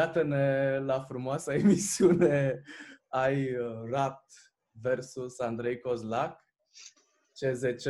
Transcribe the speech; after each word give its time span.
Iată-ne 0.00 0.78
la 0.78 1.00
frumoasa 1.00 1.54
emisiune 1.62 2.62
ai 3.08 3.56
uh, 3.56 3.90
Rat 3.90 4.24
versus 4.70 5.38
Andrei 5.40 5.80
Cozlac, 5.80 6.44
CZC 7.32 7.86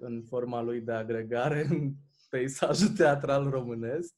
în 0.00 0.22
forma 0.28 0.60
lui 0.60 0.80
de 0.80 0.92
agregare 0.92 1.66
în 1.70 1.92
peisajul 2.30 2.88
teatral 2.88 3.50
românesc, 3.50 4.14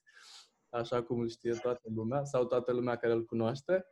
așa 0.68 1.02
cum 1.02 1.20
îl 1.20 1.28
știe 1.28 1.54
toată 1.54 1.82
lumea 1.94 2.24
sau 2.24 2.46
toată 2.46 2.72
lumea 2.72 2.96
care 2.96 3.12
îl 3.12 3.24
cunoaște. 3.24 3.86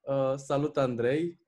Uh, 0.00 0.34
salut, 0.36 0.76
Andrei! 0.76 1.40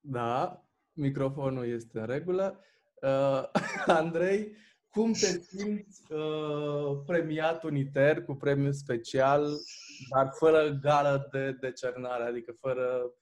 Da, 0.00 0.64
microfonul 0.92 1.66
este 1.66 1.98
în 1.98 2.06
regulă. 2.06 2.60
Uh, 3.02 3.42
Andrei, 4.00 4.56
cum 4.96 5.12
te 5.12 5.40
simți 5.48 6.12
uh, 6.12 7.02
premiat 7.06 7.62
uniter 7.62 8.24
cu 8.24 8.34
premiu 8.34 8.72
special, 8.72 9.56
dar 10.10 10.32
fără 10.38 10.78
gală 10.82 11.28
de 11.32 11.56
decernare, 11.60 12.24
adică 12.24 12.54
fără 12.60 13.12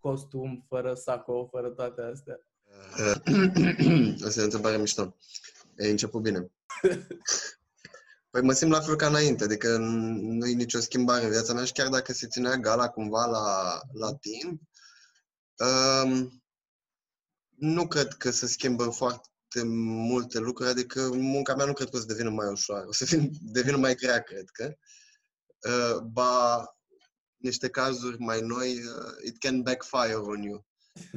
costum, 0.00 0.64
fără 0.68 0.94
saco, 0.94 1.46
fără 1.46 1.68
toate 1.68 2.00
astea? 2.00 2.40
Asta 4.26 4.38
e 4.38 4.42
o 4.42 4.44
întrebare 4.44 4.76
mișto. 4.76 5.16
E 5.76 5.90
început 5.90 6.22
bine. 6.22 6.50
Păi 8.30 8.42
mă 8.42 8.52
simt 8.52 8.70
la 8.70 8.80
fel 8.80 8.96
ca 8.96 9.06
înainte, 9.06 9.44
adică 9.44 9.76
nu 10.20 10.46
e 10.46 10.54
nicio 10.54 10.78
schimbare 10.78 11.24
în 11.24 11.30
viața 11.30 11.52
mea 11.52 11.64
și 11.64 11.72
chiar 11.72 11.88
dacă 11.88 12.12
se 12.12 12.26
ținea 12.26 12.56
gala 12.56 12.88
cumva 12.88 13.26
la, 13.26 13.78
la 13.92 14.14
timp, 14.14 14.60
um, 15.56 16.42
nu 17.56 17.86
cred 17.86 18.12
că 18.12 18.30
se 18.30 18.46
schimbă 18.46 18.84
foarte 18.84 19.29
multe 19.64 20.38
lucruri, 20.38 20.70
adică 20.70 21.08
munca 21.12 21.54
mea 21.54 21.66
nu 21.66 21.72
cred 21.72 21.88
că 21.88 21.96
o 21.96 22.00
să 22.00 22.06
devină 22.06 22.30
mai 22.30 22.48
ușoară, 22.50 22.86
o 22.86 22.92
să 22.92 23.16
devină 23.56 23.76
mai 23.76 23.94
grea, 23.94 24.22
cred 24.22 24.44
că. 24.52 24.74
Uh, 25.68 26.02
ba, 26.02 26.64
niște 27.36 27.68
cazuri 27.68 28.18
mai 28.18 28.40
noi, 28.40 28.70
uh, 28.72 29.26
it 29.26 29.38
can 29.38 29.62
backfire 29.62 30.14
on 30.14 30.42
you. 30.42 30.64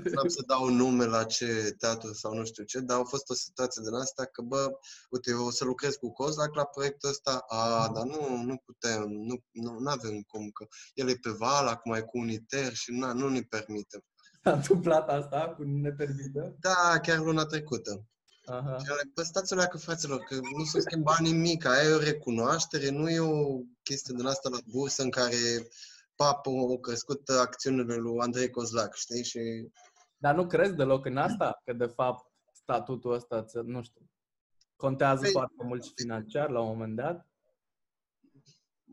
Nu 0.03 0.19
am 0.19 0.27
să 0.27 0.43
dau 0.47 0.69
nume 0.69 1.05
la 1.05 1.23
ce 1.23 1.75
teatru 1.77 2.13
sau 2.13 2.33
nu 2.33 2.45
știu 2.45 2.63
ce, 2.63 2.79
dar 2.79 2.99
a 2.99 3.03
fost 3.03 3.29
o 3.29 3.33
situație 3.33 3.81
din 3.85 3.93
asta 3.93 4.25
că, 4.25 4.41
bă, 4.41 4.71
uite, 5.09 5.29
eu 5.31 5.45
o 5.45 5.51
să 5.51 5.65
lucrez 5.65 5.95
cu 5.95 6.11
Cozac 6.11 6.55
la 6.55 6.65
proiectul 6.65 7.09
ăsta, 7.09 7.45
a, 7.47 7.91
dar 7.93 8.03
nu, 8.03 8.43
nu 8.43 8.57
putem, 8.65 9.09
nu, 9.09 9.43
nu 9.51 9.89
avem 9.89 10.21
cum, 10.21 10.49
că 10.49 10.65
el 10.93 11.09
e 11.09 11.15
pe 11.21 11.29
val, 11.29 11.67
acum 11.67 11.93
e 11.93 12.01
cu 12.01 12.17
uniter 12.17 12.73
și 12.73 12.91
na, 12.91 13.13
nu 13.13 13.29
ne 13.29 13.41
permitem. 13.41 14.03
S-a 14.43 14.51
întâmplat 14.51 15.09
asta 15.09 15.53
cu 15.55 15.63
nepermită? 15.63 16.55
Da, 16.59 16.99
chiar 17.01 17.17
luna 17.17 17.45
trecută. 17.45 18.05
Aha. 18.45 18.75
Păi 19.13 19.25
stați 19.25 19.53
o 19.53 19.55
leacă, 19.55 19.77
fraților, 19.77 20.19
că 20.19 20.35
nu 20.57 20.63
se 20.63 20.79
schimba 20.79 21.15
nimic, 21.19 21.65
aia 21.65 21.89
e 21.89 21.93
o 21.93 21.99
recunoaștere, 21.99 22.89
nu 22.89 23.09
e 23.09 23.19
o 23.19 23.59
chestie 23.83 24.13
din 24.17 24.25
asta 24.25 24.49
la 24.49 24.57
bursă 24.71 25.01
în 25.01 25.09
care 25.09 25.67
papă 26.15 26.49
au 26.49 26.79
crescut 26.79 27.29
acțiunile 27.29 27.95
lui 27.95 28.19
Andrei 28.19 28.49
Cozlac, 28.49 28.95
știi? 28.95 29.23
Și... 29.23 29.69
Dar 30.17 30.35
nu 30.35 30.47
crezi 30.47 30.75
deloc 30.75 31.05
în 31.05 31.17
asta? 31.17 31.61
Că, 31.65 31.73
de 31.73 31.85
fapt, 31.85 32.31
statutul 32.53 33.13
ăsta, 33.13 33.45
nu 33.65 33.83
știu, 33.83 34.09
contează 34.75 35.21
păi, 35.21 35.31
foarte 35.31 35.63
mult 35.63 35.83
și 35.83 35.91
financiar 35.95 36.49
la 36.49 36.61
un 36.61 36.67
moment 36.67 36.95
dat? 36.95 37.27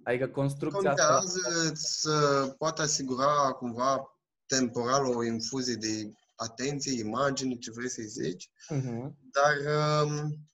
Adică 0.02 0.28
construcția 0.28 0.88
contează 0.88 1.40
asta... 1.46 1.74
să 1.74 2.46
poată 2.58 2.82
asigura 2.82 3.52
cumva 3.52 4.18
temporal 4.46 5.04
o 5.04 5.24
infuzie 5.24 5.74
de 5.74 6.12
atenție, 6.40 6.98
imagine, 6.98 7.54
ce 7.54 7.70
vrei 7.70 7.90
să-i 7.90 8.06
zici, 8.06 8.50
uh-huh. 8.74 9.10
dar 9.32 9.56
um, 10.04 10.48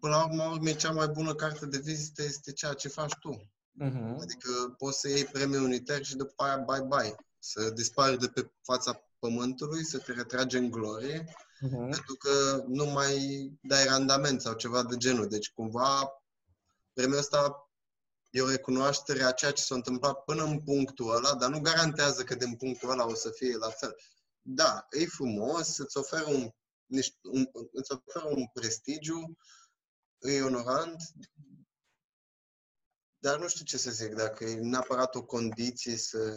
până 0.00 0.14
la 0.16 0.50
urmă, 0.50 0.72
cea 0.72 0.92
mai 0.92 1.08
bună 1.08 1.34
carte 1.34 1.66
de 1.66 1.78
vizită 1.78 2.22
este 2.22 2.52
ceea 2.52 2.72
ce 2.72 2.88
faci 2.88 3.14
tu. 3.20 3.50
Uh-huh. 3.84 4.16
Adică 4.20 4.74
poți 4.78 5.00
să 5.00 5.08
iei 5.08 5.24
premiul 5.24 5.62
unitar 5.62 6.04
și 6.04 6.16
după 6.16 6.42
aia 6.42 6.64
bye-bye. 6.64 7.14
Să 7.38 7.70
dispari 7.70 8.18
de 8.18 8.26
pe 8.26 8.50
fața 8.62 9.02
pământului, 9.18 9.84
să 9.84 9.98
te 9.98 10.12
retragi 10.12 10.56
în 10.56 10.70
glorie, 10.70 11.24
uh-huh. 11.24 11.90
pentru 11.90 12.14
că 12.18 12.64
nu 12.66 12.84
mai 12.84 13.14
dai 13.62 13.84
randament 13.84 14.40
sau 14.40 14.54
ceva 14.54 14.82
de 14.82 14.96
genul. 14.96 15.28
Deci, 15.28 15.52
cumva, 15.52 16.22
premiul 16.92 17.18
ăsta 17.18 17.69
e 18.30 18.40
o 18.40 18.50
recunoaștere 18.50 19.22
a 19.22 19.32
ceea 19.32 19.50
ce 19.50 19.62
s-a 19.62 19.74
întâmplat 19.74 20.24
până 20.24 20.44
în 20.44 20.60
punctul 20.60 21.14
ăla, 21.16 21.34
dar 21.34 21.50
nu 21.50 21.60
garantează 21.60 22.22
că 22.22 22.34
din 22.34 22.56
punctul 22.56 22.90
ăla 22.90 23.06
o 23.06 23.14
să 23.14 23.30
fie 23.30 23.56
la 23.56 23.68
fel. 23.68 23.96
Da, 24.42 24.86
e 24.90 25.06
frumos, 25.06 25.78
îți 25.78 25.96
oferă 25.96 26.24
un, 26.26 26.50
niște, 26.86 27.16
un, 27.22 27.50
îți 27.72 27.92
oferă 27.92 28.34
un 28.34 28.46
prestigiu, 28.52 29.36
e 30.18 30.42
onorant, 30.42 31.02
dar 33.18 33.38
nu 33.38 33.48
știu 33.48 33.64
ce 33.64 33.76
să 33.76 33.90
zic, 33.90 34.14
dacă 34.14 34.44
e 34.44 34.60
neapărat 34.60 35.14
o 35.14 35.24
condiție 35.24 35.96
să... 35.96 36.34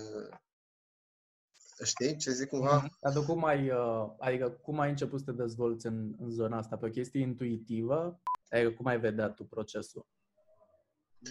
Știi 1.83 2.17
ce 2.17 2.31
zic 2.31 2.47
cumva? 2.47 2.75
Mhm. 2.75 2.97
Dar 3.01 3.25
cum 3.25 3.45
ai, 3.45 3.69
uh, 3.69 4.13
adică 4.19 4.49
cum 4.49 4.79
ai 4.79 4.89
început 4.89 5.19
să 5.19 5.25
te 5.25 5.31
dezvolți 5.31 5.85
în, 5.85 6.15
în 6.19 6.31
zona 6.31 6.57
asta? 6.57 6.77
Pe 6.77 6.85
o 6.85 6.89
chestie 6.89 7.21
intuitivă? 7.21 8.21
Adică 8.49 8.71
cum 8.71 8.85
ai 8.85 8.99
vedea 8.99 9.29
tu 9.29 9.43
procesul? 9.45 10.05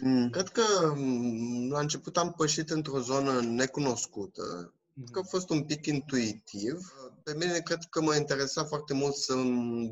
Mm, 0.01 0.31
cred 0.31 0.49
că 0.49 0.93
mm, 0.97 1.71
la 1.71 1.81
început 1.81 2.17
am 2.17 2.33
pășit 2.33 2.71
într-o 2.71 3.01
zonă 3.01 3.41
necunoscută. 3.41 4.75
Cred 4.95 5.09
că 5.11 5.19
a 5.19 5.23
fost 5.29 5.51
un 5.51 5.65
pic 5.65 5.87
intuitiv. 5.87 6.95
Pe 7.23 7.35
mine 7.35 7.59
cred 7.59 7.79
că 7.91 8.01
mă 8.01 8.15
interesa 8.15 8.65
foarte 8.65 8.95
mult 8.95 9.15
să 9.15 9.35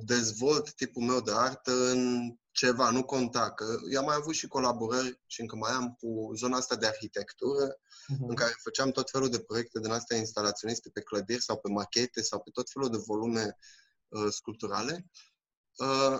dezvolt 0.05 0.75
tipul 0.75 1.03
meu 1.03 1.21
de 1.21 1.33
artă 1.35 1.91
în 1.91 2.35
ceva, 2.51 2.91
nu 2.91 3.05
conta. 3.05 3.51
Că 3.51 3.65
eu 3.91 3.99
am 3.99 4.05
mai 4.05 4.17
avut 4.19 4.35
și 4.35 4.47
colaborări 4.47 5.21
și 5.27 5.41
încă 5.41 5.57
mai 5.57 5.73
am 5.73 5.97
cu 6.01 6.33
zona 6.35 6.57
asta 6.57 6.77
de 6.77 6.87
arhitectură, 6.87 7.69
uh-huh. 7.69 8.29
în 8.29 8.35
care 8.35 8.53
făceam 8.63 8.91
tot 8.91 9.11
felul 9.11 9.29
de 9.29 9.39
proiecte 9.39 9.81
din 9.81 9.91
astea 9.91 10.17
instalaționiste 10.17 10.91
pe 10.93 11.01
clădiri 11.01 11.43
sau 11.43 11.57
pe 11.57 11.69
machete 11.69 12.23
sau 12.23 12.41
pe 12.41 12.51
tot 12.53 12.71
felul 12.71 12.91
de 12.91 13.03
volume 13.07 13.57
uh, 14.09 14.29
sculpturale. 14.31 15.07
Uh, 15.77 16.19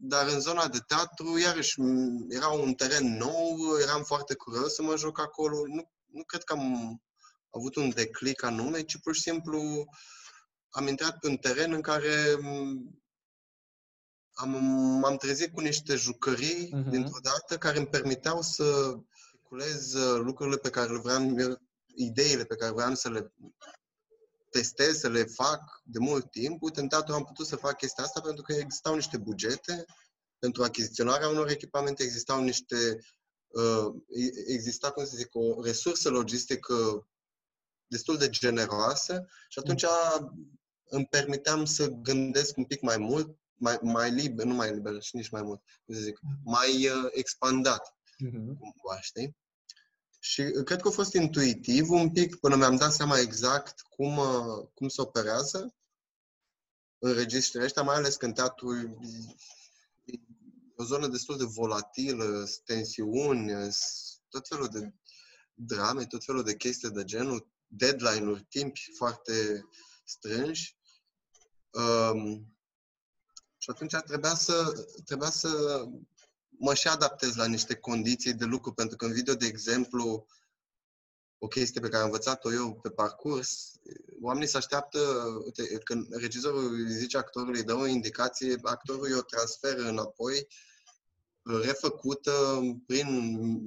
dar 0.00 0.26
în 0.26 0.40
zona 0.40 0.68
de 0.68 0.78
teatru, 0.86 1.38
iarăși, 1.38 1.80
era 2.28 2.48
un 2.48 2.74
teren 2.74 3.16
nou, 3.16 3.56
eram 3.82 4.02
foarte 4.02 4.34
curios 4.34 4.74
să 4.74 4.82
mă 4.82 4.96
joc 4.96 5.20
acolo. 5.20 5.56
Nu, 5.66 5.90
nu 6.06 6.22
cred 6.24 6.42
că 6.42 6.52
am 6.52 7.02
avut 7.50 7.76
un 7.76 7.90
declic 7.90 8.42
anume, 8.42 8.82
ci 8.82 8.98
pur 8.98 9.14
și 9.14 9.20
simplu 9.20 9.84
am 10.68 10.86
intrat 10.86 11.18
pe 11.18 11.28
un 11.28 11.36
teren 11.36 11.72
în 11.72 11.80
care 11.80 12.36
am, 14.32 14.64
m-am 15.00 15.16
trezit 15.16 15.52
cu 15.52 15.60
niște 15.60 15.94
jucării 15.94 16.66
uh-huh. 16.66 16.90
dintr-o 16.90 17.18
dată 17.22 17.58
care 17.58 17.78
îmi 17.78 17.86
permiteau 17.86 18.42
să 18.42 18.94
culez 19.42 19.92
uh, 19.92 20.20
lucrurile 20.22 20.56
pe 20.56 20.70
care 20.70 20.92
le 20.92 20.98
vreau, 20.98 21.36
ideile 21.94 22.44
pe 22.44 22.56
care 22.56 22.72
vreau 22.72 22.94
să 22.94 23.10
le 23.10 23.32
testez, 24.50 24.98
să 24.98 25.08
le 25.08 25.24
fac 25.24 25.80
de 25.84 25.98
mult 25.98 26.30
timp. 26.30 26.62
Uite, 26.62 26.80
în 26.80 26.88
teatru 26.88 27.14
am 27.14 27.24
putut 27.24 27.46
să 27.46 27.56
fac 27.56 27.76
chestia 27.76 28.04
asta 28.04 28.20
pentru 28.20 28.42
că 28.42 28.52
existau 28.52 28.94
niște 28.94 29.16
bugete 29.16 29.84
pentru 30.38 30.62
achiziționarea 30.62 31.28
unor 31.28 31.48
echipamente, 31.50 32.02
existau 32.02 32.42
niște 32.42 32.98
uh, 33.46 33.94
exista, 34.46 34.90
cum 34.90 35.04
să 35.04 35.16
zic, 35.16 35.28
o 35.34 35.62
resursă 35.62 36.08
logistică 36.08 37.08
destul 37.86 38.16
de 38.16 38.28
generoasă 38.28 39.26
și 39.48 39.58
atunci 39.58 39.84
îmi 40.88 41.06
permiteam 41.06 41.64
să 41.64 41.88
gândesc 41.88 42.56
un 42.56 42.64
pic 42.64 42.80
mai 42.80 42.96
mult, 42.96 43.38
mai, 43.54 43.78
mai 43.82 44.10
liber, 44.10 44.44
nu 44.44 44.54
mai 44.54 44.72
liber, 44.72 45.02
și 45.02 45.16
nici 45.16 45.30
mai 45.30 45.42
mult, 45.42 45.62
cum 45.84 45.94
să 45.94 46.00
zic, 46.00 46.18
mai 46.44 46.88
uh, 46.88 47.08
expandat, 47.10 47.88
uh-huh. 47.88 48.58
cumva, 48.58 49.00
știi? 49.00 49.36
Și 50.18 50.42
cred 50.64 50.80
că 50.80 50.88
a 50.88 50.90
fost 50.90 51.12
intuitiv 51.14 51.90
un 51.90 52.10
pic 52.10 52.36
până 52.36 52.56
mi-am 52.56 52.76
dat 52.76 52.92
seama 52.92 53.18
exact 53.18 53.80
cum, 53.80 54.16
uh, 54.16 54.68
cum 54.74 54.88
se 54.88 55.00
operează 55.00 55.74
înregistrările 56.98 57.64
ăștia, 57.64 57.82
mai 57.82 57.96
ales 57.96 58.16
când 58.16 58.34
teatrul 58.34 58.98
e 60.04 60.14
o 60.76 60.84
zonă 60.84 61.06
destul 61.06 61.36
de 61.36 61.44
volatilă, 61.44 62.48
tensiuni, 62.64 63.52
tot 64.28 64.48
felul 64.48 64.68
de 64.68 64.94
drame, 65.54 66.06
tot 66.06 66.24
felul 66.24 66.42
de 66.42 66.56
chestii 66.56 66.90
de 66.90 67.04
genul, 67.04 67.48
deadline-uri, 67.66 68.46
timpi 68.48 68.90
foarte 68.96 69.66
strânși. 70.04 70.76
Um, 71.70 72.56
și 73.58 73.70
atunci 73.70 73.94
trebuia 74.06 74.34
să, 74.34 74.86
trebuia 75.04 75.30
să 75.30 75.84
mă 76.58 76.74
și 76.74 76.88
adaptez 76.88 77.34
la 77.34 77.46
niște 77.46 77.74
condiții 77.74 78.34
de 78.34 78.44
lucru, 78.44 78.72
pentru 78.72 78.96
că 78.96 79.04
în 79.04 79.12
video, 79.12 79.34
de 79.34 79.46
exemplu, 79.46 80.26
o 81.38 81.46
chestie 81.46 81.80
pe 81.80 81.88
care 81.88 82.02
am 82.02 82.08
învățat-o 82.08 82.52
eu 82.52 82.74
pe 82.74 82.90
parcurs, 82.90 83.72
oamenii 84.20 84.48
se 84.48 84.56
așteaptă, 84.56 84.98
uite, 85.44 85.78
când 85.78 86.14
regizorul 86.14 86.88
zice 86.88 87.16
actorului, 87.16 87.62
dă 87.62 87.74
o 87.74 87.86
indicație, 87.86 88.58
actorul 88.62 89.16
o 89.16 89.22
transferă 89.22 89.88
înapoi, 89.88 90.46
refăcută 91.42 92.60
prin 92.86 93.08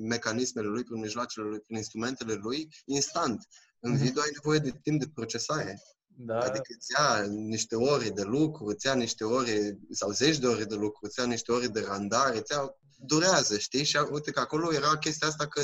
mecanismele 0.07 0.67
lui, 0.67 0.83
prin 0.83 0.99
mijloacele 0.99 1.45
lui, 1.45 1.59
prin 1.59 1.77
instrumentele 1.77 2.33
lui, 2.33 2.69
instant. 2.85 3.47
În 3.79 3.91
mhm. 3.91 4.01
video 4.01 4.21
ai 4.21 4.29
nevoie 4.33 4.59
de 4.59 4.79
timp 4.81 4.99
de 4.99 5.11
procesare. 5.13 5.81
Da. 6.15 6.37
Adică 6.37 6.73
îți 6.77 6.91
ia 6.91 7.25
niște 7.27 7.75
ore 7.75 8.09
de 8.09 8.21
lucru, 8.21 8.65
îți 8.65 8.85
ia 8.85 8.93
niște 8.93 9.23
ore 9.23 9.79
sau 9.89 10.11
zeci 10.11 10.37
de 10.37 10.47
ore 10.47 10.63
de 10.63 10.75
lucru, 10.75 10.99
îți 11.05 11.19
ia 11.19 11.25
niște 11.25 11.51
ore 11.51 11.67
de 11.67 11.79
randare, 11.79 12.37
îți 12.37 12.51
ia, 12.51 12.75
durează, 12.97 13.57
știi? 13.57 13.83
Și 13.83 13.97
uite 14.11 14.31
că 14.31 14.39
acolo 14.39 14.73
era 14.73 14.97
chestia 14.97 15.27
asta 15.27 15.47
că 15.47 15.61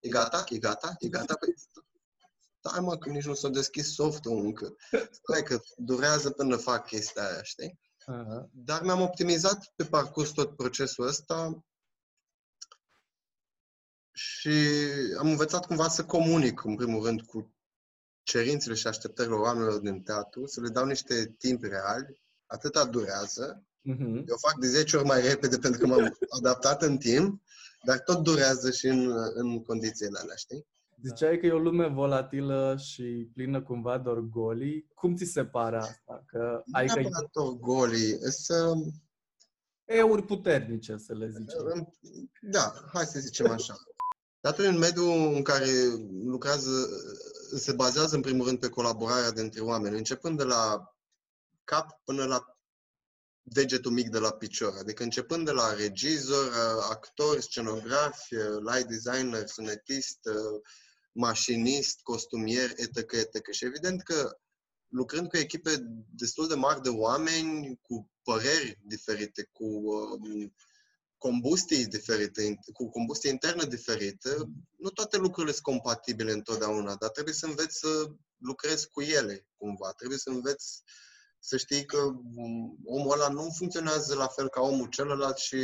e 0.00 0.08
gata, 0.08 0.44
e 0.48 0.58
gata, 0.58 0.94
e 0.98 1.08
gata, 1.08 1.34
păi 1.34 1.54
stai 2.58 2.80
mă, 2.80 2.98
că 2.98 3.08
nici 3.08 3.24
nu 3.24 3.34
s-a 3.34 3.48
deschis 3.48 3.94
softul 3.94 4.44
încă. 4.44 4.76
Stai 5.22 5.42
că 5.42 5.60
durează 5.76 6.30
până 6.30 6.56
fac 6.56 6.86
chestia 6.86 7.28
aia, 7.28 7.42
știi? 7.42 7.78
Aha. 8.06 8.48
Dar 8.52 8.82
mi-am 8.82 9.00
optimizat 9.00 9.72
pe 9.76 9.84
parcurs 9.84 10.30
tot 10.30 10.56
procesul 10.56 11.06
ăsta 11.06 11.64
și 14.12 14.50
am 15.18 15.28
învățat 15.28 15.66
cumva 15.66 15.88
să 15.88 16.04
comunic, 16.04 16.64
în 16.64 16.76
primul 16.76 17.04
rând, 17.04 17.22
cu 17.22 17.54
cerințele 18.30 18.74
și 18.74 18.86
așteptările 18.86 19.34
oamenilor 19.34 19.78
din 19.78 20.02
teatru, 20.02 20.46
să 20.46 20.60
le 20.60 20.68
dau 20.68 20.84
niște 20.84 21.34
timp 21.38 21.62
reali, 21.62 22.20
atâta 22.46 22.84
durează. 22.84 23.64
Mhm. 23.80 24.24
Eu 24.28 24.36
fac 24.36 24.58
de 24.60 24.66
10 24.66 24.96
ori 24.96 25.06
mai 25.06 25.20
repede 25.20 25.58
pentru 25.58 25.80
că 25.80 25.86
m-am 25.86 26.16
adaptat 26.38 26.82
în 26.82 26.96
timp, 26.96 27.42
dar 27.84 27.98
tot 27.98 28.22
durează 28.22 28.70
și 28.70 28.86
în, 28.86 29.12
în 29.34 29.62
condițiile 29.62 30.18
alea, 30.22 30.34
știi? 30.34 30.66
Ziceai 31.02 31.38
că 31.38 31.46
e 31.46 31.52
o 31.52 31.58
lume 31.58 31.88
volatilă 31.88 32.76
și 32.78 33.30
plină 33.34 33.62
cumva 33.62 33.98
de 33.98 34.08
orgolii. 34.08 34.86
Cum 34.94 35.16
ți 35.16 35.24
se 35.24 35.44
pare 35.44 35.76
asta? 35.76 36.24
Că 36.26 36.62
Nu 36.64 36.78
adică 36.78 37.00
neapărat 37.00 37.36
orgolii, 37.36 38.18
să... 38.20 38.72
euri 39.84 40.22
puternice, 40.22 40.96
să 40.96 41.14
le 41.14 41.28
zicem. 41.28 41.92
Da, 42.40 42.72
hai 42.92 43.04
să 43.04 43.20
zicem 43.20 43.50
așa. 43.50 43.74
Datul 44.40 44.64
în 44.64 44.78
mediul 44.78 45.34
în 45.34 45.42
care 45.42 45.70
lucrează, 46.24 46.88
se 47.56 47.72
bazează 47.72 48.14
în 48.14 48.20
primul 48.20 48.46
rând 48.46 48.58
pe 48.58 48.68
colaborarea 48.68 49.30
dintre 49.30 49.60
oameni, 49.60 49.96
începând 49.96 50.38
de 50.38 50.44
la 50.44 50.94
cap 51.64 52.00
până 52.04 52.24
la 52.24 52.58
degetul 53.42 53.90
mic 53.92 54.08
de 54.08 54.18
la 54.18 54.30
picior. 54.30 54.76
Adică 54.78 55.02
începând 55.02 55.44
de 55.44 55.50
la 55.50 55.74
regizor, 55.74 56.52
actor, 56.90 57.40
scenografi, 57.40 58.34
light 58.34 58.88
designer, 58.88 59.46
sunetist, 59.46 60.18
mașinist, 61.12 62.00
costumier, 62.02 62.70
etc., 62.76 63.12
etc. 63.12 63.50
Și 63.50 63.64
evident 63.64 64.02
că 64.02 64.38
lucrând 64.88 65.28
cu 65.28 65.36
echipe 65.36 65.70
destul 66.14 66.48
de 66.48 66.54
mari 66.54 66.82
de 66.82 66.88
oameni, 66.88 67.78
cu 67.82 68.10
păreri 68.22 68.78
diferite, 68.82 69.48
cu 69.52 69.64
um, 69.64 70.54
combustii 71.20 71.86
diferite, 71.86 72.58
cu 72.72 72.90
combustie 72.90 73.30
internă 73.30 73.64
diferită, 73.64 74.50
nu 74.78 74.88
toate 74.88 75.16
lucrurile 75.16 75.52
sunt 75.52 75.64
compatibile 75.64 76.32
întotdeauna, 76.32 76.94
dar 76.94 77.10
trebuie 77.10 77.34
să 77.34 77.46
înveți 77.46 77.78
să 77.78 78.10
lucrezi 78.38 78.88
cu 78.88 79.00
ele, 79.00 79.46
cumva. 79.56 79.92
Trebuie 79.92 80.18
să 80.18 80.30
înveți 80.30 80.82
să 81.38 81.56
știi 81.56 81.84
că 81.84 81.96
omul 82.84 83.12
ăla 83.12 83.28
nu 83.28 83.54
funcționează 83.56 84.14
la 84.14 84.26
fel 84.26 84.48
ca 84.48 84.60
omul 84.60 84.88
celălalt 84.88 85.36
și 85.36 85.56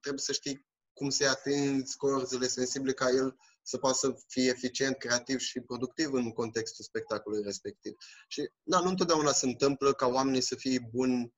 trebuie 0.00 0.22
să 0.22 0.32
știi 0.32 0.66
cum 0.92 1.10
să-i 1.10 1.26
atingi 1.26 1.90
scorzele 1.90 2.46
sensibile 2.46 2.92
ca 2.92 3.08
el 3.08 3.36
să 3.62 3.78
poată 3.78 3.96
să 3.96 4.14
fie 4.26 4.48
eficient, 4.48 4.96
creativ 4.96 5.38
și 5.38 5.60
productiv 5.60 6.12
în 6.12 6.32
contextul 6.32 6.84
spectacolului 6.84 7.44
respectiv. 7.44 7.94
Și, 8.28 8.50
da, 8.62 8.80
nu 8.80 8.88
întotdeauna 8.88 9.32
se 9.32 9.46
întâmplă 9.46 9.92
ca 9.92 10.06
oamenii 10.06 10.40
să 10.40 10.54
fie 10.54 10.88
buni, 10.92 11.34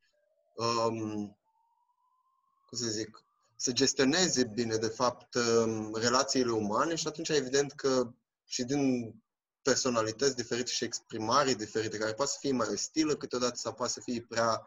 um, 0.56 1.36
cum 2.66 2.78
să 2.78 2.86
zic, 2.86 3.24
să 3.62 3.72
gestioneze 3.72 4.44
bine, 4.44 4.76
de 4.76 4.88
fapt, 4.88 5.34
um, 5.34 5.94
relațiile 5.94 6.50
umane 6.50 6.94
și 6.94 7.06
atunci, 7.06 7.28
evident 7.28 7.72
că 7.72 8.12
și 8.44 8.64
din 8.64 9.14
personalități 9.62 10.36
diferite 10.36 10.70
și 10.70 10.84
exprimare 10.84 11.54
diferite, 11.54 11.98
care 11.98 12.12
poate 12.12 12.30
să 12.30 12.36
fie 12.40 12.52
mai 12.52 12.68
ostilă 12.72 13.16
câteodată 13.16 13.54
sau 13.56 13.74
poate 13.74 13.92
să 13.92 14.00
fie 14.00 14.26
prea 14.28 14.66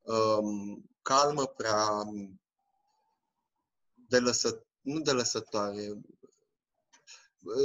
um, 0.00 0.90
calmă, 1.02 1.46
prea 1.46 2.02
de 4.08 4.18
lăsă, 4.18 4.66
nu 4.80 5.00
de 5.00 5.12
lăsătoare, 5.12 5.98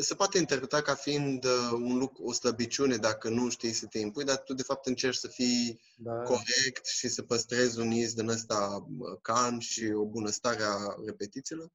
se 0.01 0.15
poate 0.15 0.37
interpreta 0.37 0.81
ca 0.81 0.95
fiind 0.95 1.45
uh, 1.45 1.71
un 1.71 1.97
lucru, 1.97 2.23
o 2.23 2.31
slăbiciune 2.31 2.95
dacă 2.95 3.29
nu 3.29 3.49
știi 3.49 3.73
să 3.73 3.85
te 3.85 3.99
impui, 3.99 4.23
dar 4.23 4.37
tu 4.37 4.53
de 4.53 4.63
fapt 4.63 4.85
încerci 4.85 5.17
să 5.17 5.27
fii 5.27 5.81
Da. 5.95 6.11
corect 6.11 6.85
și 6.85 7.07
să 7.07 7.21
păstrezi 7.21 7.79
un 7.79 7.91
iz 7.91 8.13
din 8.13 8.29
ăsta 8.29 8.85
uh, 8.97 9.19
calm 9.21 9.59
și 9.59 9.91
o 9.95 10.05
bună 10.05 10.29
stare 10.29 10.63
a 10.63 10.95
repetițiilor. 11.05 11.71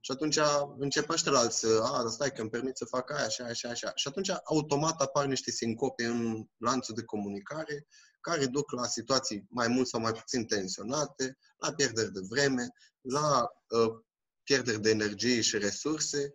Și 0.00 0.10
atunci 0.10 0.38
începe 0.78 1.12
ăștia 1.12 1.48
să, 1.48 1.80
a, 1.82 2.02
dar 2.02 2.10
stai 2.10 2.32
că 2.32 2.40
îmi 2.40 2.50
permit 2.50 2.76
să 2.76 2.84
fac 2.84 3.10
aia, 3.10 3.24
așa, 3.24 3.44
așa, 3.44 3.68
așa. 3.68 3.92
Și 3.94 4.08
atunci 4.08 4.30
automat 4.44 5.00
apar 5.00 5.26
niște 5.26 5.50
sincope 5.50 6.04
în 6.04 6.44
lanțul 6.56 6.94
de 6.94 7.02
comunicare 7.02 7.86
care 8.20 8.46
duc 8.46 8.70
la 8.70 8.86
situații 8.86 9.46
mai 9.48 9.68
mult 9.68 9.88
sau 9.88 10.00
mai 10.00 10.12
puțin 10.12 10.46
tensionate, 10.46 11.38
la 11.58 11.72
pierderi 11.72 12.12
de 12.12 12.20
vreme, 12.28 12.68
la 13.00 13.50
uh, 13.68 14.00
pierderi 14.42 14.80
de 14.80 14.90
energie 14.90 15.40
și 15.40 15.58
resurse 15.58 16.32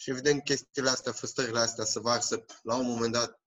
și 0.00 0.10
evident 0.10 0.44
chestiile 0.44 0.88
astea, 0.88 1.12
frustrările 1.12 1.58
astea 1.58 1.84
se 1.84 2.00
varsă 2.00 2.44
la 2.62 2.76
un 2.76 2.86
moment 2.86 3.12
dat 3.12 3.40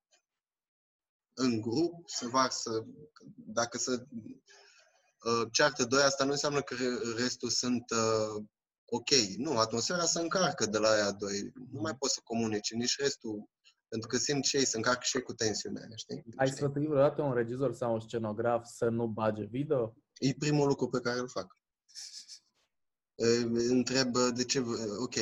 în 1.33 1.61
grup, 1.61 1.93
se 2.05 2.27
varsă, 2.27 2.85
dacă 3.35 3.77
se 3.77 3.91
uh, 3.91 5.47
ceartă 5.51 5.85
doi, 5.85 6.01
asta 6.01 6.23
nu 6.23 6.31
înseamnă 6.31 6.61
că 6.61 6.75
restul 7.17 7.49
sunt 7.49 7.83
uh, 7.91 8.43
ok. 8.85 9.09
Nu, 9.37 9.57
atmosfera 9.57 10.03
se 10.03 10.19
încarcă 10.19 10.65
de 10.65 10.77
la 10.77 10.89
aia 10.89 11.11
doi. 11.11 11.51
Nu 11.71 11.81
mai 11.81 11.95
poți 11.95 12.13
să 12.13 12.19
comunici 12.23 12.73
nici 12.73 12.97
restul, 12.97 13.49
pentru 13.87 14.07
că 14.07 14.17
simt 14.17 14.43
și 14.43 14.57
ei, 14.57 14.65
se 14.65 14.77
încarcă 14.77 15.03
și 15.03 15.17
ei 15.17 15.23
cu 15.23 15.33
tensiunea, 15.33 15.87
știi? 15.95 16.23
Ai 16.35 16.49
sfătuit 16.49 16.87
vreodată 16.87 17.21
un 17.21 17.33
regizor 17.33 17.73
sau 17.73 17.93
un 17.93 17.99
scenograf 17.99 18.65
să 18.65 18.85
nu 18.85 19.07
bage 19.07 19.43
video? 19.43 19.95
E 20.17 20.33
primul 20.33 20.67
lucru 20.67 20.89
pe 20.89 20.99
care 20.99 21.19
îl 21.19 21.29
fac. 21.29 21.57
Uh, 23.15 23.45
Întreb 23.51 24.17
de 24.17 24.43
ce, 24.43 24.63
ok, 24.97 25.15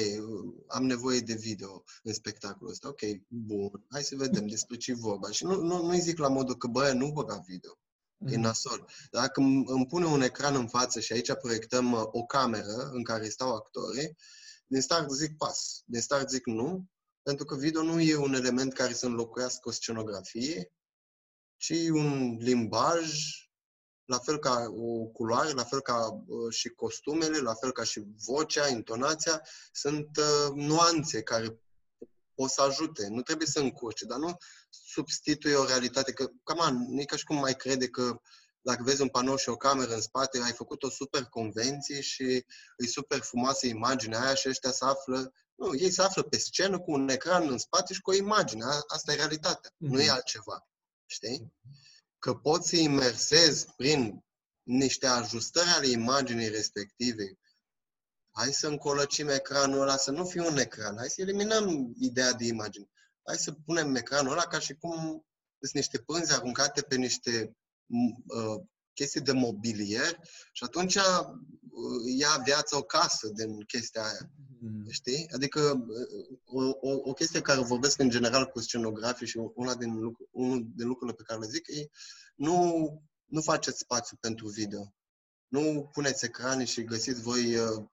am 0.67 0.85
nevoie 0.85 1.19
de 1.19 1.33
video 1.33 1.83
în 2.03 2.13
spectacolul 2.13 2.71
ăsta. 2.71 2.88
Ok, 2.88 2.99
bun, 3.27 3.85
hai 3.89 4.03
să 4.03 4.15
vedem 4.15 4.47
despre 4.47 4.77
ce 4.77 4.93
vorba. 4.93 5.31
Și 5.31 5.43
nu, 5.43 5.61
nu, 5.61 5.85
nu-i 5.85 5.99
zic 5.99 6.17
la 6.17 6.27
modul 6.27 6.55
că, 6.57 6.67
bă, 6.67 6.91
nu 6.91 7.11
băga 7.11 7.43
video. 7.47 7.79
E 8.17 8.31
Mhm. 8.31 8.39
nasol. 8.39 8.89
Dacă 9.11 9.39
îmi 9.39 9.63
îmi 9.67 9.85
pune 9.85 10.05
un 10.05 10.21
ecran 10.21 10.55
în 10.55 10.67
față 10.67 10.99
și 10.99 11.13
aici 11.13 11.33
proiectăm 11.33 11.91
uh, 11.91 12.01
o 12.11 12.25
cameră 12.25 12.89
în 12.93 13.03
care 13.03 13.29
stau 13.29 13.55
actorii, 13.55 14.15
din 14.67 14.81
start 14.81 15.09
zic 15.11 15.38
pas, 15.38 15.81
din 15.85 16.01
start 16.01 16.29
zic 16.29 16.45
nu, 16.45 16.85
pentru 17.21 17.45
că 17.45 17.55
video 17.55 17.81
nu 17.83 18.01
e 18.01 18.15
un 18.15 18.33
element 18.33 18.73
care 18.73 18.93
să 18.93 19.05
înlocuiască 19.05 19.69
o 19.69 19.71
scenografie, 19.71 20.71
ci 21.57 21.74
un 21.91 22.38
limbaj, 22.39 23.13
la 24.12 24.20
fel 24.20 24.38
ca 24.39 24.65
o 24.70 25.03
culoare, 25.06 25.51
la 25.51 25.63
fel 25.63 25.82
ca 25.82 26.24
uh, 26.27 26.53
și 26.53 26.70
costumele, 26.70 27.38
la 27.38 27.53
fel 27.53 27.72
ca 27.72 27.84
și 27.84 28.03
vocea, 28.25 28.68
intonația, 28.68 29.41
sunt 29.72 30.18
uh, 30.18 30.51
nuanțe 30.56 31.22
care 31.24 31.60
pot 32.34 32.50
să 32.50 32.62
ajute. 32.62 33.08
Nu 33.08 33.22
trebuie 33.22 33.48
să 33.48 33.60
încurce, 33.60 34.06
dar 34.06 34.18
nu 34.18 34.38
substituie 34.70 35.56
o 35.56 35.65
realitate. 35.65 36.13
Că, 36.13 36.27
cam 36.44 36.60
an, 36.60 36.75
nu 36.94 37.01
e 37.01 37.06
ca 37.06 37.15
și 37.15 37.24
cum 37.24 37.36
mai 37.38 37.56
crede 37.56 37.88
că 37.89 38.22
dacă 38.62 38.84
vezi 38.84 39.01
un 39.01 39.08
panou 39.10 39.36
și 39.38 39.50
o 39.50 39.56
cameră 39.58 39.94
în 39.94 40.01
spate, 40.01 40.39
ai 40.44 40.51
făcut 40.51 40.84
o 40.84 40.89
super 40.89 41.24
convenție 41.24 42.01
și 42.01 42.24
e 42.77 42.88
super 42.88 43.20
frumoasă 43.20 43.68
imaginea 43.68 44.22
aia 44.22 44.34
și 44.34 44.50
ăștia 44.50 44.72
se 44.72 44.86
află 44.86 45.34
nu, 45.56 45.75
ei 45.75 45.91
se 45.91 46.01
află 46.01 46.22
pe 46.24 46.38
scenă 46.38 46.80
cu 46.80 46.91
un 46.91 47.10
ecran 47.10 47.50
în 47.50 47.58
spate 47.58 47.94
și 47.94 48.01
cu 48.01 48.10
o 48.10 48.13
imagine. 48.13 48.63
A- 48.63 48.80
Asta 48.88 49.12
e 49.12 49.15
realitatea. 49.15 49.72
Nu 49.77 50.00
e 50.01 50.03
Mhm. 50.06 50.13
altceva. 50.13 50.68
Știi? 51.06 51.53
Că 52.22 52.34
poți 52.34 52.70
să 52.70 52.75
imersezi 52.75 53.68
prin 53.75 54.24
niște 54.63 55.08
ajustări 55.08 55.68
ale 55.68 55.88
imaginii 55.88 56.48
respective. 56.50 57.40
Hai 58.32 58.54
să 58.54 58.68
încolăcim 58.68 59.28
ecranul 59.28 59.82
ăla, 59.82 59.98
să 59.98 60.12
nu 60.12 60.25
fie 60.25 60.42
un 60.42 60.58
ecran. 60.58 60.98
Hai 60.98 61.10
să 61.10 61.22
eliminăm 61.22 61.94
ideea 62.00 62.34
de 62.34 62.46
imagine. 62.46 62.90
Hai 63.28 63.38
să 63.38 63.51
punem 63.51 63.96
ecranul 63.96 64.32
ăla 64.32 64.42
ca 64.42 64.60
și 64.60 64.74
cum 64.74 65.25
sunt 65.60 65.74
niște 65.74 65.98
pânze 65.98 66.34
aruncate 66.34 66.82
pe 66.82 66.96
niște 66.96 67.58
m- 67.86 68.24
uh, 68.25 68.63
chestii 68.94 69.22
de 69.22 69.32
mobilier 69.32 70.20
și 70.51 70.63
atunci 70.63 70.96
uh, 70.96 71.04
ia 72.18 72.42
viață 72.44 72.75
o 72.75 72.82
casă 72.84 73.28
din 73.28 73.63
chestia 73.66 74.04
aia. 74.04 74.32
Mhm. 74.63 74.89
Știi? 74.89 75.30
Adică 75.34 75.86
uh, 75.88 76.38
o, 76.46 76.89
o, 76.89 77.01
o 77.03 77.13
chestie 77.13 77.41
care 77.41 77.62
vorbesc 77.62 78.00
în 78.00 78.10
general 78.10 78.46
cu 78.46 78.60
scenografii 78.60 79.27
și 79.27 79.38
una 79.56 79.75
din, 79.75 80.00
lucru, 80.00 80.27
unul 80.32 80.68
din 80.75 80.88
lucrurile 80.88 81.18
pe 81.18 81.24
care 81.24 81.39
le 81.39 81.48
zic 81.48 81.68
e 81.68 81.89
nu, 82.36 82.88
nu 83.25 83.41
faceți 83.41 83.80
spațiu 83.80 84.18
pentru 84.20 84.48
video. 84.48 84.94
Nu 85.48 85.89
puneți 85.94 86.25
ecrane 86.25 86.63
și 86.63 86.84
găsiți 86.84 87.22
voi, 87.22 87.58
uh, 87.58 87.86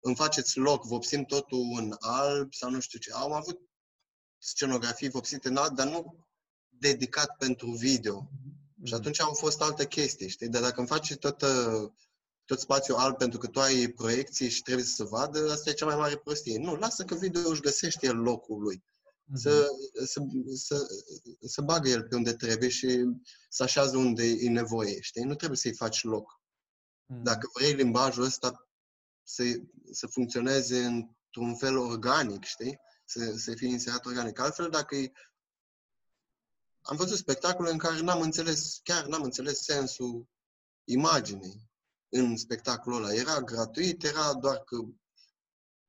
îmi 0.00 0.16
faceți 0.16 0.58
loc, 0.58 0.84
vopsim 0.84 1.24
totul 1.24 1.76
în 1.76 1.96
alb 1.98 2.52
sau 2.54 2.70
nu 2.70 2.80
știu 2.80 2.98
ce. 2.98 3.12
Am 3.12 3.32
avut 3.32 3.60
scenografii 4.38 5.08
vopsite 5.08 5.48
în 5.48 5.56
alb, 5.56 5.74
dar 5.74 5.86
nu 5.88 6.26
dedicat 6.68 7.36
pentru 7.36 7.70
video. 7.70 8.30
Și 8.84 8.94
atunci 8.94 9.20
au 9.20 9.34
fost 9.34 9.60
alte 9.60 9.86
chestii, 9.86 10.28
știi? 10.28 10.48
Dar 10.48 10.62
dacă 10.62 10.78
îmi 10.78 10.88
faci 10.88 11.14
tot, 11.14 11.42
uh, 11.42 11.90
tot 12.48 12.60
spațiul 12.60 12.96
alb 12.96 13.16
pentru 13.16 13.38
că 13.38 13.46
tu 13.46 13.60
ai 13.60 13.88
proiecții 13.88 14.48
și 14.48 14.62
trebuie 14.62 14.84
să 14.84 14.94
se 14.94 15.04
vadă, 15.04 15.50
asta 15.50 15.70
e 15.70 15.72
cea 15.72 15.86
mai 15.86 15.96
mare 15.96 16.16
prostie. 16.16 16.58
Nu, 16.58 16.74
lasă 16.74 17.04
că 17.04 17.14
video 17.14 17.50
își 17.50 17.60
găsește 17.60 18.06
el 18.06 18.16
locul 18.16 18.60
lui. 18.60 18.82
mm-hmm. 18.82 19.34
să, 19.34 19.68
să, 20.04 20.20
să, 20.54 20.86
să 21.40 21.62
bagă 21.62 21.88
el 21.88 22.02
pe 22.02 22.16
unde 22.16 22.32
trebuie 22.32 22.68
și 22.68 23.04
să 23.48 23.62
așează 23.62 23.96
unde 23.96 24.24
e 24.24 24.48
nevoie, 24.48 25.00
știi? 25.00 25.22
Nu 25.22 25.34
trebuie 25.34 25.58
să-i 25.58 25.74
faci 25.74 26.02
loc. 26.02 26.40
Mm-hmm. 26.40 27.22
Dacă 27.22 27.50
vrei 27.52 27.72
limbajul 27.72 28.22
ăsta 28.22 28.68
să, 29.22 29.42
să 29.92 30.06
funcționeze 30.06 30.84
într-un 30.84 31.56
fel 31.56 31.76
organic, 31.76 32.44
știi? 32.44 32.80
Să, 33.04 33.36
să 33.36 33.54
fie 33.54 33.68
inserat 33.68 34.06
organic. 34.06 34.38
Altfel, 34.38 34.70
dacă 34.70 34.96
e... 34.96 35.12
Am 36.80 36.96
văzut 36.96 37.18
spectacole 37.18 37.70
în 37.70 37.78
care 37.78 38.00
n-am 38.00 38.20
înțeles, 38.20 38.80
chiar 38.82 39.06
n-am 39.06 39.22
înțeles 39.22 39.62
sensul 39.62 40.28
imaginii 40.84 41.67
în 42.08 42.36
spectacolul 42.36 43.04
ăla. 43.04 43.14
Era 43.14 43.40
gratuit, 43.40 44.04
era 44.04 44.34
doar 44.34 44.56
că 44.56 44.76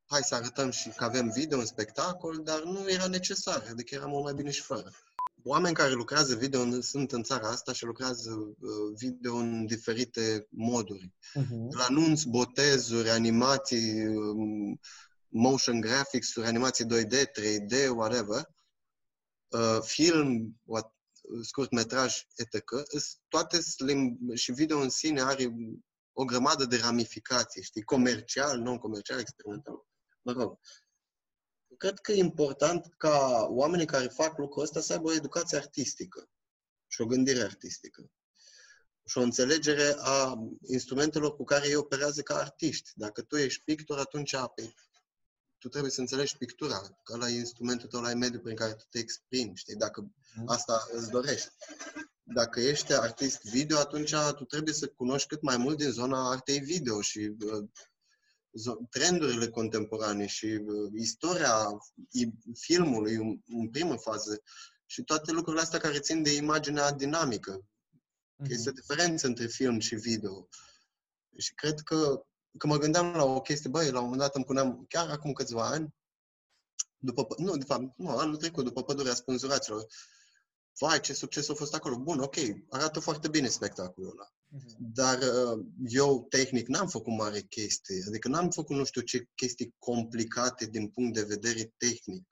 hai 0.06 0.22
să 0.24 0.36
arătăm 0.36 0.70
și 0.70 0.90
că 0.90 1.04
avem 1.04 1.30
video 1.30 1.60
în 1.60 1.66
spectacol, 1.66 2.42
dar 2.44 2.64
nu 2.64 2.90
era 2.90 3.08
necesar, 3.08 3.66
adică 3.70 3.96
era 3.96 4.06
mult 4.06 4.24
mai 4.24 4.34
bine 4.34 4.52
și 4.52 4.62
fără. 4.62 4.92
Oameni 5.44 5.76
care 5.76 5.92
lucrează 5.92 6.36
video 6.36 6.82
sunt 6.82 7.12
în 7.12 7.24
țara 7.24 7.48
asta 7.48 7.74
și 7.74 7.86
lucrează 7.86 8.32
uh, 8.32 8.96
video 8.98 9.36
în 9.36 9.66
diferite 9.66 10.48
moduri. 10.50 11.14
Uh-huh. 11.40 11.78
La 11.78 11.84
anunț, 11.84 12.24
botezuri, 12.24 13.10
animații, 13.10 14.08
um, 14.08 14.80
motion 15.28 15.80
graphics-uri, 15.80 16.48
animații 16.48 16.86
2D, 16.86 17.14
3D, 17.14 17.88
whatever, 17.96 18.50
uh, 19.48 19.80
film, 19.82 20.60
what, 20.64 20.94
scurt 21.42 21.72
metraj, 21.72 22.26
etc. 22.36 22.64
Toate 23.28 23.62
slim, 23.62 24.20
și 24.34 24.52
video 24.52 24.80
în 24.80 24.90
sine 24.90 25.22
are 25.22 25.54
o 26.22 26.26
grămadă 26.26 26.66
de 26.66 26.78
ramificații, 26.78 27.64
știi, 27.64 27.82
comercial, 27.82 28.60
non-comercial, 28.60 29.20
experimental. 29.20 29.86
Mă 30.22 30.32
rog. 30.32 30.60
Cred 31.78 32.00
că 32.00 32.12
e 32.12 32.18
important 32.18 32.94
ca 32.98 33.48
oamenii 33.50 33.86
care 33.86 34.08
fac 34.08 34.38
lucrul 34.38 34.64
ăsta 34.64 34.80
să 34.80 34.94
aibă 34.94 35.08
o 35.08 35.14
educație 35.14 35.58
artistică 35.58 36.30
și 36.88 37.02
o 37.02 37.06
gândire 37.06 37.42
artistică 37.42 38.12
și 39.06 39.18
o 39.18 39.22
înțelegere 39.22 39.96
a 39.98 40.36
instrumentelor 40.68 41.36
cu 41.36 41.44
care 41.44 41.68
ei 41.68 41.76
operează 41.76 42.22
ca 42.22 42.36
artiști. 42.36 42.92
Dacă 42.96 43.22
tu 43.22 43.38
ești 43.38 43.64
pictor, 43.64 44.00
atunci 44.00 44.36
pe, 44.56 44.74
tu 45.58 45.68
trebuie 45.68 45.92
să 45.92 46.00
înțelegi 46.00 46.38
pictura, 46.38 47.00
că 47.04 47.18
la 47.18 47.30
instrumentul 47.30 47.90
tău, 47.90 48.02
la 48.02 48.14
mediul 48.14 48.42
prin 48.42 48.56
care 48.56 48.74
tu 48.74 48.84
te 48.90 49.00
exprimi, 49.00 49.56
știi? 49.56 49.76
Dacă 49.76 50.12
mhm. 50.36 50.50
asta 50.50 50.88
îți 50.94 51.10
dorești. 51.10 51.50
Dacă 52.34 52.60
ești 52.60 52.94
artist 52.94 53.42
video, 53.42 53.78
atunci 53.78 54.14
tu 54.36 54.44
trebuie 54.44 54.74
să 54.74 54.88
cunoști 54.88 55.28
cât 55.28 55.42
mai 55.42 55.58
mult 55.58 55.78
din 55.78 55.92
zona 55.92 56.30
artei 56.30 56.60
video 56.60 57.02
și 57.02 57.36
uh, 57.46 57.68
trendurile 58.90 59.50
contemporane 59.50 60.26
și 60.26 60.46
uh, 60.46 60.92
istoria 60.94 61.68
filmului 62.54 63.14
în, 63.14 63.40
în 63.46 63.70
primă 63.70 63.96
fază 63.96 64.42
și 64.86 65.04
toate 65.04 65.32
lucrurile 65.32 65.62
astea 65.62 65.80
care 65.80 66.00
țin 66.00 66.24
de 66.24 66.36
imaginea 66.36 66.92
dinamică. 66.92 67.64
Mm-hmm. 67.64 68.50
Este 68.50 68.70
o 68.70 68.74
diferență 68.74 69.28
între 69.28 69.46
film 69.46 69.80
și 69.80 69.96
video. 69.96 70.48
Și 71.38 71.54
cred 71.54 71.80
că 71.80 72.24
că 72.58 72.68
mă 72.68 72.78
gândeam 72.78 73.16
la 73.16 73.24
o 73.24 73.42
chestie, 73.42 73.70
băi, 73.70 73.92
la 73.92 73.98
un 73.98 74.04
moment 74.04 74.22
dat 74.22 74.36
îmi 74.36 74.46
puneam, 74.46 74.86
chiar 74.90 75.10
acum 75.10 75.34
câțiva 75.34 75.68
ani, 75.68 75.96
după, 76.98 77.28
nu, 77.38 77.58
de 77.58 77.66
fapt, 77.66 77.98
nu, 77.98 78.18
anul 78.18 78.38
trecut, 78.38 78.64
după 78.64 78.84
pădurea 78.84 79.14
spânzuraților, 79.14 79.86
vai, 80.80 81.00
ce 81.00 81.14
succes 81.14 81.50
a 81.50 81.54
fost 81.54 81.74
acolo. 81.74 81.98
Bun, 81.98 82.20
ok, 82.20 82.36
arată 82.70 83.00
foarte 83.00 83.28
bine 83.28 83.48
spectacolul 83.48 84.10
ăla. 84.12 84.28
Uh-huh. 84.28 84.78
Dar 84.78 85.18
uh, 85.18 85.66
eu, 85.88 86.26
tehnic, 86.30 86.68
n-am 86.68 86.88
făcut 86.88 87.14
mare 87.14 87.42
chestie. 87.42 88.04
Adică 88.08 88.28
n-am 88.28 88.50
făcut 88.50 88.76
nu 88.76 88.84
știu 88.84 89.02
ce 89.02 89.28
chestii 89.36 89.76
complicate 89.78 90.66
din 90.66 90.88
punct 90.88 91.14
de 91.14 91.24
vedere 91.24 91.74
tehnic. 91.78 92.28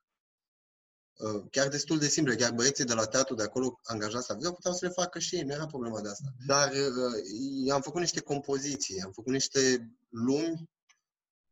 Uh, 1.17 1.43
chiar 1.51 1.67
destul 1.67 1.97
de 1.97 2.07
simple. 2.07 2.35
Chiar 2.35 2.53
băieții 2.53 2.85
de 2.85 2.93
la 2.93 3.05
teatru 3.05 3.35
de 3.35 3.43
acolo, 3.43 3.79
angajați 3.83 4.29
la 4.29 4.35
video, 4.35 4.51
puteau 4.51 4.73
să 4.73 4.85
le 4.85 4.91
facă 4.91 5.19
și 5.19 5.35
ei, 5.35 5.43
nu 5.43 5.53
era 5.53 5.65
problema 5.65 6.01
de 6.01 6.09
asta. 6.09 6.33
Dar 6.45 6.71
uh, 6.71 7.71
am 7.71 7.81
făcut 7.81 7.99
niște 7.99 8.19
compoziții, 8.19 9.01
am 9.01 9.11
făcut 9.11 9.31
niște 9.31 9.91
lumi 10.09 10.69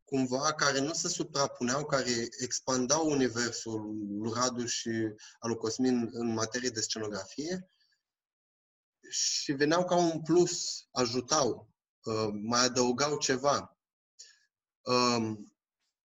cumva 0.05 0.53
care 0.53 0.79
nu 0.79 0.93
se 0.93 1.07
suprapuneau, 1.07 1.85
care 1.85 2.27
expandau 2.39 3.09
universul 3.09 3.95
lui 4.21 4.31
Radu 4.33 4.65
și 4.65 4.89
al 5.39 5.49
lui 5.49 5.57
Cosmin 5.57 6.09
în 6.11 6.33
materie 6.33 6.69
de 6.69 6.81
scenografie 6.81 7.69
și 9.09 9.51
veneau 9.51 9.85
ca 9.85 9.95
un 9.95 10.21
plus, 10.21 10.85
ajutau, 10.91 11.69
uh, 12.03 12.29
mai 12.41 12.63
adăugau 12.63 13.17
ceva. 13.17 13.77
Um, 14.81 15.53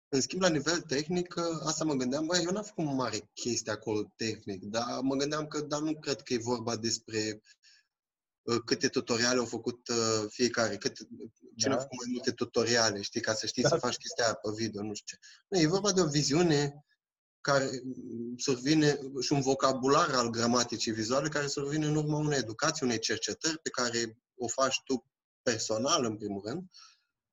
în 0.08 0.20
schimb, 0.20 0.42
la 0.42 0.48
nivel 0.48 0.80
tehnic, 0.80 1.36
asta 1.64 1.84
mă 1.84 1.94
gândeam, 1.94 2.26
băi, 2.26 2.42
eu 2.44 2.50
n-am 2.50 2.62
făcut 2.62 2.84
mare 2.84 3.30
chestie 3.32 3.72
acolo 3.72 4.12
tehnic, 4.16 4.62
dar 4.62 5.00
mă 5.00 5.14
gândeam 5.14 5.46
că, 5.46 5.60
dar 5.60 5.80
nu 5.80 5.98
cred 5.98 6.20
că 6.20 6.32
e 6.32 6.38
vorba 6.38 6.76
despre 6.76 7.40
uh, 8.42 8.60
câte 8.64 8.88
tutoriale 8.88 9.38
au 9.38 9.46
făcut 9.46 9.88
uh, 9.88 10.26
fiecare, 10.28 10.76
cât, 10.76 10.98
cine 11.56 11.74
da. 11.74 11.78
a 11.78 11.82
făcut 11.82 11.96
mai 11.96 12.12
multe 12.12 12.30
tutoriale, 12.30 13.00
știi, 13.00 13.20
ca 13.20 13.32
să 13.32 13.46
știi 13.46 13.62
da. 13.62 13.68
să 13.68 13.76
faci 13.76 13.96
chestia 13.96 14.24
aia 14.24 14.34
pe 14.34 14.48
video, 14.54 14.82
nu 14.82 14.94
știu 14.94 15.16
ce. 15.16 15.26
Nu, 15.48 15.58
e 15.58 15.66
vorba 15.66 15.92
de 15.92 16.00
o 16.00 16.06
viziune 16.06 16.84
care 17.40 17.70
survine 18.36 18.98
și 19.20 19.32
un 19.32 19.40
vocabular 19.40 20.10
al 20.14 20.30
gramaticii 20.30 20.92
vizuale 20.92 21.28
care 21.28 21.46
survine 21.46 21.86
în 21.86 21.96
urma 21.96 22.18
unei 22.18 22.38
educații, 22.38 22.86
unei 22.86 22.98
cercetări 22.98 23.58
pe 23.58 23.70
care 23.70 24.18
o 24.36 24.48
faci 24.48 24.82
tu 24.84 25.04
personal, 25.42 26.04
în 26.04 26.16
primul 26.16 26.42
rând, 26.44 26.64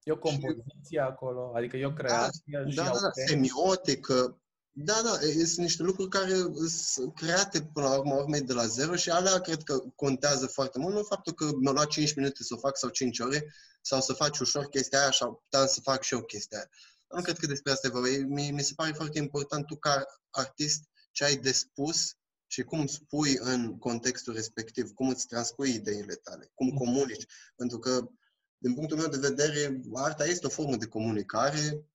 E 0.03 0.11
o 0.11 0.17
compoziție 0.17 0.99
acolo, 0.99 1.51
adică 1.55 1.77
e 1.77 1.85
o 1.85 1.93
creație 1.93 2.61
da, 2.63 2.69
și 2.69 2.75
da, 2.75 2.83
da, 2.83 3.09
semiotică. 3.25 4.41
Da, 4.75 5.01
da, 5.03 5.19
sunt 5.19 5.57
niște 5.57 5.83
lucruri 5.83 6.09
care 6.09 6.35
sunt 6.67 7.15
create 7.15 7.61
până 7.61 7.87
la 7.87 7.97
urmă 7.97 8.13
urmei 8.13 8.41
de 8.41 8.53
la 8.53 8.65
zero 8.65 8.95
și 8.95 9.09
alea 9.09 9.39
cred 9.39 9.63
că 9.63 9.83
contează 9.95 10.47
foarte 10.47 10.79
mult. 10.79 10.95
Nu 10.95 11.03
faptul 11.03 11.33
că 11.33 11.49
mi-a 11.59 11.71
luat 11.71 11.87
5 11.87 12.13
minute 12.13 12.43
să 12.43 12.53
o 12.53 12.57
fac 12.57 12.77
sau 12.77 12.89
5 12.89 13.19
ore 13.19 13.53
sau 13.81 14.01
să 14.01 14.13
faci 14.13 14.39
ușor 14.39 14.65
chestia 14.65 14.99
aia 14.99 15.09
și 15.09 15.23
puteam 15.23 15.67
să 15.67 15.81
fac 15.81 16.01
și 16.01 16.13
eu 16.13 16.21
chestia 16.21 16.57
aia. 16.57 16.69
Nu 17.09 17.21
cred 17.21 17.37
că 17.37 17.45
despre 17.45 17.71
asta 17.71 17.87
e 17.87 17.89
vorba. 17.89 18.07
Mi, 18.27 18.51
mi 18.51 18.63
se 18.63 18.73
pare 18.75 18.91
foarte 18.91 19.17
important 19.17 19.65
tu 19.65 19.75
ca 19.75 20.05
artist 20.29 20.83
ce 21.11 21.23
ai 21.23 21.35
de 21.35 21.51
spus 21.51 22.15
și 22.47 22.63
cum 22.63 22.87
spui 22.87 23.37
în 23.39 23.77
contextul 23.77 24.33
respectiv, 24.33 24.91
cum 24.93 25.09
îți 25.09 25.27
transpui 25.27 25.73
ideile 25.73 26.13
tale, 26.13 26.51
cum 26.53 26.67
mm. 26.67 26.77
comunici. 26.77 27.25
Pentru 27.55 27.79
că 27.79 28.09
din 28.57 28.73
punctul 28.73 28.97
meu 28.97 29.07
de 29.07 29.27
vedere, 29.27 29.81
arta 29.93 30.25
este 30.25 30.45
o 30.45 30.49
formă 30.49 30.75
de 30.75 30.85
comunicare 30.85 31.85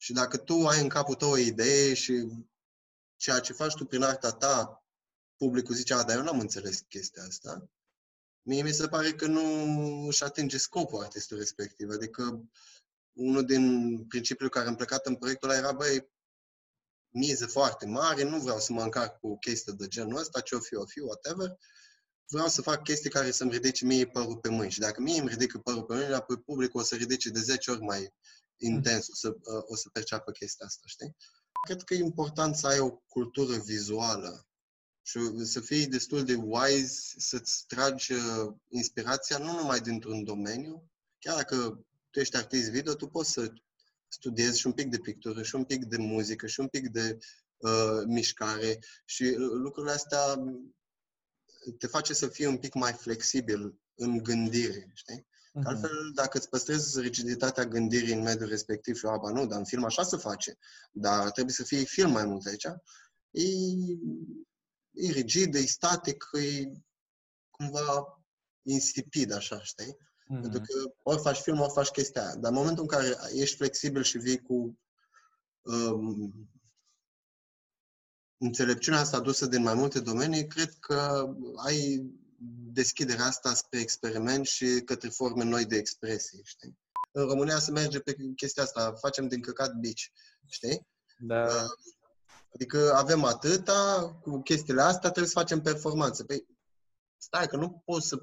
și 0.00 0.12
dacă 0.12 0.36
tu 0.36 0.66
ai 0.66 0.80
în 0.80 0.88
capul 0.88 1.14
tău 1.14 1.30
o 1.30 1.36
idee 1.36 1.94
și 1.94 2.26
ceea 3.16 3.40
ce 3.40 3.52
faci 3.52 3.74
tu 3.74 3.84
prin 3.84 4.02
arta 4.02 4.30
ta, 4.30 4.84
publicul 5.36 5.74
zice, 5.74 5.94
a, 5.94 6.02
dar 6.02 6.16
eu 6.16 6.22
n-am 6.22 6.40
înțeles 6.40 6.80
chestia 6.88 7.22
asta, 7.22 7.70
mie 8.42 8.62
mi 8.62 8.72
se 8.72 8.88
pare 8.88 9.12
că 9.12 9.26
nu 9.26 9.42
își 10.06 10.24
atinge 10.24 10.58
scopul 10.58 11.02
artistul 11.02 11.38
respectiv. 11.38 11.90
Adică 11.90 12.48
unul 13.12 13.44
din 13.44 14.04
principiile 14.04 14.50
care 14.50 14.68
am 14.68 14.74
plecat 14.74 15.06
în 15.06 15.16
proiectul 15.16 15.48
ăla 15.48 15.58
era, 15.58 15.72
băi, 15.72 16.10
mize 17.08 17.46
foarte 17.46 17.86
mare, 17.86 18.22
nu 18.22 18.38
vreau 18.38 18.58
să 18.58 18.72
mă 18.72 18.82
încarc 18.82 19.18
cu 19.18 19.38
chestii 19.38 19.72
de 19.72 19.86
genul 19.86 20.18
ăsta, 20.18 20.40
ce 20.40 20.54
o 20.54 20.60
fi, 20.60 20.74
o 20.74 20.86
fi, 20.86 21.00
whatever 21.00 21.58
vreau 22.30 22.48
să 22.48 22.62
fac 22.62 22.82
chestii 22.82 23.10
care 23.10 23.30
să-mi 23.30 23.50
ridice 23.50 23.84
mie 23.84 24.06
părul 24.06 24.36
pe 24.36 24.48
mâini. 24.48 24.70
Și 24.70 24.78
dacă 24.78 25.00
mie 25.00 25.20
îmi 25.20 25.28
ridică 25.28 25.58
părul 25.58 25.82
pe 25.82 25.94
mâini, 25.94 26.14
apoi 26.14 26.38
publicul 26.38 26.80
o 26.80 26.84
să 26.84 26.94
ridice 26.94 27.30
de 27.30 27.40
10 27.40 27.70
ori 27.70 27.80
mai 27.80 28.14
intens, 28.58 29.08
o 29.08 29.14
să, 29.14 29.36
o 29.66 29.76
să 29.76 29.88
perceapă 29.92 30.30
chestia 30.30 30.66
asta, 30.66 30.82
știi? 30.86 31.16
Cred 31.66 31.82
că 31.82 31.94
e 31.94 31.98
important 31.98 32.56
să 32.56 32.66
ai 32.66 32.78
o 32.78 32.90
cultură 32.90 33.56
vizuală 33.56 34.48
și 35.02 35.44
să 35.44 35.60
fii 35.60 35.86
destul 35.86 36.24
de 36.24 36.34
wise, 36.34 37.14
să-ți 37.16 37.64
tragi 37.66 38.12
uh, 38.12 38.54
inspirația 38.68 39.38
nu 39.38 39.52
numai 39.52 39.80
dintr-un 39.80 40.24
domeniu, 40.24 40.90
chiar 41.18 41.36
dacă 41.36 41.86
tu 42.10 42.20
ești 42.20 42.36
artist 42.36 42.70
video, 42.70 42.94
tu 42.94 43.06
poți 43.06 43.30
să 43.30 43.52
studiezi 44.08 44.58
și 44.58 44.66
un 44.66 44.72
pic 44.72 44.88
de 44.88 44.98
pictură, 44.98 45.42
și 45.42 45.54
un 45.54 45.64
pic 45.64 45.84
de 45.84 45.96
muzică, 45.96 46.46
și 46.46 46.60
un 46.60 46.68
pic 46.68 46.88
de 46.88 47.18
uh, 47.56 48.02
mișcare 48.06 48.78
și 49.04 49.22
uh, 49.22 49.36
lucrurile 49.36 49.92
astea 49.92 50.34
te 51.78 51.86
face 51.86 52.14
să 52.14 52.28
fii 52.28 52.46
un 52.46 52.58
pic 52.58 52.74
mai 52.74 52.92
flexibil 52.92 53.74
în 53.94 54.22
gândire, 54.22 54.90
știi? 54.94 55.26
Uh-huh. 55.58 55.64
Altfel, 55.64 56.10
dacă 56.14 56.38
îți 56.38 56.48
păstrezi 56.48 57.00
rigiditatea 57.00 57.64
gândirii 57.64 58.14
în 58.14 58.22
mediul 58.22 58.48
respectiv 58.48 58.96
și 58.96 59.06
aba 59.06 59.30
nu, 59.30 59.46
dar 59.46 59.58
în 59.58 59.64
film 59.64 59.84
așa 59.84 60.02
se 60.02 60.16
face, 60.16 60.58
dar 60.92 61.30
trebuie 61.30 61.54
să 61.54 61.64
fie 61.64 61.82
film 61.84 62.10
mai 62.10 62.24
mult 62.24 62.46
aici, 62.46 62.64
e, 63.30 63.44
e 64.90 65.10
rigid, 65.10 65.54
e 65.54 65.60
static, 65.60 66.28
e 66.32 66.72
cumva 67.50 68.22
insipid, 68.62 69.32
așa, 69.32 69.62
știi? 69.62 69.94
Uh-huh. 69.94 70.40
Pentru 70.40 70.60
că 70.60 70.94
ori 71.02 71.20
faci 71.20 71.38
film, 71.38 71.60
ori 71.60 71.72
faci 71.72 71.88
chestia 71.88 72.22
aia. 72.22 72.34
Dar 72.36 72.50
în 72.50 72.56
momentul 72.56 72.82
în 72.82 72.88
care 72.88 73.16
ești 73.32 73.56
flexibil 73.56 74.02
și 74.02 74.18
vii 74.18 74.42
cu 74.42 74.78
um, 75.62 76.32
înțelepciunea 78.38 79.00
asta 79.00 79.16
adusă 79.16 79.46
din 79.46 79.62
mai 79.62 79.74
multe 79.74 80.00
domenii, 80.00 80.46
cred 80.46 80.74
că 80.80 81.28
ai 81.56 82.10
deschiderea 82.72 83.24
asta 83.24 83.54
spre 83.54 83.80
experiment 83.80 84.46
și 84.46 84.82
către 84.84 85.08
forme 85.08 85.44
noi 85.44 85.64
de 85.64 85.76
expresie, 85.76 86.40
știi? 86.44 86.78
În 87.12 87.26
România 87.26 87.58
se 87.58 87.70
merge 87.70 87.98
pe 87.98 88.16
chestia 88.36 88.62
asta, 88.62 88.94
facem 89.00 89.28
din 89.28 89.40
căcat 89.40 89.74
bici, 89.74 90.12
știi? 90.46 90.86
Da. 91.18 91.44
Uh, 91.44 91.94
Adică 92.54 92.92
avem 92.94 93.24
atâta, 93.24 94.10
cu 94.22 94.42
chestiile 94.42 94.82
astea 94.82 95.10
trebuie 95.10 95.32
să 95.32 95.38
facem 95.38 95.60
performanță. 95.60 96.24
Păi, 96.24 96.46
stai 97.16 97.46
că 97.46 97.56
nu 97.56 97.82
poți 97.84 98.06
să 98.06 98.22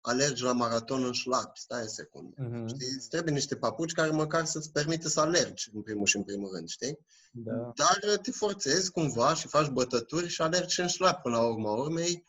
alergi 0.00 0.42
la 0.42 0.52
maraton 0.52 1.04
în 1.04 1.12
șlapi, 1.12 1.60
stai 1.60 1.82
o 1.82 1.86
secundă. 1.86 2.42
Mhm. 2.42 2.66
Știi? 2.66 2.94
Îți 2.96 3.08
trebuie 3.08 3.34
niște 3.34 3.56
papuci 3.56 3.92
care 3.92 4.10
măcar 4.10 4.44
să-ți 4.44 4.72
permită 4.72 5.08
să 5.08 5.20
alergi, 5.20 5.70
în 5.72 5.82
primul 5.82 6.06
și 6.06 6.16
în 6.16 6.22
primul 6.22 6.54
rând, 6.54 6.68
știi? 6.68 6.98
Da. 7.32 7.72
Dar 7.74 7.98
uh, 8.12 8.18
te 8.18 8.30
forțezi 8.30 8.90
cumva 8.90 9.34
și 9.34 9.48
faci 9.48 9.68
bătături 9.68 10.28
și 10.28 10.42
alergi 10.42 10.74
și 10.74 10.80
în 10.80 10.86
șlap 10.86 11.22
până 11.22 11.36
la 11.36 11.46
urma 11.46 11.70
urmei. 11.70 12.24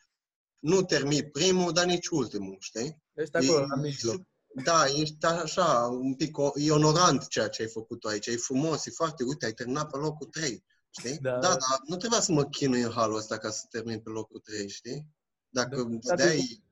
Nu 0.59 0.81
termini 0.81 1.29
primul, 1.29 1.71
dar 1.71 1.85
nici 1.85 2.07
ultimul, 2.07 2.57
știi? 2.59 2.97
Ești 3.13 3.35
acolo, 3.35 3.59
E- 3.63 3.65
la 3.67 3.75
mijloc. 3.81 4.21
Da, 4.63 4.85
ești 4.85 5.25
așa, 5.25 5.87
un 6.01 6.15
pic, 6.15 6.37
o- 6.37 6.51
e 6.55 6.71
onorant 6.71 7.27
ceea 7.27 7.47
ce 7.47 7.61
ai 7.61 7.67
făcut 7.67 7.99
tu 7.99 8.07
aici, 8.07 8.25
e 8.27 8.35
frumos, 8.35 8.85
e 8.85 8.91
foarte, 8.91 9.23
uite, 9.23 9.45
ai 9.45 9.51
terminat 9.51 9.89
pe 9.91 9.97
locul 9.97 10.27
3, 10.27 10.63
știi? 10.99 11.17
Da. 11.21 11.31
da, 11.31 11.47
dar 11.47 11.79
nu 11.87 11.95
trebuia 11.95 12.19
să 12.19 12.31
mă 12.31 12.43
chinui 12.45 12.81
în 12.81 12.91
halul 12.91 13.15
ăsta 13.17 13.37
ca 13.37 13.49
să 13.49 13.65
termin 13.69 13.99
pe 13.99 14.09
locul 14.09 14.39
3, 14.39 14.69
știi? 14.69 15.05
Dacă 15.49 15.75
Da, 15.75 15.81
îmi 15.81 15.99
da, 16.01 16.15
dai 16.15 16.63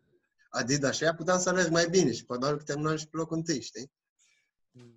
Adidas 0.50 0.96
și 0.96 1.03
aia 1.03 1.13
puteam 1.13 1.39
să 1.39 1.50
alerg 1.50 1.70
mai 1.72 1.88
bine 1.89 2.12
și 2.12 2.25
probabil 2.25 2.58
că 2.58 2.63
terminam 2.63 2.96
și 2.96 3.08
pe 3.08 3.17
locul 3.17 3.44
1, 3.48 3.60
știi? 3.60 3.91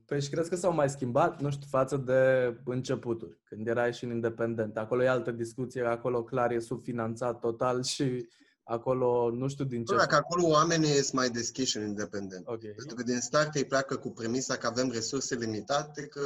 Păi 0.06 0.22
și 0.22 0.28
crezi 0.30 0.48
că 0.48 0.56
s-au 0.56 0.72
mai 0.72 0.90
schimbat, 0.90 1.40
nu 1.40 1.50
știu, 1.50 1.66
față 1.70 1.96
de 1.96 2.54
începuturi, 2.64 3.38
când 3.44 3.66
erai 3.66 3.92
și 3.92 4.04
în 4.04 4.10
independent. 4.10 4.76
Acolo 4.76 5.02
e 5.02 5.08
altă 5.08 5.30
discuție, 5.30 5.82
acolo 5.82 6.24
clar 6.24 6.50
e 6.50 6.58
subfinanțat 6.58 7.38
total 7.40 7.82
și 7.82 8.28
acolo 8.70 9.30
nu 9.30 9.48
știu 9.48 9.64
din 9.64 9.84
ce... 9.84 9.94
Bă, 9.94 10.04
că 10.04 10.14
acolo 10.14 10.46
oamenii 10.46 10.94
sunt 10.94 11.12
mai 11.12 11.30
deschiși 11.30 11.76
în 11.76 11.86
independent. 11.86 12.46
Ok. 12.46 12.60
Pentru 12.60 12.94
că 12.94 13.02
din 13.02 13.20
start 13.20 13.54
ei 13.54 13.64
pleacă 13.64 13.96
cu 13.96 14.10
premisa 14.10 14.56
că 14.56 14.66
avem 14.66 14.90
resurse 14.90 15.34
limitate 15.34 16.06
că, 16.06 16.20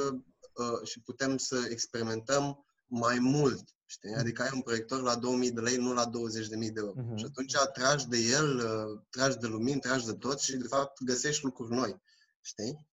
uh, 0.52 0.86
și 0.88 1.00
putem 1.00 1.36
să 1.36 1.66
experimentăm 1.70 2.66
mai 2.86 3.18
mult. 3.18 3.64
Știi? 3.86 4.14
Adică 4.14 4.42
ai 4.42 4.50
un 4.54 4.60
proiector 4.60 5.02
la 5.02 5.16
2000 5.16 5.50
de 5.50 5.60
lei, 5.60 5.76
nu 5.76 5.92
la 5.92 6.06
20.000 6.06 6.70
de 6.70 6.80
euro. 6.80 6.92
Mhm. 6.96 7.16
Și 7.16 7.24
atunci 7.24 7.54
tragi 7.72 8.08
de 8.08 8.18
el, 8.18 8.56
uh, 8.56 9.00
tragi 9.10 9.36
de 9.36 9.46
lumini, 9.46 9.80
tragi 9.80 10.06
de 10.06 10.12
tot 10.12 10.40
și 10.40 10.56
de 10.56 10.66
fapt 10.66 11.02
găsești 11.04 11.44
lucruri 11.44 11.74
noi. 11.74 12.02
Știi? 12.40 12.88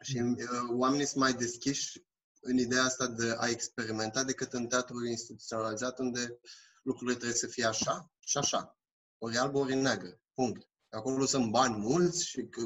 Și 0.00 0.18
uh, 0.18 0.76
oamenii 0.76 1.06
sunt 1.06 1.22
mai 1.22 1.32
deschiși 1.32 2.04
în 2.40 2.58
ideea 2.58 2.84
asta 2.84 3.06
de 3.06 3.34
a 3.38 3.48
experimenta 3.48 4.24
decât 4.24 4.52
în 4.52 4.66
teatrul 4.66 5.06
instituționalizat 5.06 5.98
unde 5.98 6.38
lucrurile 6.82 7.16
trebuie 7.16 7.38
să 7.38 7.46
fie 7.46 7.64
așa 7.64 8.10
și 8.18 8.38
așa. 8.38 8.75
Ori 9.18 9.36
alb, 9.36 9.54
ori 9.54 9.74
negru. 9.74 10.20
Punct. 10.34 10.68
Acolo 10.90 11.24
sunt 11.24 11.50
bani 11.50 11.76
mulți 11.76 12.26
și 12.26 12.46
că, 12.46 12.60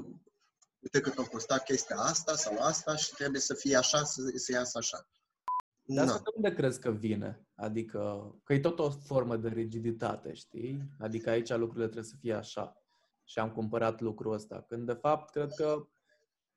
uite 0.78 1.00
cât 1.00 1.18
a 1.18 1.22
costat 1.22 1.64
chestia 1.64 1.96
asta 1.96 2.34
sau 2.34 2.58
asta 2.58 2.96
și 2.96 3.14
trebuie 3.14 3.40
să 3.40 3.54
fie 3.54 3.76
așa, 3.76 4.04
să, 4.04 4.32
să 4.34 4.52
iasă 4.52 4.78
așa. 4.78 5.08
Dar 5.82 6.04
Na. 6.04 6.12
asta 6.12 6.22
de 6.24 6.30
unde 6.34 6.56
crezi 6.56 6.80
că 6.80 6.90
vine? 6.90 7.46
Adică 7.54 8.32
că 8.44 8.52
e 8.52 8.60
tot 8.60 8.78
o 8.78 8.90
formă 8.90 9.36
de 9.36 9.48
rigiditate, 9.48 10.32
știi? 10.32 10.90
Adică 10.98 11.30
aici 11.30 11.50
lucrurile 11.50 11.84
trebuie 11.84 12.10
să 12.10 12.16
fie 12.20 12.34
așa. 12.34 12.82
Și 13.24 13.38
am 13.38 13.52
cumpărat 13.52 14.00
lucrul 14.00 14.32
ăsta. 14.32 14.64
Când 14.68 14.86
de 14.86 14.92
fapt 14.92 15.30
cred 15.30 15.52
că 15.56 15.88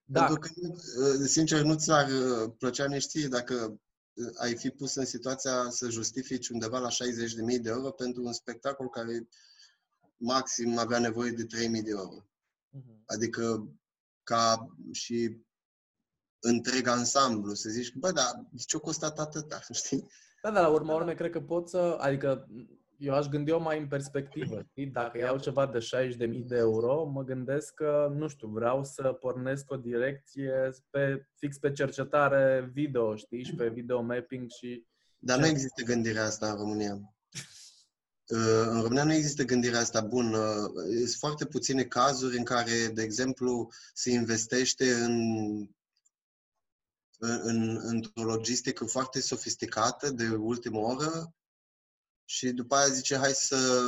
da, 0.06 0.26
Pentru 0.26 0.40
că, 0.40 0.50
uh, 0.60 1.28
sincer, 1.28 1.62
nu 1.62 1.76
ți-ar 1.76 2.10
uh, 2.10 2.54
plăcea 2.58 2.86
nici 2.86 3.06
ție 3.06 3.28
dacă 3.28 3.80
uh, 4.14 4.30
ai 4.36 4.56
fi 4.56 4.70
pus 4.70 4.96
în 4.96 5.06
situația 5.06 5.70
să 5.70 5.90
justifici 5.90 6.50
undeva 6.50 6.80
la 6.80 6.90
60.000 6.90 7.62
de 7.62 7.70
euro 7.70 7.92
pentru 7.92 8.24
un 8.24 8.34
spectacol 8.34 8.90
care 8.90 9.28
maxim 10.18 10.78
avea 10.78 11.00
nevoie 11.00 11.32
de 11.32 11.46
3.000 11.46 11.48
de 11.84 11.90
euro. 11.90 12.26
Mhm. 12.70 13.04
Adică 13.06 13.68
ca 14.24 14.76
și 14.92 15.46
întreg 16.40 16.88
ansamblu, 16.88 17.54
să 17.54 17.70
zici, 17.70 17.94
bă, 17.94 18.12
dar 18.12 18.48
de 18.52 18.64
ce 18.66 18.76
a 18.76 18.80
costat 18.80 19.20
atâta, 19.20 19.60
știi? 19.72 20.08
Da, 20.42 20.52
dar 20.52 20.62
la 20.62 20.70
urma 20.70 20.96
urmei 20.96 21.16
cred 21.16 21.32
că 21.32 21.42
pot 21.42 21.70
să, 21.70 21.98
adică 22.00 22.48
eu 22.98 23.14
aș 23.14 23.28
gândi-o 23.28 23.60
mai 23.60 23.80
în 23.80 23.88
perspectivă, 23.88 24.62
știi? 24.70 24.86
Dacă 24.86 25.18
iau 25.18 25.40
ceva 25.40 25.68
de 25.68 25.78
60.000 25.78 26.46
de 26.46 26.58
euro, 26.58 27.06
mă 27.06 27.24
gândesc 27.24 27.74
că, 27.74 28.14
nu 28.16 28.28
știu, 28.28 28.48
vreau 28.48 28.84
să 28.84 29.04
pornesc 29.04 29.72
o 29.72 29.76
direcție 29.76 30.70
pe, 30.90 31.28
fix 31.36 31.58
pe 31.58 31.72
cercetare 31.72 32.70
video, 32.74 33.16
știi? 33.16 33.44
Și 33.44 33.56
pe 33.56 33.70
video 33.70 34.02
mapping 34.02 34.50
și... 34.50 34.86
Dar 35.20 35.40
nu 35.40 35.46
există 35.46 35.84
gândirea 35.84 36.24
asta 36.24 36.50
în 36.50 36.56
România. 36.58 37.13
Uh, 38.28 38.66
În 38.68 38.82
România 38.82 39.04
nu 39.04 39.14
există 39.14 39.44
gândirea 39.44 39.80
asta. 39.80 40.02
Bun, 40.02 40.34
uh, 40.34 40.70
sunt 40.96 41.16
foarte 41.20 41.46
puține 41.46 41.84
cazuri 41.84 42.38
în 42.38 42.44
care, 42.44 42.88
de 42.88 43.02
exemplu, 43.02 43.72
se 43.94 44.12
investește 44.12 44.94
în, 44.94 45.18
în, 47.20 47.80
într-o 47.82 48.24
logistică 48.24 48.86
foarte 48.86 49.22
sofisticată 49.22 50.10
de 50.10 50.28
ultimă 50.30 50.80
oră 50.80 51.36
și 52.26 52.52
după 52.52 52.76
aia 52.76 52.88
zice, 52.94 53.18
hai 53.18 53.34
să 53.34 53.82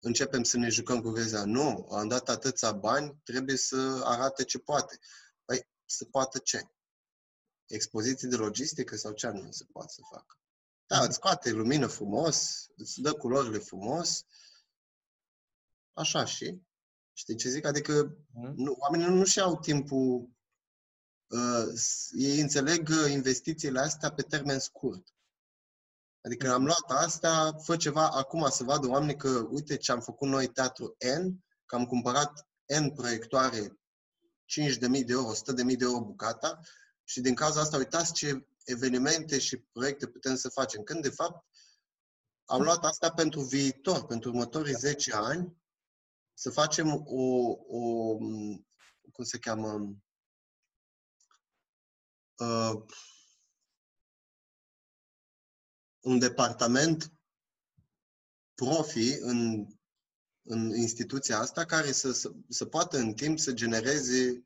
începem 0.00 0.42
să 0.42 0.56
ne 0.56 0.68
jucăm 0.68 1.00
cu 1.00 1.10
greza. 1.10 1.44
Nu, 1.44 1.88
am 1.90 2.08
dat 2.08 2.28
atâția 2.28 2.72
bani, 2.72 3.20
trebuie 3.24 3.56
să 3.56 4.00
arate 4.04 4.44
ce 4.44 4.58
poate. 4.58 4.98
Păi, 5.44 5.68
să 5.84 6.04
poată 6.04 6.38
ce? 6.38 6.70
Expoziții 7.66 8.28
de 8.28 8.36
logistică 8.36 8.96
sau 8.96 9.12
ce 9.12 9.26
anume 9.26 9.50
se 9.50 9.64
poate 9.72 9.92
să 9.92 10.00
facă? 10.10 10.38
Da, 10.88 11.02
îți 11.02 11.14
scoate 11.14 11.50
lumină 11.50 11.86
frumos, 11.86 12.66
îți 12.76 13.00
dă 13.00 13.12
culorile 13.12 13.58
frumos, 13.58 14.24
așa 15.92 16.24
și. 16.24 16.60
Știi 17.12 17.34
ce 17.36 17.48
zic? 17.48 17.64
Adică 17.64 17.92
Mhm. 18.32 18.52
nu, 18.56 18.74
oamenii 18.78 19.06
nu-și 19.06 19.40
au 19.40 19.58
timpul, 19.58 20.30
uh, 21.26 21.66
s- 21.74 22.10
ei 22.12 22.40
înțeleg 22.40 22.88
uh, 22.88 23.10
investițiile 23.10 23.80
astea 23.80 24.12
pe 24.12 24.22
termen 24.22 24.58
scurt. 24.58 25.14
Adică 26.24 26.52
am 26.52 26.64
luat 26.64 26.90
asta, 26.90 27.52
fă 27.62 27.76
ceva 27.76 28.08
acum 28.10 28.50
să 28.50 28.64
vadă 28.64 28.86
oamenii 28.88 29.16
că, 29.16 29.28
uite 29.50 29.76
ce 29.76 29.92
am 29.92 30.00
făcut 30.00 30.28
noi 30.28 30.48
teatru 30.48 30.96
N, 31.20 31.44
că 31.66 31.74
am 31.76 31.86
cumpărat 31.86 32.48
N 32.80 32.88
proiectoare, 32.94 33.78
5.000 34.44 35.04
de 35.04 35.12
euro, 35.12 35.28
100.000 35.34 35.76
de 35.76 35.84
euro 35.84 36.04
bucata 36.04 36.60
și 37.08 37.20
din 37.20 37.34
cauza 37.34 37.60
asta 37.60 37.76
uitați 37.76 38.12
ce 38.12 38.46
evenimente 38.64 39.38
și 39.38 39.56
proiecte 39.56 40.06
putem 40.06 40.36
să 40.36 40.48
facem. 40.48 40.82
Când, 40.82 41.02
de 41.02 41.10
fapt, 41.10 41.46
am 42.44 42.62
luat 42.62 42.84
asta 42.84 43.10
pentru 43.10 43.40
viitor, 43.40 44.06
pentru 44.06 44.30
următorii 44.30 44.74
10 44.74 45.14
ani, 45.14 45.56
să 46.34 46.50
facem 46.50 47.02
o, 47.06 47.50
o 47.66 48.16
cum 49.12 49.24
se 49.24 49.38
cheamă, 49.38 49.96
uh, 52.38 52.82
un 56.00 56.18
departament 56.18 57.12
profi 58.54 59.12
în, 59.20 59.66
în 60.42 60.74
instituția 60.76 61.38
asta 61.38 61.64
care 61.64 61.92
să, 61.92 62.12
să, 62.12 62.32
să 62.48 62.66
poată 62.66 62.98
în 62.98 63.14
timp 63.14 63.38
să 63.38 63.52
genereze 63.52 64.42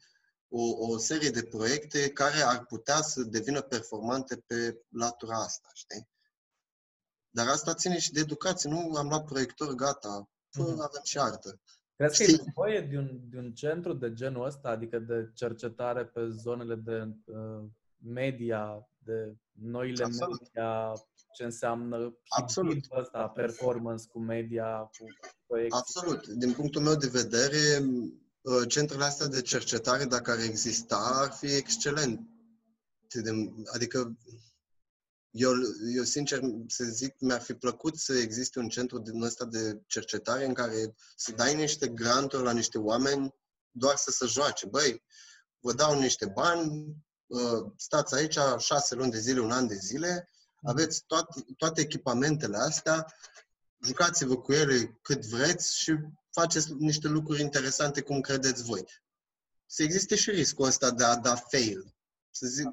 o, 0.55 0.93
o 0.93 0.99
serie 0.99 1.31
de 1.31 1.43
proiecte 1.43 2.11
care 2.11 2.41
ar 2.43 2.65
putea 2.67 3.01
să 3.03 3.23
devină 3.23 3.61
performante 3.61 4.37
pe 4.47 4.81
latura 4.89 5.37
asta, 5.37 5.69
știi? 5.75 6.09
Dar 7.31 7.47
asta 7.49 7.75
ține 7.75 7.99
și 7.99 8.13
de 8.13 8.21
educație. 8.21 8.71
Nu 8.71 8.97
am 8.97 9.09
luat 9.09 9.25
proiector, 9.25 9.75
gata, 9.75 10.29
fă, 10.51 10.63
Mhm. 10.63 10.71
avem 10.81 11.01
și 11.03 11.19
artă. 11.19 11.61
Crezi 11.97 12.17
că 12.17 12.23
e 12.23 12.27
Știi- 12.27 12.45
nevoie 12.45 12.81
de 12.81 12.97
un, 12.99 13.21
de 13.31 13.39
un 13.39 13.53
centru 13.53 13.93
de 13.93 14.13
genul 14.13 14.47
ăsta, 14.47 14.69
adică 14.69 14.99
de 14.99 15.31
cercetare 15.35 16.05
pe 16.05 16.29
zonele 16.29 16.75
de 16.75 17.09
uh, 17.25 17.65
media, 17.99 18.89
de 18.99 19.35
noile 19.53 20.05
Absolut. 20.05 20.41
media, 20.41 20.93
ce 21.35 21.45
înseamnă 21.45 22.17
Absolut. 22.29 22.73
hibridul 22.73 22.99
ăsta, 23.01 23.29
performance 23.29 24.05
cu 24.09 24.19
media, 24.19 24.91
cu 24.99 25.05
proiecții? 25.47 25.79
Absolut. 25.79 26.27
Din 26.29 26.53
punctul 26.53 26.83
meu 26.83 26.95
de 26.95 27.09
vedere, 27.09 27.79
uh, 27.85 28.13
centrele 28.69 29.05
astea 29.05 29.27
de 29.27 29.43
cercetare, 29.43 30.05
dacă 30.05 30.31
ar 30.31 30.39
exista, 30.39 30.97
ar 30.97 31.33
fi 31.33 31.47
excelent. 31.47 32.21
Adică, 33.73 34.17
eu, 35.31 35.53
eu 35.95 36.03
sincer 36.03 36.41
să 36.67 36.85
zic, 36.85 37.15
mi-ar 37.19 37.41
fi 37.41 37.55
plăcut 37.55 37.99
să 37.99 38.13
existe 38.13 38.59
un 38.59 38.69
centru 38.69 38.99
din 38.99 39.23
ăsta 39.23 39.45
de 39.45 39.83
cercetare 39.87 40.45
în 40.45 40.55
care 40.55 40.95
să 41.17 41.33
dai 41.33 41.55
niște 41.55 41.89
granturi 41.89 42.43
la 42.43 42.53
niște 42.53 42.79
oameni 42.79 43.35
doar 43.71 43.97
să 43.97 44.11
se 44.11 44.27
joace. 44.27 44.67
Băi, 44.67 45.03
vă 45.61 45.73
dau 45.73 45.99
niște 45.99 46.27
bani, 46.27 46.97
uh, 47.27 47.73
stați 47.77 48.15
aici 48.15 48.39
șase 48.59 48.95
luni 48.95 49.11
de 49.11 49.19
zile, 49.19 49.41
un 49.41 49.51
an 49.51 49.67
de 49.67 49.75
zile, 49.75 50.31
aveți 50.63 51.05
toate, 51.07 51.45
toate 51.57 51.81
echipamentele 51.81 52.57
astea, 52.57 53.07
jucați-vă 53.85 54.37
cu 54.37 54.53
ele 54.53 54.99
cât 55.03 55.27
vreți 55.27 55.79
și 55.79 55.93
faceți 56.33 56.73
niște 56.73 57.09
lucruri 57.09 57.41
interesante 57.41 58.01
cum 58.01 58.21
credeți 58.21 58.63
voi. 58.63 58.85
Să 59.67 59.83
existe 59.83 60.17
și 60.17 60.31
riscul 60.31 60.67
ăsta 60.67 60.91
de 60.91 61.05
a 61.05 61.17
da 61.17 61.35
fail. 61.35 61.95
Să 62.31 62.47
zic, 62.47 62.69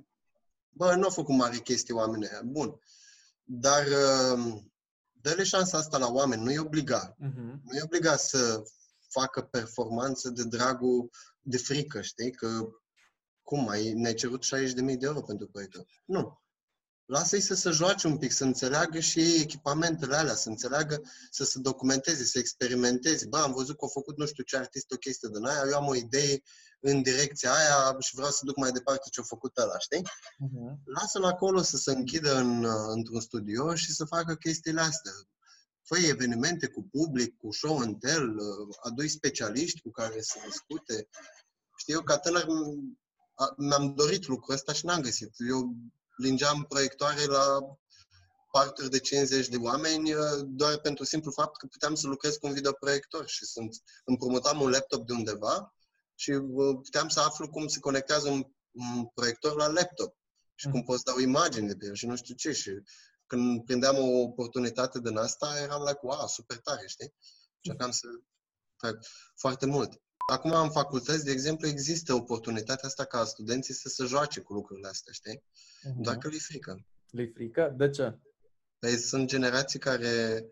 bă, 0.70 0.96
nu 0.96 1.04
au 1.04 1.10
făcut 1.10 1.36
mare 1.36 1.58
chestie 1.58 1.94
oamenii 1.94 2.28
ăia. 2.32 2.42
Bun. 2.46 2.80
Dar 3.44 3.86
uh, 3.86 4.62
dă-le 5.12 5.44
șansa 5.44 5.78
asta 5.78 5.98
la 5.98 6.12
oameni, 6.12 6.44
nu 6.44 6.52
e 6.52 6.60
obligat. 6.60 7.16
Mhm. 7.18 7.62
Nu 7.64 7.78
e 7.78 7.84
obligat 7.84 8.20
să 8.20 8.64
facă 9.10 9.42
performanță 9.42 10.30
de 10.30 10.44
dragul 10.44 11.10
de 11.42 11.58
frică, 11.58 12.02
știi? 12.02 12.32
Că 12.32 12.70
cum, 13.44 13.68
ai, 13.68 13.94
ne-ai 13.94 14.14
cerut 14.14 14.44
60.000 14.46 14.76
de 14.76 14.98
euro 15.00 15.22
pentru 15.22 15.48
proiectul? 15.48 15.88
Nu. 16.06 16.42
Lasă-i 17.10 17.40
să 17.40 17.54
se 17.54 17.70
joace 17.70 18.08
un 18.08 18.18
pic, 18.18 18.32
să 18.32 18.44
înțeleagă 18.44 19.00
și 19.00 19.20
echipamentele 19.20 20.16
alea, 20.16 20.36
să 20.36 20.50
înțeleagă, 20.50 21.02
să 21.30 21.44
se 21.44 21.60
documenteze, 21.60 22.24
să 22.24 22.40
experimenteze. 22.40 23.26
Bă, 23.26 23.38
am 23.38 23.54
văzut 23.54 23.78
că 23.78 23.84
au 23.84 23.92
făcut 23.94 24.18
nu 24.18 24.26
știu 24.26 24.44
ce 24.44 24.58
artist 24.58 24.92
o 24.92 24.96
chestie 24.96 25.30
din 25.34 25.46
aia, 25.46 25.64
eu 25.70 25.76
am 25.76 25.88
o 25.88 25.96
idee 25.96 26.42
în 26.80 27.02
direcția 27.02 27.54
aia 27.54 27.96
și 28.00 28.16
vreau 28.16 28.30
să 28.30 28.46
duc 28.46 28.56
mai 28.58 28.72
departe 28.72 29.10
ce 29.12 29.20
a 29.20 29.24
făcut 29.24 29.58
ăla, 29.58 29.78
știi? 29.78 30.02
Uh-huh. 30.02 30.78
Lasă-l 30.84 31.24
acolo 31.24 31.62
să 31.62 31.78
se 31.78 31.92
închidă 31.92 32.36
în, 32.38 32.66
într-un 32.88 33.20
studio 33.20 33.76
și 33.76 33.94
să 33.94 34.06
facă 34.06 34.36
chestiile 34.36 34.82
astea. 34.82 35.12
Fă 35.84 35.98
evenimente 35.98 36.68
cu 36.68 36.88
public, 36.92 37.38
cu 37.38 37.52
show 37.52 37.80
and 37.80 38.00
tell, 38.00 38.38
adui 38.80 39.08
specialiști 39.08 39.82
cu 39.82 39.92
care 39.92 40.22
să 40.22 40.38
discute. 40.46 41.08
Știu, 41.78 41.94
eu 41.94 42.02
ca 42.02 42.18
tânăr 42.18 42.46
mi-am 43.58 43.94
dorit 43.94 44.28
lucrul 44.28 44.54
ăsta 44.54 44.74
și 44.74 44.86
n-am 44.86 45.02
găsit. 45.02 45.36
Eu 45.50 45.76
lingeam 46.20 46.66
proiectoare 46.70 47.26
la 47.26 47.60
parturi 48.52 48.90
de 48.90 49.00
50 49.00 49.48
de 49.48 49.58
oameni 49.58 50.14
uh, 50.14 50.22
doar 50.46 50.78
pentru 50.78 51.04
simplu 51.04 51.32
fapt 51.32 51.58
că 51.58 51.68
puteam 51.68 51.96
să 51.96 52.08
lucrez 52.08 52.36
cu 52.36 52.48
un 52.48 52.54
videoproiector 52.54 53.28
și 53.28 53.46
sunt, 53.46 53.76
împrumutam 54.06 54.62
un 54.62 54.70
laptop 54.70 55.06
de 55.06 55.14
undeva 55.14 55.76
și 56.16 56.32
uh, 56.32 56.80
puteam 56.84 57.10
să 57.10 57.20
aflu 57.20 57.50
cum 57.50 57.68
se 57.68 57.80
conectează 57.80 58.30
un, 58.30 58.44
un 58.72 59.06
proiector 59.06 59.56
la 59.56 59.68
laptop 59.68 60.18
și 60.56 60.70
cum 60.70 60.84
poți 60.84 61.04
dau 61.04 61.18
imagini 61.18 61.68
de 61.68 61.76
pe 61.76 61.86
el 61.86 61.94
și 61.94 62.06
nu 62.06 62.16
știu 62.16 62.36
ce. 62.36 62.52
Și 62.52 62.72
când 63.26 63.66
prindeam 63.66 63.98
o 63.98 64.22
oportunitate 64.22 65.00
din 65.00 65.18
asta, 65.18 65.60
eram 65.62 65.82
like, 65.82 66.00
wow, 66.02 66.28
super 66.28 66.58
tare, 66.58 66.88
știi? 66.88 67.14
Încercam 67.62 67.92
să 67.92 68.08
fac 68.76 69.06
foarte 69.36 69.66
mult. 69.66 70.02
Acum, 70.30 70.52
în 70.52 70.72
facultăți, 70.72 71.26
de 71.26 71.32
exemplu, 71.32 71.68
există 71.68 72.14
oportunitatea 72.14 72.88
asta 72.88 73.06
ca 73.06 73.26
studenții 73.26 73.74
să 73.74 73.90
se 73.90 74.06
joace 74.06 74.40
cu 74.40 74.54
lucrurile 74.54 74.88
astea, 74.88 75.14
știi? 75.14 75.38
Uh-huh. 75.38 76.02
Doar 76.02 76.18
că 76.18 76.28
le 76.28 76.38
frică. 76.38 76.86
Le 77.10 77.32
frică? 77.34 77.74
De 77.78 77.90
ce? 77.90 78.20
Păi 78.80 78.98
sunt 78.98 79.28
generații 79.28 79.80
care, 79.80 80.46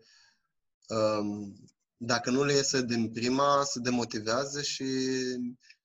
um, 0.88 1.54
dacă 1.96 2.30
nu 2.30 2.44
le 2.44 2.52
iese 2.52 2.82
din 2.82 3.12
prima, 3.12 3.64
se 3.64 3.80
demotivează 3.80 4.62
și 4.62 4.84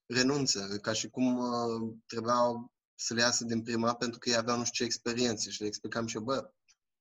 renunță. 0.06 0.78
Ca 0.82 0.94
și 0.94 1.10
cum 1.10 1.38
uh, 1.38 1.96
trebuia 2.06 2.72
să 2.96 3.14
le 3.14 3.22
iasă 3.22 3.46
din 3.46 3.62
prima 3.62 3.96
pentru 3.96 4.20
că 4.20 4.30
ei 4.30 4.36
aveau 4.36 4.58
nu 4.58 4.64
știu 4.64 4.86
ce 4.86 4.92
experiențe 4.92 5.50
și 5.50 5.62
le 5.62 5.68
explicam 5.68 6.08
și 6.08 6.16
eu, 6.16 6.22
bă, 6.22 6.52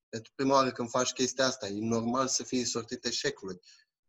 pentru 0.08 0.32
prima 0.34 0.54
oară 0.54 0.72
când 0.72 0.88
faci 0.90 1.12
chestia 1.12 1.46
asta, 1.46 1.68
e 1.68 1.78
normal 1.80 2.28
să 2.28 2.42
fii 2.42 2.64
sortit 2.64 3.04
eșecului. 3.04 3.60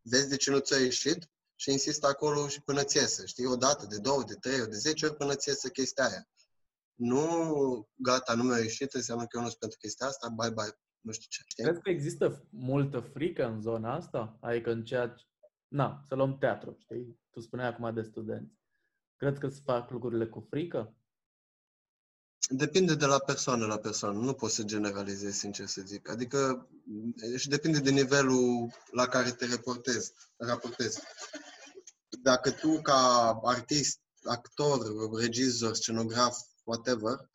Vezi 0.02 0.30
de 0.30 0.36
ce 0.36 0.52
nu 0.52 0.60
ți-a 0.60 0.78
ieșit? 0.78 1.30
Și 1.64 1.72
insist 1.72 2.04
acolo 2.04 2.48
și 2.48 2.62
până 2.62 2.84
ți 2.84 2.98
iese, 2.98 3.26
știi, 3.26 3.46
o 3.46 3.56
dată, 3.56 3.86
de 3.86 3.98
două, 3.98 4.24
de 4.24 4.34
trei, 4.34 4.68
de 4.68 4.78
zece 4.78 5.06
ori 5.06 5.16
până 5.16 5.36
ți 5.36 5.50
iese 5.50 5.72
chestia 5.72 6.06
aia. 6.06 6.28
Nu, 6.94 7.90
gata, 7.96 8.34
nu 8.34 8.44
mi-a 8.44 8.58
ieșit, 8.58 8.94
înseamnă 8.94 9.24
că 9.24 9.38
eu 9.38 9.42
nu 9.42 9.48
sunt 9.48 9.60
pentru 9.60 9.78
chestia 9.78 10.08
asta, 10.08 10.30
bye 10.30 10.50
bye, 10.50 10.78
nu 11.00 11.12
știu 11.12 11.28
ce. 11.30 11.42
Știi? 11.46 11.64
Cred 11.64 11.80
că 11.80 11.90
există 11.90 12.48
multă 12.50 13.00
frică 13.00 13.46
în 13.46 13.62
zona 13.62 13.96
asta? 13.96 14.38
Adică 14.42 14.72
în 14.72 14.84
ceea 14.84 15.08
ce... 15.08 15.26
Na, 15.68 16.04
să 16.08 16.16
luăm 16.16 16.38
teatru, 16.38 16.76
știi? 16.80 17.20
Tu 17.32 17.40
spuneai 17.40 17.68
acum 17.68 17.94
de 17.94 18.02
studenți. 18.02 18.54
Cred 19.16 19.38
că 19.38 19.48
se 19.50 19.60
fac 19.64 19.90
lucrurile 19.90 20.28
cu 20.28 20.48
frică? 20.50 20.96
Depinde 22.50 22.96
de 22.96 23.06
la 23.06 23.20
persoană 23.20 23.66
la 23.66 23.78
persoană. 23.78 24.20
Nu 24.20 24.34
pot 24.34 24.52
să 24.52 24.64
generalizez, 24.64 25.36
sincer 25.36 25.66
să 25.66 25.82
zic. 25.82 26.10
Adică 26.10 26.70
și 27.38 27.50
depinde 27.50 27.80
de 27.80 27.90
nivelul 27.90 28.72
la 28.92 29.06
care 29.06 29.32
te 29.32 29.46
raportezi. 29.46 30.12
raportezi. 30.38 31.00
Dacă 32.24 32.52
tu, 32.52 32.82
ca 32.82 33.32
artist, 33.44 34.00
actor, 34.24 34.80
regizor, 35.20 35.76
scenograf, 35.76 36.38
whatever, 36.64 37.30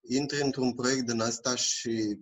intri 0.00 0.42
într-un 0.42 0.74
proiect 0.74 1.06
din 1.06 1.20
asta 1.20 1.54
și 1.54 2.20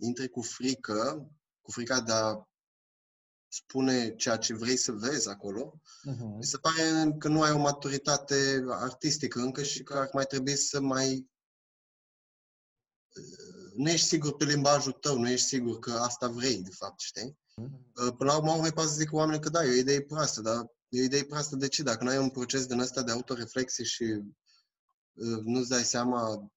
intri 0.00 0.28
cu 0.28 0.42
frică, 0.42 1.30
cu 1.60 1.70
frica 1.70 2.00
de 2.00 2.12
a 2.12 2.48
spune 3.48 4.14
ceea 4.14 4.36
ce 4.36 4.54
vrei 4.54 4.76
să 4.76 4.92
vezi 4.92 5.28
acolo, 5.28 5.80
uh-huh. 5.80 6.36
mi 6.36 6.44
se 6.44 6.56
pare 6.56 7.14
că 7.18 7.28
nu 7.28 7.42
ai 7.42 7.52
o 7.52 7.58
maturitate 7.58 8.64
artistică 8.68 9.40
încă 9.40 9.62
și 9.62 9.82
că 9.82 9.94
ar 9.94 10.08
mai 10.12 10.24
trebui 10.24 10.56
să 10.56 10.80
mai 10.80 11.30
nu 13.74 13.88
ești 13.88 14.06
sigur 14.06 14.36
pe 14.36 14.44
limbajul 14.44 14.92
tău, 14.92 15.18
nu 15.18 15.28
ești 15.28 15.46
sigur 15.46 15.78
că 15.78 15.92
asta 15.92 16.28
vrei, 16.28 16.62
de 16.62 16.70
fapt, 16.70 17.00
știi? 17.00 17.38
Mhm. 17.56 18.16
Până 18.16 18.30
la 18.30 18.36
urmă, 18.36 18.54
mai 18.54 18.72
poate 18.72 18.88
să 18.88 18.94
zic 18.94 19.12
oamenii 19.12 19.40
că 19.40 19.48
da, 19.48 19.64
e 19.64 19.68
o 19.68 19.72
idee 19.72 20.02
proastă, 20.02 20.40
dar 20.40 20.76
e 20.88 21.00
o 21.00 21.04
idee 21.04 21.24
proastă 21.24 21.56
de 21.56 21.68
ce? 21.68 21.82
Dacă 21.82 22.04
nu 22.04 22.10
ai 22.10 22.18
un 22.18 22.30
proces 22.30 22.66
din 22.66 22.80
ăsta 22.80 23.02
de 23.02 23.10
autoreflexie 23.10 23.84
și 23.84 24.02
uh, 24.02 25.40
nu-ți 25.44 25.68
dai 25.68 25.82
seama 25.82 26.50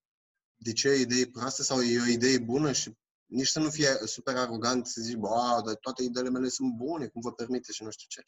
de 0.56 0.72
ce 0.72 0.88
e 0.88 0.92
o 0.92 1.00
idee 1.00 1.26
proastă 1.26 1.62
sau 1.62 1.82
e 1.82 2.00
o 2.00 2.06
idee 2.06 2.38
bună 2.38 2.72
și 2.72 2.96
nici 3.26 3.48
să 3.48 3.58
nu 3.58 3.70
fie 3.70 3.98
super 4.04 4.36
arogant 4.36 4.86
să 4.86 5.00
zici, 5.00 5.16
bă, 5.16 5.62
dar 5.64 5.74
toate 5.74 6.02
ideile 6.02 6.30
mele 6.30 6.48
sunt 6.48 6.74
bune, 6.74 7.06
cum 7.06 7.20
vă 7.20 7.32
permite 7.32 7.72
și 7.72 7.82
nu 7.82 7.90
știu 7.90 8.06
ce. 8.08 8.24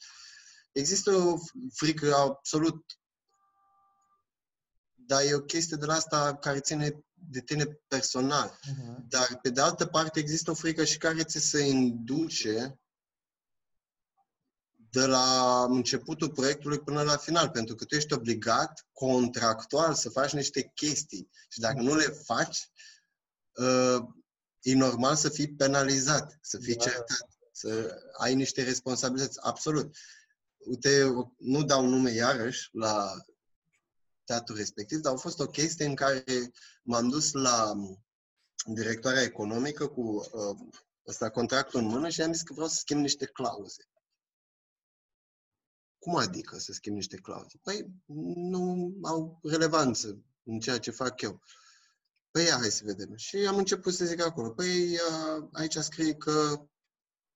Există 0.72 1.14
o 1.14 1.36
frică 1.72 2.14
absolut, 2.14 2.84
dar 4.94 5.22
e 5.22 5.34
o 5.34 5.40
chestie 5.40 5.76
de 5.76 5.86
la 5.86 5.94
asta 5.94 6.36
care 6.36 6.60
ține 6.60 7.04
de 7.12 7.40
tine 7.40 7.64
personal. 7.88 8.58
Uh-huh. 8.58 9.08
Dar, 9.08 9.38
pe 9.42 9.50
de 9.50 9.60
altă 9.60 9.86
parte, 9.86 10.18
există 10.18 10.50
o 10.50 10.54
frică 10.54 10.84
și 10.84 10.98
care 10.98 11.24
ți 11.24 11.38
se 11.38 11.60
induce 11.60 12.78
de 14.94 15.07
la 15.07 15.66
începutul 15.68 16.30
proiectului 16.30 16.78
până 16.78 17.02
la 17.02 17.16
final, 17.16 17.50
pentru 17.50 17.74
că 17.74 17.85
tu 17.85 17.94
ești 17.94 18.12
obligat 18.12 18.87
contractual 18.92 19.94
să 19.94 20.09
faci 20.09 20.33
niște 20.33 20.70
chestii 20.74 21.28
și 21.48 21.61
dacă 21.61 21.80
nu 21.80 21.94
le 21.94 22.07
faci, 22.24 22.70
uh, 23.52 23.98
e 24.61 24.74
normal 24.74 25.16
să 25.16 25.28
fii 25.28 25.54
penalizat, 25.54 26.38
să 26.40 26.59
fii 26.59 26.74
da. 26.74 26.85
certat, 26.85 27.28
să 27.52 28.00
ai 28.18 28.35
niște 28.35 28.62
responsabilități. 28.62 29.38
Absolut. 29.42 29.96
Uite, 30.57 31.12
nu 31.38 31.64
dau 31.64 31.87
nume 31.87 32.11
iarăși 32.11 32.68
la 32.72 33.12
teatru 34.24 34.54
respectiv, 34.54 34.98
dar 34.98 35.12
a 35.12 35.16
fost 35.16 35.40
o 35.40 35.46
chestie 35.46 35.87
în 35.87 35.94
care 35.94 36.24
m-am 36.83 37.09
dus 37.09 37.33
la 37.33 37.72
directoarea 38.66 39.22
economică 39.22 39.87
cu 39.87 40.00
uh, 40.00 40.57
ăsta 41.07 41.30
contractul 41.30 41.80
în 41.80 41.87
mână 41.87 42.09
și 42.09 42.22
am 42.22 42.33
zis 42.33 42.42
că 42.42 42.52
vreau 42.52 42.68
să 42.68 42.76
schimb 42.78 43.00
niște 43.00 43.26
clauze. 43.26 43.88
Cum 46.04 46.16
adică 46.16 46.58
să 46.58 46.72
schimb 46.72 46.96
niște 46.96 47.16
clauze? 47.16 47.58
Păi 47.62 47.90
nu 48.34 48.94
au 49.02 49.40
relevanță 49.42 50.22
în 50.42 50.58
ceea 50.58 50.78
ce 50.78 50.90
fac 50.90 51.20
eu. 51.20 51.40
Păi 52.30 52.44
ia, 52.44 52.56
hai 52.56 52.70
să 52.70 52.82
vedem. 52.84 53.16
Și 53.16 53.36
am 53.36 53.56
început 53.56 53.94
să 53.94 54.04
zic 54.04 54.22
acolo, 54.22 54.50
păi 54.50 54.92
uh, 54.92 55.48
aici 55.52 55.76
scrie 55.76 56.14
că 56.14 56.66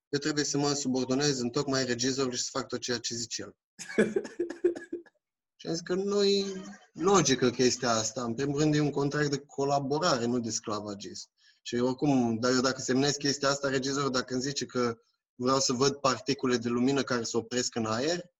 eu 0.08 0.18
trebuie 0.18 0.44
să 0.44 0.58
mă 0.58 0.72
subordonez 0.72 1.40
în 1.40 1.50
tocmai 1.50 1.84
regizorului 1.84 2.36
și 2.36 2.42
să 2.42 2.50
fac 2.52 2.66
tot 2.66 2.80
ceea 2.80 2.98
ce 2.98 3.14
zice 3.14 3.42
el. 3.42 3.56
Și 5.56 5.66
am 5.66 5.72
zis 5.72 5.82
că 5.82 5.94
nu 5.94 6.24
e 6.24 6.62
logică 6.92 7.50
chestia 7.50 7.90
asta. 7.90 8.22
În 8.22 8.34
primul 8.34 8.60
rând 8.60 8.74
e 8.74 8.80
un 8.80 8.90
contract 8.90 9.30
de 9.30 9.38
colaborare, 9.38 10.24
nu 10.24 10.38
de 10.38 10.50
sclavagism. 10.50 11.28
Și 11.62 11.74
oricum, 11.74 12.38
dar 12.38 12.52
eu 12.52 12.60
dacă 12.60 12.80
semnez 12.80 13.16
chestia 13.16 13.48
asta, 13.48 13.68
regizorul, 13.68 14.10
dacă 14.10 14.32
îmi 14.32 14.42
zice 14.42 14.66
că 14.66 14.98
vreau 15.34 15.58
să 15.58 15.72
văd 15.72 15.94
particule 15.94 16.56
de 16.56 16.68
lumină 16.68 17.02
care 17.02 17.22
se 17.22 17.36
opresc 17.36 17.74
în 17.74 17.86
aer, 17.86 18.30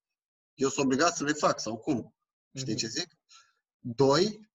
eu 0.59 0.68
sunt 0.68 0.85
obligat 0.85 1.16
să 1.16 1.25
le 1.25 1.33
fac, 1.33 1.61
sau 1.61 1.77
cum? 1.77 2.14
Știi 2.55 2.73
mm-hmm. 2.73 2.77
ce 2.77 2.87
zic? 2.87 3.18
Doi, 3.79 4.51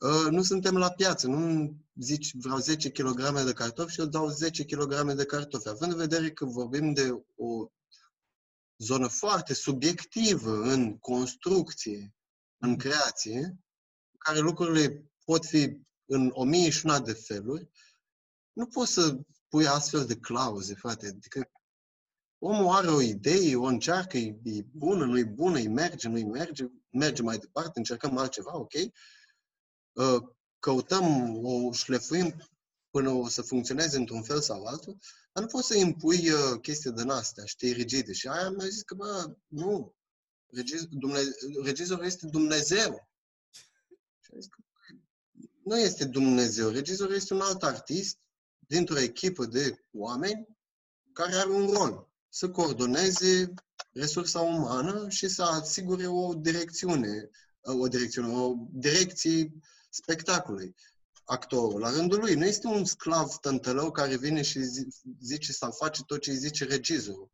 ă, 0.00 0.30
nu 0.30 0.42
suntem 0.42 0.76
la 0.76 0.90
piață, 0.90 1.26
nu 1.26 1.76
zici 1.94 2.34
vreau 2.34 2.58
10 2.58 2.90
kg 2.90 3.44
de 3.44 3.52
cartofi 3.52 3.92
și 3.92 4.00
eu 4.00 4.06
dau 4.06 4.28
10 4.28 4.64
kg 4.64 5.12
de 5.12 5.24
cartofi. 5.24 5.68
Având 5.68 5.92
în 5.92 5.98
vedere 5.98 6.32
că 6.32 6.44
vorbim 6.44 6.92
de 6.92 7.24
o 7.36 7.70
zonă 8.76 9.06
foarte 9.06 9.54
subiectivă 9.54 10.62
în 10.62 10.98
construcție, 10.98 12.14
în 12.58 12.68
mm. 12.68 12.76
creație, 12.76 13.38
în 14.10 14.18
care 14.18 14.38
lucrurile 14.38 15.10
pot 15.24 15.46
fi 15.46 15.80
în 16.04 16.30
o 16.32 16.44
mie 16.44 16.70
și 16.70 16.86
una 16.86 17.00
de 17.00 17.12
feluri, 17.12 17.70
nu 18.52 18.66
poți 18.66 18.92
să 18.92 19.18
pui 19.48 19.66
astfel 19.66 20.06
de 20.06 20.16
clauze, 20.16 20.74
frate. 20.74 21.06
Adică 21.06 21.50
omul 22.38 22.74
are 22.74 22.88
o 22.88 23.00
idee, 23.00 23.56
o 23.56 23.64
încearcă, 23.64 24.18
e, 24.18 24.40
e 24.42 24.64
bună, 24.72 25.04
nu 25.04 25.18
e 25.18 25.24
bună, 25.24 25.56
îi 25.56 25.68
merge, 25.68 26.08
nu 26.08 26.14
îi 26.14 26.24
merge, 26.24 26.66
merge 26.90 27.22
mai 27.22 27.38
departe, 27.38 27.78
încercăm 27.78 28.16
altceva, 28.16 28.56
ok? 28.56 28.72
Uh, 29.92 30.22
căutăm, 30.58 31.36
o 31.44 31.72
șlefuim 31.72 32.34
până 32.90 33.10
o 33.10 33.28
să 33.28 33.42
funcționeze 33.42 33.96
într-un 33.96 34.22
fel 34.22 34.40
sau 34.40 34.64
altul, 34.64 34.98
dar 35.32 35.42
nu 35.42 35.48
poți 35.48 35.66
să 35.66 35.76
impui 35.76 36.30
uh, 36.30 36.60
chestii 36.60 36.92
din 36.92 37.08
astea, 37.10 37.44
știi, 37.44 37.72
rigide. 37.72 38.12
Și 38.12 38.28
aia 38.28 38.50
mi-a 38.50 38.66
zis 38.66 38.82
că, 38.82 38.94
bă, 38.94 39.36
nu, 39.46 39.94
regiz, 40.46 40.84
Dumne, 40.90 41.20
regizorul 41.62 42.04
este 42.04 42.26
Dumnezeu. 42.26 43.10
Și 44.20 44.30
a 44.34 44.38
zis 44.38 44.46
că 44.46 44.62
nu 45.64 45.78
este 45.78 46.04
Dumnezeu, 46.04 46.68
regizorul 46.68 47.14
este 47.14 47.34
un 47.34 47.40
alt 47.40 47.62
artist 47.62 48.18
dintr-o 48.58 48.98
echipă 48.98 49.44
de 49.44 49.84
oameni 49.92 50.46
care 51.12 51.34
are 51.34 51.50
un 51.50 51.66
rol 51.66 52.10
să 52.36 52.50
coordoneze 52.50 53.52
resursa 53.92 54.40
umană 54.40 55.08
și 55.08 55.28
să 55.28 55.42
asigure 55.42 56.06
o 56.06 56.34
direcțiune, 56.34 57.30
o 57.60 57.88
direcțiune, 57.88 58.28
o 58.28 58.54
direcție 58.70 59.52
spectacolului. 59.90 60.74
actorul 61.24 61.80
la 61.80 61.90
rândul 61.90 62.18
lui. 62.18 62.34
Nu 62.34 62.44
este 62.44 62.66
un 62.66 62.84
sclav 62.84 63.36
tântălău 63.36 63.90
care 63.90 64.16
vine 64.16 64.42
și 64.42 64.60
zice 65.20 65.52
sau 65.52 65.70
face 65.70 66.02
tot 66.04 66.20
ce 66.20 66.30
îi 66.30 66.36
zice 66.36 66.64
regizorul. 66.64 67.30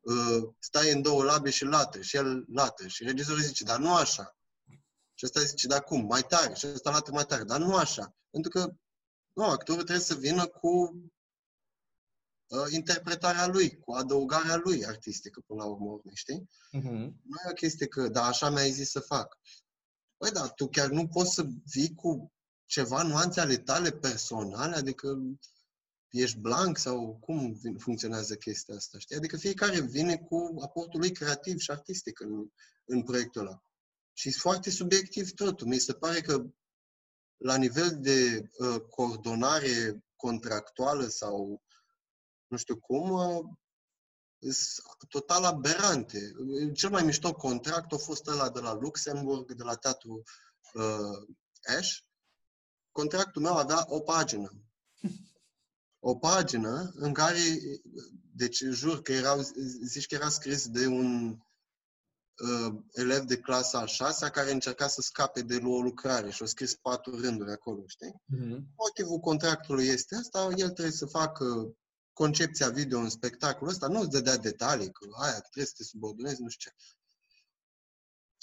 Uh, 0.00 0.48
stai 0.58 0.92
în 0.92 1.02
două 1.02 1.24
labe 1.24 1.50
și 1.50 1.64
lată, 1.64 2.00
și 2.00 2.16
el 2.16 2.44
lată. 2.52 2.86
Și 2.86 3.04
regizorul 3.04 3.42
zice, 3.42 3.64
dar 3.64 3.78
nu 3.78 3.94
așa. 3.94 4.36
Și 5.14 5.24
ăsta 5.24 5.40
zice, 5.40 5.66
dar 5.66 5.84
cum? 5.84 6.06
Mai 6.06 6.22
tare. 6.22 6.54
Și 6.54 6.66
ăsta 6.66 6.90
lată 6.90 7.10
mai 7.12 7.24
tare. 7.24 7.44
Dar 7.44 7.60
nu 7.60 7.74
așa. 7.74 8.16
Pentru 8.30 8.50
că 8.50 8.74
nu, 9.32 9.44
actorul 9.44 9.82
trebuie 9.82 10.04
să 10.04 10.14
vină 10.14 10.46
cu 10.46 11.02
uh, 12.48 12.66
interpretarea 12.70 13.46
lui, 13.46 13.78
cu 13.78 13.92
adăugarea 13.92 14.56
lui 14.56 14.86
artistică, 14.86 15.42
până 15.46 15.62
la 15.62 15.68
urmă, 15.68 16.00
știi? 16.14 16.48
Uh-huh. 16.76 17.10
Nu 17.22 17.36
e 17.46 17.50
o 17.50 17.52
chestie 17.52 17.86
că, 17.86 18.08
da, 18.08 18.24
așa 18.24 18.50
mi-ai 18.50 18.70
zis 18.70 18.90
să 18.90 19.00
fac. 19.00 19.38
Păi 20.16 20.30
da, 20.30 20.48
tu 20.48 20.68
chiar 20.68 20.88
nu 20.88 21.08
poți 21.08 21.34
să 21.34 21.46
vii 21.64 21.94
cu 21.94 22.32
ceva 22.64 23.02
nuanțe 23.02 23.40
ale 23.40 23.56
tale 23.56 23.90
personale, 23.90 24.76
adică 24.76 25.18
ești 26.08 26.38
blank 26.38 26.78
sau 26.78 27.18
cum 27.20 27.60
funcționează 27.78 28.36
chestia 28.36 28.74
asta, 28.74 28.98
știi? 28.98 29.16
Adică 29.16 29.36
fiecare 29.36 29.80
vine 29.80 30.16
cu 30.16 30.56
aportul 30.60 31.00
lui 31.00 31.12
creativ 31.12 31.58
și 31.58 31.70
artistic 31.70 32.20
în, 32.20 32.50
în 32.84 33.02
proiectul 33.02 33.40
ăla. 33.40 33.62
Și 34.12 34.28
e 34.28 34.32
foarte 34.32 34.70
subiectiv 34.70 35.30
totul. 35.30 35.66
Mi 35.66 35.78
se 35.78 35.92
pare 35.92 36.20
că 36.20 36.44
la 37.36 37.56
nivel 37.56 37.98
de 38.00 38.50
uh, 38.58 38.80
coordonare 38.80 40.04
contractuală 40.16 41.06
sau 41.06 41.62
nu 42.48 42.56
știu 42.56 42.76
cum, 42.76 43.10
uh, 43.10 43.44
total 45.08 45.44
aberante. 45.44 46.32
Cel 46.74 46.90
mai 46.90 47.02
mișto 47.02 47.34
contract 47.34 47.92
a 47.92 47.96
fost 47.96 48.26
ăla 48.26 48.50
de 48.50 48.60
la 48.60 48.74
Luxemburg, 48.74 49.52
de 49.52 49.62
la 49.62 49.74
teatru 49.74 50.22
uh, 50.72 51.36
Ash. 51.78 51.98
Contractul 52.92 53.42
meu 53.42 53.56
avea 53.56 53.84
o 53.86 54.00
pagină. 54.00 54.52
O 56.00 56.16
pagină 56.16 56.92
în 56.94 57.12
care, 57.12 57.38
deci 58.34 58.62
jur 58.62 59.02
că 59.02 59.12
erau, 59.12 59.40
zici 59.84 60.06
că 60.06 60.14
era 60.14 60.28
scris 60.28 60.68
de 60.68 60.86
un 60.86 61.38
uh, 62.38 62.74
elev 62.92 63.24
de 63.24 63.38
clasa 63.38 63.78
a 63.78 63.86
șasea 63.86 64.28
care 64.28 64.52
încerca 64.52 64.88
să 64.88 65.00
scape 65.00 65.42
de 65.42 65.60
o 65.64 65.80
lucrare 65.80 66.30
și 66.30 66.42
a 66.42 66.46
scris 66.46 66.74
patru 66.74 67.20
rânduri 67.20 67.50
acolo, 67.50 67.82
știi? 67.86 68.14
Mm-hmm. 68.14 68.58
Motivul 68.76 69.18
contractului 69.18 69.86
este 69.86 70.14
asta, 70.14 70.48
el 70.56 70.70
trebuie 70.70 70.94
să 70.94 71.06
facă 71.06 71.76
concepția 72.18 72.68
video 72.68 72.98
în 72.98 73.08
spectacolul 73.08 73.72
ăsta, 73.72 73.86
nu 73.86 74.00
îți 74.00 74.10
dădea 74.10 74.36
detalii, 74.36 74.92
că 74.92 75.06
aia 75.20 75.40
trebuie 75.40 75.64
să 75.64 75.72
te 75.76 75.82
subordonezi, 75.82 76.42
nu 76.42 76.48
știu 76.48 76.70
ce. 76.70 76.76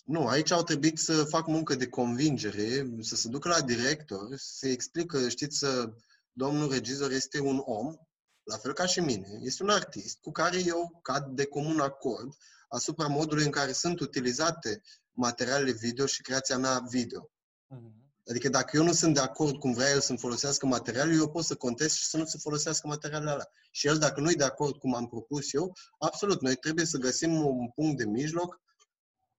Nu, 0.04 0.28
aici 0.28 0.52
au 0.52 0.64
trebuit 0.64 0.98
să 0.98 1.24
fac 1.24 1.48
muncă 1.48 1.76
de 1.76 1.88
convingere, 1.88 2.90
să 3.02 3.16
se 3.16 3.28
ducă 3.28 3.48
la 3.48 3.62
director, 3.62 4.36
să 4.36 4.68
explică, 4.68 5.30
știți, 5.30 5.58
să, 5.58 5.94
domnul 6.32 6.72
regizor 6.72 7.12
este 7.12 7.40
un 7.40 7.62
om, 7.66 7.96
la 8.44 8.58
fel 8.58 8.74
ca 8.74 8.86
și 8.86 9.00
mine, 9.00 9.40
este 9.42 9.64
un 9.64 9.70
artist 9.70 10.18
cu 10.22 10.32
care 10.32 10.64
eu 10.66 11.00
cad 11.02 11.26
de 11.26 11.46
comun 11.46 11.80
acord 11.80 12.34
asupra 12.70 13.08
modului 13.08 13.46
în 13.46 13.52
care 13.52 13.72
sunt 13.72 14.00
utilizate 14.00 14.82
materialele 15.12 15.72
video 15.72 16.06
și 16.06 16.22
creația 16.22 16.58
mea 16.58 16.80
video. 16.90 17.30
Uh-huh. 17.30 18.06
Adică 18.30 18.50
dacă 18.50 18.78
eu 18.78 18.84
nu 18.84 18.94
sunt 18.94 19.14
de 19.14 19.20
acord 19.20 19.60
cum 19.60 19.74
vrea 19.74 19.90
el 19.90 20.02
să-mi 20.02 20.18
folosească 20.18 20.66
materialul, 20.66 21.16
eu 21.16 21.32
pot 21.32 21.44
să 21.44 21.56
contest 21.56 21.96
și 21.96 22.06
să 22.06 22.18
nu 22.18 22.26
se 22.26 22.38
folosească 22.38 22.88
materialele 22.88 23.32
alea. 23.32 23.50
Și 23.76 23.88
el, 23.88 23.98
dacă 23.98 24.20
nu 24.20 24.32
e 24.32 24.34
de 24.34 24.44
acord 24.44 24.78
cum 24.78 24.96
am 24.96 25.08
propus 25.08 25.54
eu, 25.54 25.76
absolut, 26.00 26.42
noi 26.42 26.56
trebuie 26.56 26.86
să 26.86 26.98
găsim 26.98 27.46
un 27.46 27.70
punct 27.70 27.98
de 27.98 28.06
mijloc, 28.06 28.62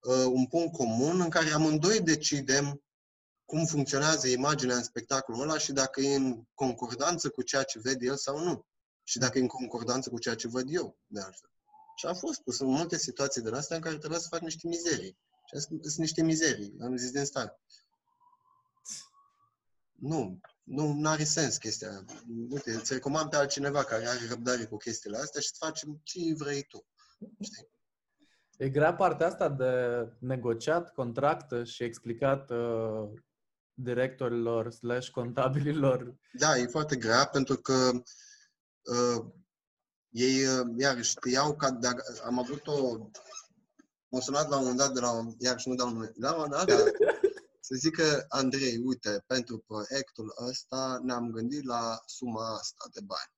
uh, 0.00 0.24
un 0.24 0.46
punct 0.46 0.72
comun 0.72 1.20
în 1.20 1.28
care 1.28 1.50
amândoi 1.50 2.00
decidem 2.00 2.82
cum 3.44 3.64
funcționează 3.64 4.28
imaginea 4.28 4.76
în 4.76 4.82
spectacolul 4.82 5.40
ăla 5.40 5.58
și 5.58 5.72
dacă 5.72 6.00
e 6.00 6.14
în 6.14 6.42
concordanță 6.54 7.28
cu 7.28 7.42
ceea 7.42 7.62
ce 7.62 7.78
vede 7.78 8.06
el 8.06 8.16
sau 8.16 8.38
nu. 8.38 8.66
Și 9.04 9.18
dacă 9.18 9.38
e 9.38 9.40
în 9.40 9.46
concordanță 9.46 10.10
cu 10.10 10.18
ceea 10.18 10.34
ce 10.34 10.48
văd 10.48 10.74
eu, 10.74 10.98
de 11.06 11.20
altfel. 11.20 11.50
Și 11.96 12.06
a 12.06 12.14
fost 12.14 12.40
pus 12.40 12.58
în 12.58 12.66
multe 12.66 12.98
situații 12.98 13.42
de 13.42 13.56
astea 13.56 13.76
în 13.76 13.82
care 13.82 13.98
trebuia 13.98 14.18
să 14.18 14.28
fac 14.30 14.40
niște 14.40 14.66
mizerii. 14.66 15.18
Și 15.46 15.58
sunt 15.58 15.96
niște 15.96 16.22
mizerii, 16.22 16.74
am 16.80 16.96
zis 16.96 17.10
din 17.10 17.24
start. 17.24 17.60
Nu, 19.92 20.40
nu 20.66 21.08
are 21.08 21.24
sens 21.24 21.56
chestia 21.56 21.88
aia. 21.88 22.04
Uite, 22.50 22.70
îți 22.70 22.92
recomand 22.92 23.30
pe 23.30 23.36
altcineva 23.36 23.84
care 23.84 24.06
are 24.06 24.26
răbdare 24.28 24.64
cu 24.64 24.76
chestiile 24.76 25.16
astea 25.16 25.40
și 25.40 25.48
să 25.48 25.54
facem 25.58 26.00
ce 26.02 26.34
vrei 26.36 26.62
tu. 26.62 26.86
Știi? 27.40 27.68
E 28.56 28.68
grea 28.68 28.94
partea 28.94 29.26
asta 29.26 29.48
de 29.48 29.72
negociat 30.18 30.92
contract 30.92 31.66
și 31.66 31.82
explicat 31.82 32.50
uh, 32.50 33.08
directorilor 33.74 34.70
slash 34.70 35.08
contabililor. 35.08 36.14
Da, 36.32 36.56
e 36.56 36.66
foarte 36.66 36.96
grea 36.96 37.26
pentru 37.26 37.56
că 37.56 37.90
uh, 38.82 39.24
ei, 40.08 40.46
uh, 40.46 40.66
iarăși, 40.76 41.14
te 41.14 41.30
iau 41.30 41.56
ca 41.56 41.70
de, 41.70 41.88
am 42.24 42.38
avut 42.38 42.66
o... 42.66 42.96
M-a 44.08 44.20
sunat 44.20 44.48
la 44.48 44.56
un 44.56 44.62
moment 44.62 44.78
dat 44.78 44.92
de 44.92 45.00
la, 45.00 45.26
iarăși 45.38 45.68
nu 45.68 45.74
dau 45.74 45.88
nume, 45.88 46.12
la 46.14 46.34
un 46.34 46.36
moment 46.36 46.52
dat, 46.52 46.66
dar 46.66 46.92
să 47.66 47.74
zică, 47.74 48.26
Andrei, 48.28 48.76
uite, 48.76 49.24
pentru 49.26 49.58
proiectul 49.58 50.34
ăsta 50.38 51.00
ne-am 51.02 51.30
gândit 51.30 51.64
la 51.64 52.02
suma 52.06 52.54
asta 52.54 52.88
de 52.92 53.00
bani. 53.00 53.32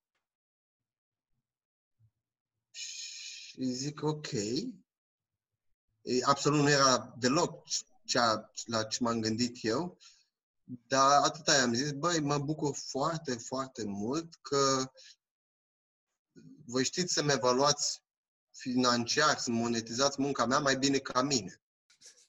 Și 2.71 3.63
zic, 3.63 4.03
ok. 4.03 4.33
E, 4.33 6.25
absolut 6.25 6.61
nu 6.61 6.71
era 6.71 7.15
deloc 7.19 7.65
cea 8.05 8.53
la 8.65 8.85
ce 8.85 9.03
m-am 9.03 9.21
gândit 9.21 9.57
eu, 9.61 9.99
dar 10.65 11.23
atâta 11.23 11.55
i-am 11.55 11.75
zis, 11.75 11.93
băi, 11.93 12.21
mă 12.21 12.39
bucur 12.39 12.77
foarte, 12.77 13.35
foarte 13.35 13.85
mult 13.85 14.35
că 14.35 14.93
voi 16.65 16.85
știți 16.85 17.13
să-mi 17.13 17.33
evaluați 17.33 18.03
financiar, 18.51 19.39
să 19.39 19.51
monetizați 19.51 20.21
munca 20.21 20.47
mea 20.47 20.59
mai 20.59 20.77
bine 20.77 20.99
ca 20.99 21.23
mine. 21.23 21.63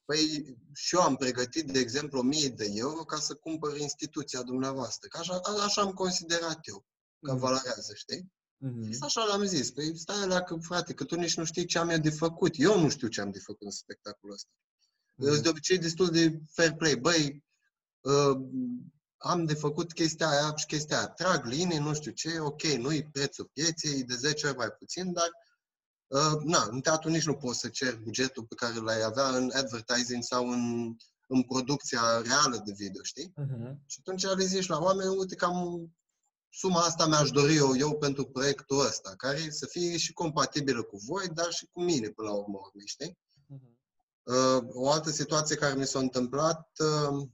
Păi 0.09 0.57
și 0.73 0.95
eu 0.95 1.01
am 1.01 1.15
pregătit, 1.15 1.71
de 1.71 1.79
exemplu, 1.79 2.19
1000 2.19 2.47
de 2.47 2.71
euro 2.73 3.03
ca 3.03 3.17
să 3.17 3.33
cumpăr 3.33 3.77
instituția 3.77 4.41
dumneavoastră. 4.41 5.07
Că 5.07 5.17
așa, 5.17 5.41
așa 5.65 5.81
am 5.81 5.91
considerat 5.91 6.59
eu, 6.67 6.85
că 7.21 7.31
mm. 7.31 7.37
valorează, 7.37 7.93
știi? 7.93 8.31
Mm-hmm. 8.65 8.97
Așa 8.99 9.23
l-am 9.23 9.43
zis. 9.43 9.71
Păi 9.71 9.97
stai 9.97 10.27
la 10.27 10.41
că, 10.41 10.55
frate, 10.55 10.93
că 10.93 11.03
tu 11.03 11.15
nici 11.15 11.37
nu 11.37 11.43
știi 11.43 11.65
ce 11.65 11.77
am 11.77 11.89
eu 11.89 11.97
de 11.97 12.09
făcut. 12.09 12.53
Eu 12.57 12.79
nu 12.79 12.89
știu 12.89 13.07
ce 13.07 13.21
am 13.21 13.31
de 13.31 13.39
făcut 13.39 13.61
în 13.61 13.71
spectacolul 13.71 14.35
ăsta. 14.35 14.49
Mm-hmm. 14.51 15.41
De 15.41 15.49
obicei 15.49 15.77
destul 15.77 16.07
de 16.09 16.39
fair 16.51 16.73
play. 16.73 16.95
Băi, 16.95 17.43
uh, 17.99 18.37
am 19.17 19.45
de 19.45 19.53
făcut 19.53 19.93
chestia 19.93 20.29
aia 20.29 20.55
și 20.55 20.65
chestia 20.65 20.97
aia. 20.97 21.07
Trag 21.07 21.45
linii, 21.45 21.79
nu 21.79 21.93
știu 21.93 22.11
ce, 22.11 22.39
ok, 22.39 22.61
nu-i 22.61 23.09
prețul 23.11 23.49
pieței, 23.53 24.03
de 24.03 24.15
10 24.15 24.47
ori 24.47 24.57
mai 24.57 24.69
puțin, 24.69 25.13
dar 25.13 25.29
Uh, 25.29 25.47
na, 26.43 26.67
în 26.71 26.81
teatru 26.81 27.09
nici 27.09 27.25
nu 27.25 27.35
poți 27.35 27.59
să 27.59 27.67
ceri 27.67 28.01
bugetul 28.01 28.43
pe 28.43 28.55
care 28.55 28.75
l-ai 28.75 29.03
avea 29.03 29.27
în 29.27 29.51
advertising 29.53 30.23
sau 30.23 30.49
în, 30.49 30.95
în 31.27 31.43
producția 31.43 32.21
reală 32.21 32.61
de 32.65 32.73
video, 32.75 33.03
știi? 33.03 33.33
Uh-huh. 33.41 33.75
Și 33.85 33.97
atunci 33.99 34.23
le 34.23 34.45
zici 34.45 34.67
la 34.67 34.79
oameni, 34.79 35.09
uite, 35.09 35.35
cam 35.35 35.89
suma 36.49 36.79
asta 36.79 37.07
mi-aș 37.07 37.29
dori 37.29 37.55
eu, 37.55 37.75
eu 37.75 37.97
pentru 37.97 38.25
proiectul 38.25 38.85
ăsta, 38.85 39.13
care 39.17 39.49
să 39.49 39.65
fie 39.65 39.97
și 39.97 40.13
compatibilă 40.13 40.83
cu 40.83 40.97
voi, 40.97 41.27
dar 41.27 41.51
și 41.51 41.67
cu 41.71 41.81
mine 41.81 42.07
până 42.07 42.29
la 42.29 42.35
urmă, 42.35 42.59
știi? 42.85 43.17
Uh-huh. 43.17 43.77
Uh, 44.23 44.63
o 44.67 44.91
altă 44.91 45.09
situație 45.09 45.55
care 45.55 45.75
mi 45.75 45.85
s-a 45.87 45.99
întâmplat, 45.99 46.69
uh, 46.79 47.27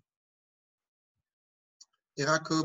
era 2.15 2.39
că 2.41 2.54
a 2.54 2.62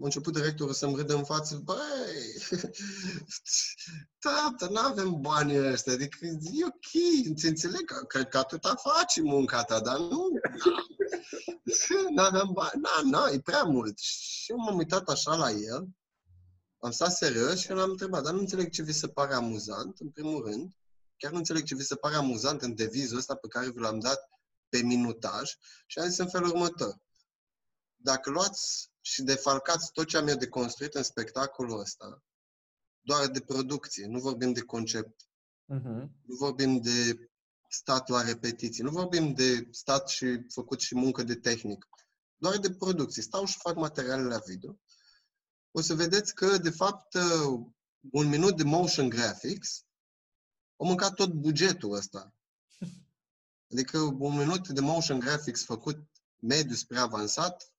început 0.00 0.32
directorul 0.32 0.72
să-mi 0.72 0.96
râdă 0.96 1.14
în 1.14 1.24
față, 1.24 1.60
băi, 1.64 1.78
tată, 4.24 4.72
nu 4.72 4.80
avem 4.80 5.20
banii 5.20 5.70
ăștia, 5.70 5.92
adică 5.92 6.26
e 6.26 6.64
ok, 6.66 7.28
îți 7.30 7.46
înțeleg 7.46 7.84
că, 7.84 8.04
că, 8.04 8.22
că 8.22 8.38
atâta 8.38 8.74
faci 8.74 9.20
munca 9.22 9.62
ta, 9.62 9.80
dar 9.80 9.98
nu, 9.98 10.28
nu 12.10 12.22
aveam 12.22 12.50
bani, 12.58 12.80
na, 12.80 13.18
na, 13.18 13.28
e 13.32 13.40
prea 13.40 13.62
mult. 13.62 13.98
Și 13.98 14.50
eu 14.50 14.56
m-am 14.56 14.76
uitat 14.76 15.08
așa 15.08 15.34
la 15.34 15.50
el, 15.50 15.88
am 16.78 16.90
stat 16.90 17.12
serios 17.12 17.58
și 17.58 17.70
l-am 17.70 17.90
întrebat, 17.90 18.22
dar 18.22 18.32
nu 18.32 18.38
înțeleg 18.38 18.70
ce 18.70 18.82
vi 18.82 18.92
se 18.92 19.08
pare 19.08 19.34
amuzant, 19.34 19.98
în 19.98 20.10
primul 20.10 20.44
rând, 20.44 20.72
chiar 21.16 21.30
nu 21.30 21.38
înțeleg 21.38 21.64
ce 21.64 21.74
vi 21.74 21.84
se 21.84 21.94
pare 21.94 22.14
amuzant 22.14 22.62
în 22.62 22.74
devizul 22.74 23.18
ăsta 23.18 23.34
pe 23.34 23.48
care 23.48 23.70
vi 23.70 23.80
l-am 23.80 23.98
dat 23.98 24.28
pe 24.68 24.82
minutaj? 24.82 25.50
Și 25.86 25.98
am 25.98 26.08
zis 26.08 26.18
în 26.18 26.28
felul 26.28 26.48
următor 26.48 27.00
dacă 28.02 28.30
luați 28.30 28.90
și 29.00 29.22
defalcați 29.22 29.92
tot 29.92 30.06
ce 30.06 30.16
am 30.16 30.28
eu 30.28 30.36
de 30.36 30.48
construit 30.48 30.94
în 30.94 31.02
spectacolul 31.02 31.80
ăsta, 31.80 32.22
doar 33.00 33.26
de 33.26 33.40
producție, 33.40 34.06
nu 34.06 34.20
vorbim 34.20 34.52
de 34.52 34.60
concept, 34.60 35.22
uh-huh. 35.74 36.08
nu 36.22 36.34
vorbim 36.38 36.80
de 36.80 37.30
stat 37.68 38.08
la 38.08 38.22
repetiții, 38.22 38.82
nu 38.82 38.90
vorbim 38.90 39.32
de 39.32 39.68
stat 39.70 40.08
și 40.08 40.44
făcut 40.48 40.80
și 40.80 40.94
muncă 40.94 41.22
de 41.22 41.34
tehnic, 41.34 41.88
doar 42.36 42.56
de 42.58 42.70
producție. 42.70 43.22
Stau 43.22 43.44
și 43.44 43.58
fac 43.58 43.76
materiale 43.76 44.22
la 44.22 44.38
video. 44.46 44.78
O 45.70 45.80
să 45.80 45.94
vedeți 45.94 46.34
că, 46.34 46.58
de 46.58 46.70
fapt, 46.70 47.14
un 48.12 48.28
minut 48.28 48.56
de 48.56 48.62
motion 48.62 49.08
graphics 49.08 49.84
a 50.76 50.84
mâncat 50.84 51.14
tot 51.14 51.32
bugetul 51.32 51.92
ăsta. 51.92 52.34
Adică 53.72 53.98
un 53.98 54.36
minut 54.36 54.68
de 54.68 54.80
motion 54.80 55.18
graphics 55.18 55.64
făcut 55.64 56.09
mediu 56.40 56.74
spre 56.74 56.98
avansat, 56.98 57.72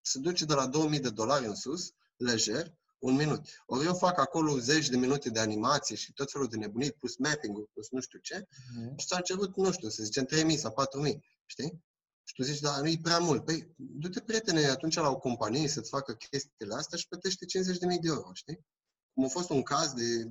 se 0.00 0.18
duce 0.18 0.44
de 0.44 0.54
la 0.54 0.66
2000 0.66 1.00
de 1.00 1.10
dolari 1.10 1.46
în 1.46 1.54
sus, 1.54 1.92
lejer, 2.16 2.74
un 2.98 3.14
minut. 3.14 3.62
Ori 3.66 3.84
eu 3.84 3.94
fac 3.94 4.18
acolo 4.18 4.58
zeci 4.58 4.88
de 4.88 4.96
minute 4.96 5.30
de 5.30 5.40
animație 5.40 5.96
și 5.96 6.12
tot 6.12 6.30
felul 6.30 6.48
de 6.48 6.56
nebunit, 6.56 6.94
plus 6.94 7.16
mapping 7.16 7.70
plus 7.72 7.90
nu 7.90 8.00
știu 8.00 8.18
ce, 8.18 8.40
mm-hmm. 8.40 8.96
și 8.96 9.06
s-a 9.06 9.16
început, 9.16 9.56
nu 9.56 9.72
știu, 9.72 9.88
să 9.88 10.02
zicem 10.02 10.24
3000 10.24 10.56
sau 10.56 10.72
4000, 10.72 11.24
știi? 11.46 11.84
Și 12.24 12.34
tu 12.34 12.42
zici, 12.42 12.60
dar 12.60 12.80
nu 12.80 12.88
e 12.88 12.98
prea 13.02 13.18
mult. 13.18 13.44
Păi, 13.44 13.74
du-te, 13.76 14.20
prietene, 14.20 14.64
atunci 14.64 14.94
la 14.94 15.08
o 15.08 15.18
companie 15.18 15.68
să-ți 15.68 15.90
facă 15.90 16.14
chestiile 16.14 16.74
astea 16.74 16.98
și 16.98 17.08
plătește 17.08 17.46
50.000 17.46 17.78
de 17.78 17.98
euro, 18.02 18.30
știi? 18.32 18.66
Cum 19.14 19.24
a 19.24 19.28
fost 19.28 19.50
un 19.50 19.62
caz 19.62 19.92
de, 19.92 20.24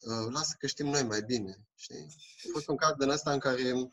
uh, 0.00 0.26
lasă 0.32 0.54
că 0.58 0.66
știm 0.66 0.86
noi 0.86 1.02
mai 1.02 1.22
bine, 1.22 1.68
știi? 1.74 2.06
A 2.46 2.48
fost 2.52 2.68
un 2.68 2.76
caz 2.76 2.94
din 2.98 3.08
ăsta 3.08 3.32
în 3.32 3.38
care 3.38 3.92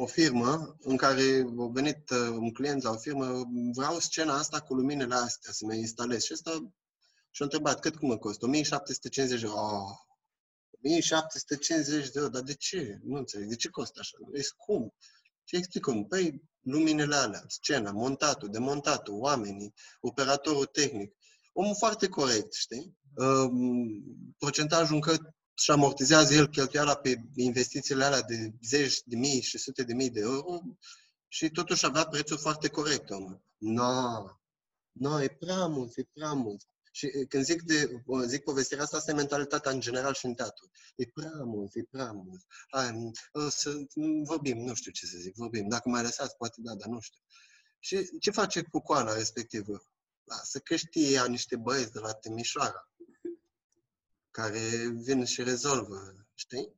o 0.00 0.06
firmă 0.06 0.76
în 0.80 0.96
care 0.96 1.46
a 1.58 1.66
venit 1.72 2.10
uh, 2.10 2.28
un 2.28 2.52
client 2.52 2.82
la 2.82 2.90
o 2.90 2.96
firmă, 2.96 3.42
vreau 3.74 3.98
scena 3.98 4.38
asta 4.38 4.60
cu 4.60 4.74
luminile 4.74 5.14
astea, 5.14 5.52
să 5.52 5.64
mi 5.66 5.78
instalez. 5.78 6.22
Și 6.22 6.32
ăsta 6.32 6.50
și-a 7.30 7.44
întrebat, 7.44 7.80
cât 7.80 7.96
cum 7.96 8.08
mă 8.08 8.18
costă? 8.18 8.44
1750 8.44 9.40
de 9.40 9.46
euro. 9.46 9.60
Oh, 9.60 9.96
1750 10.82 12.10
de 12.10 12.18
euro, 12.18 12.30
dar 12.30 12.42
de 12.42 12.54
ce? 12.54 12.98
Nu 13.02 13.16
înțeleg, 13.16 13.48
de 13.48 13.56
ce 13.56 13.68
costă 13.68 13.98
așa? 14.00 14.16
E 14.32 14.42
scump. 14.42 14.94
Și 15.44 15.56
explicăm, 15.56 16.06
păi, 16.06 16.42
luminile 16.60 17.14
alea, 17.14 17.44
scena, 17.48 17.90
montatul, 17.90 18.48
demontatul, 18.50 19.14
oamenii, 19.14 19.74
operatorul 20.00 20.64
tehnic. 20.64 21.14
Omul 21.52 21.74
foarte 21.78 22.08
corect, 22.08 22.52
știi? 22.52 22.96
Uh, 23.14 23.50
procentajul 24.38 24.94
încă 24.94 25.36
și 25.58 25.70
amortizează 25.70 26.34
el 26.34 26.48
cheltuiala 26.48 26.94
pe 26.94 27.22
investițiile 27.34 28.04
alea 28.04 28.22
de 28.22 28.52
zeci 28.62 29.00
de 29.04 29.16
mii 29.16 29.40
și 29.40 29.58
sute 29.58 29.82
de 29.82 29.94
mii 29.94 30.10
de 30.10 30.20
euro 30.20 30.60
și 31.28 31.50
totuși 31.50 31.84
avea 31.84 32.06
prețul 32.06 32.38
foarte 32.38 32.68
corect, 32.68 33.10
omul. 33.10 33.42
No, 33.56 34.24
no, 34.92 35.22
e 35.22 35.28
prea 35.28 35.66
mult, 35.66 35.96
e 35.96 36.02
prea 36.12 36.32
mult. 36.32 36.62
Și 36.92 37.08
când 37.28 37.44
zic, 37.44 37.62
de, 37.62 38.02
zic 38.26 38.42
povestirea 38.42 38.82
asta, 38.82 38.96
asta 38.96 39.10
e 39.10 39.14
mentalitatea 39.14 39.70
în 39.70 39.80
general 39.80 40.14
și 40.14 40.26
în 40.26 40.34
teatru. 40.34 40.70
E 40.96 41.04
prea 41.04 41.42
mult, 41.44 41.74
e 41.74 41.82
prea 41.90 42.12
mult. 42.12 42.44
Hai, 42.70 43.10
o 43.32 43.48
să 43.48 43.76
vorbim, 44.24 44.58
nu 44.58 44.74
știu 44.74 44.90
ce 44.90 45.06
să 45.06 45.16
zic, 45.18 45.34
vorbim. 45.34 45.68
Dacă 45.68 45.88
mai 45.88 46.02
lăsați, 46.02 46.36
poate 46.36 46.56
da, 46.58 46.74
dar 46.74 46.88
nu 46.88 47.00
știu. 47.00 47.20
Și 47.78 48.18
ce 48.20 48.30
face 48.30 48.62
cu 48.62 48.80
coana 48.80 49.14
respectivă? 49.14 49.82
Lasă 50.24 50.58
că 50.58 50.76
știe 50.76 51.10
ea 51.10 51.26
niște 51.26 51.56
băieți 51.56 51.92
de 51.92 51.98
la 51.98 52.12
Timișoara 52.12 52.88
care 54.30 54.60
vin 54.94 55.24
și 55.24 55.42
rezolvă, 55.42 56.26
știi? 56.34 56.72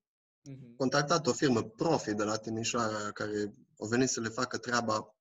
Mm-hmm. 0.48 0.76
Contactat 0.76 1.26
o 1.26 1.32
firmă 1.32 1.62
profi 1.62 2.14
de 2.14 2.22
la 2.22 2.36
Timișoara 2.36 3.10
care 3.12 3.54
au 3.78 3.86
venit 3.86 4.08
să 4.08 4.20
le 4.20 4.28
facă 4.28 4.58
treaba, 4.58 5.14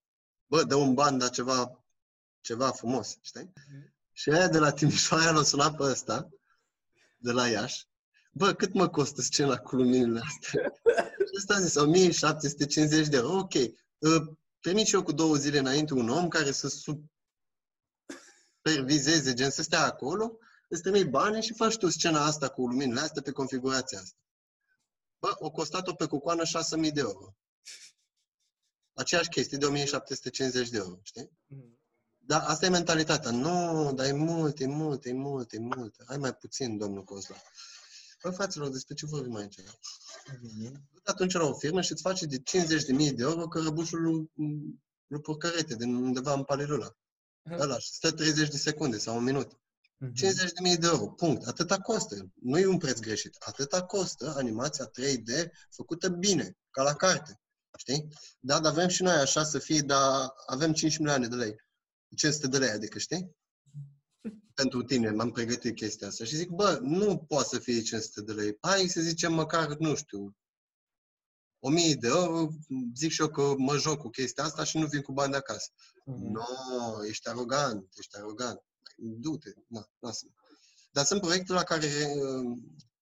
bă, 0.46 0.64
dă 0.64 0.76
un 0.76 0.94
ban, 0.94 1.18
dar 1.18 1.30
ceva, 1.30 1.86
ceva 2.42 2.72
frumos, 2.72 3.18
știi? 3.22 3.52
Mm-hmm. 3.52 3.94
Și 4.12 4.30
aia 4.30 4.48
de 4.48 4.58
la 4.58 4.72
Timișoara 4.72 5.32
l-a 5.32 5.44
sunat 5.44 5.76
pe 5.76 5.84
ăsta, 5.84 6.30
de 7.18 7.32
la 7.32 7.48
Iași, 7.48 7.88
bă, 8.32 8.54
cât 8.54 8.74
mă 8.74 8.90
costă 8.90 9.22
scena 9.22 9.58
cu 9.58 9.76
luminile 9.76 10.22
astea? 10.24 10.74
și 11.30 11.34
ăsta 11.36 11.54
a 11.54 11.60
zis, 11.60 11.76
1750 11.76 13.08
de 13.08 13.18
euro, 13.18 13.38
ok. 13.38 13.54
Trimit 14.60 14.88
și 14.88 14.96
eu 14.96 15.04
cu 15.04 15.12
două 15.12 15.36
zile 15.36 15.58
înainte 15.58 15.94
un 15.94 16.10
om 16.10 16.28
care 16.28 16.52
să 16.52 16.68
supervizeze, 18.62 19.34
gen 19.34 19.50
să 19.50 19.62
stea 19.62 19.86
acolo 19.86 20.38
îți 20.70 20.82
trimit 20.82 21.10
bani 21.10 21.42
și 21.42 21.54
faci 21.54 21.78
tu 21.78 21.90
scena 21.90 22.26
asta 22.26 22.50
cu 22.50 22.68
luminile 22.68 23.00
astea 23.00 23.22
pe 23.22 23.32
configurația 23.32 24.00
asta. 24.00 24.18
Bă, 25.20 25.36
o 25.40 25.52
costat-o 25.52 25.94
pe 25.94 26.06
cucoană 26.06 26.44
6.000 26.44 26.94
de 26.94 27.00
euro. 27.00 27.36
Aceeași 28.94 29.30
chestie 29.30 29.58
de 29.58 29.66
1750 29.66 30.70
de 30.70 30.78
euro, 30.78 31.00
știi? 31.04 31.30
Mm. 31.46 31.80
Da, 32.18 32.40
asta 32.40 32.66
e 32.66 32.70
mentalitatea. 32.70 33.32
Nu, 33.32 33.94
dar 33.94 34.06
e 34.06 34.12
mult, 34.12 34.60
e 34.60 34.68
mult, 34.68 35.06
e 35.06 35.14
mult, 35.14 35.54
e 35.54 35.60
mult. 35.60 35.96
Hai 36.06 36.18
mai 36.18 36.34
puțin, 36.34 36.78
domnul 36.78 37.04
Cosla. 37.04 37.36
Bă, 38.24 38.30
fraților, 38.30 38.70
despre 38.70 38.94
ce 38.94 39.06
vorbim 39.06 39.36
aici? 39.36 39.60
Mm-hmm. 39.62 40.74
Atunci 41.04 41.34
la 41.34 41.44
o 41.44 41.54
firmă 41.54 41.82
și 41.82 41.92
îți 41.92 42.02
face 42.02 42.26
de 42.26 42.38
50.000 42.38 43.16
de 43.16 43.16
euro 43.18 43.48
cărăbușul 43.48 44.02
lui, 44.02 44.32
lui 45.08 45.22
Purcărete, 45.22 45.76
din 45.76 45.96
undeva 45.96 46.34
în 46.34 46.44
Palilula. 46.44 46.90
Mm-hmm. 46.90 47.60
Ăla, 47.60 47.80
și 47.80 47.92
stă 47.92 48.12
30 48.12 48.50
de 48.50 48.58
secunde 48.58 48.98
sau 48.98 49.18
un 49.18 49.24
minut. 49.24 49.60
50.000 50.08 50.80
de 50.80 50.88
euro, 50.88 51.08
punct. 51.08 51.48
Atâta 51.48 51.78
costă. 51.78 52.30
Nu 52.42 52.60
e 52.60 52.66
un 52.66 52.78
preț 52.78 53.00
greșit. 53.00 53.36
Atâta 53.40 53.84
costă 53.84 54.34
animația 54.38 54.90
3D 54.90 55.50
făcută 55.70 56.10
bine, 56.10 56.58
ca 56.72 56.84
la 56.84 56.94
carte. 56.94 57.42
Știi? 57.78 58.08
Da, 58.40 58.60
dar 58.60 58.72
avem 58.72 58.88
și 58.88 59.04
noi 59.04 59.14
așa 59.14 59.44
să 59.44 59.60
fie, 59.60 59.80
dar 59.80 60.34
avem 60.46 60.74
5 60.74 60.98
milioane 60.98 61.28
de 61.28 61.36
lei. 61.36 61.56
500 62.16 62.48
de 62.48 62.58
lei, 62.58 62.70
adică, 62.70 63.00
știi? 63.00 63.36
Pentru 64.54 64.84
tine, 64.84 65.12
m-am 65.12 65.32
pregătit 65.32 65.76
chestia 65.76 66.08
asta. 66.08 66.24
Și 66.24 66.36
zic, 66.36 66.50
bă, 66.50 66.80
nu 66.82 67.18
poate 67.18 67.48
să 67.48 67.60
fie 67.60 67.82
500 67.82 68.22
de 68.22 68.32
lei. 68.32 68.58
Hai 68.62 68.88
să 68.88 69.02
zicem 69.02 69.34
măcar, 69.34 69.76
nu 69.78 69.96
știu, 69.96 70.36
1000 71.60 71.96
de 71.96 72.08
euro, 72.08 72.48
zic 72.96 73.12
și 73.12 73.22
eu 73.22 73.30
că 73.30 73.54
mă 73.58 73.78
joc 73.78 74.00
cu 74.00 74.10
chestia 74.10 74.44
asta 74.44 74.64
și 74.64 74.78
nu 74.78 74.88
vin 74.88 75.02
cu 75.02 75.12
bani 75.12 75.32
de 75.32 75.38
acasă. 75.38 75.72
Mm-hmm. 75.72 76.20
Nu, 76.20 76.44
no, 76.78 77.06
ești 77.06 77.30
arogant, 77.30 77.88
ești 77.98 78.18
arogant 78.18 78.64
du-te, 79.02 79.50
na, 79.68 79.90
lasă 80.00 80.26
Dar 80.92 81.06
sunt 81.06 81.22
proiecte 81.22 81.54
la 81.54 81.64
care 81.64 81.86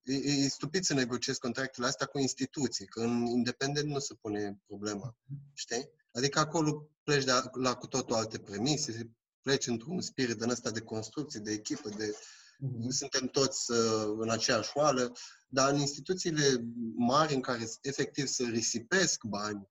e, 0.03 0.15
e 0.15 0.47
stupid 0.47 0.83
să 0.83 0.93
negociezi 0.93 1.39
contractele 1.39 1.87
astea 1.87 2.05
cu 2.05 2.19
instituții, 2.19 2.85
că 2.85 3.01
în 3.01 3.25
independent 3.25 3.89
nu 3.89 3.99
se 3.99 4.13
pune 4.13 4.61
problema, 4.67 5.15
știi? 5.53 5.89
Adică 6.11 6.39
acolo 6.39 6.89
pleci 7.03 7.23
de 7.23 7.31
la 7.51 7.75
cu 7.75 7.87
totul 7.87 8.15
alte 8.15 8.39
premise, 8.39 9.11
pleci 9.41 9.67
într-un 9.67 10.01
spirit 10.01 10.37
din 10.37 10.49
ăsta 10.49 10.71
de 10.71 10.81
construcție, 10.81 11.39
de 11.39 11.51
echipă, 11.51 11.89
de 11.89 12.15
mm-hmm. 12.15 12.89
suntem 12.89 13.27
toți 13.27 13.71
uh, 13.71 14.15
în 14.17 14.29
aceeași 14.29 14.71
oală, 14.73 15.13
dar 15.47 15.73
în 15.73 15.79
instituțiile 15.79 16.65
mari 16.95 17.33
în 17.33 17.41
care 17.41 17.69
efectiv 17.81 18.25
să 18.25 18.43
risipesc 18.43 19.23
bani 19.23 19.69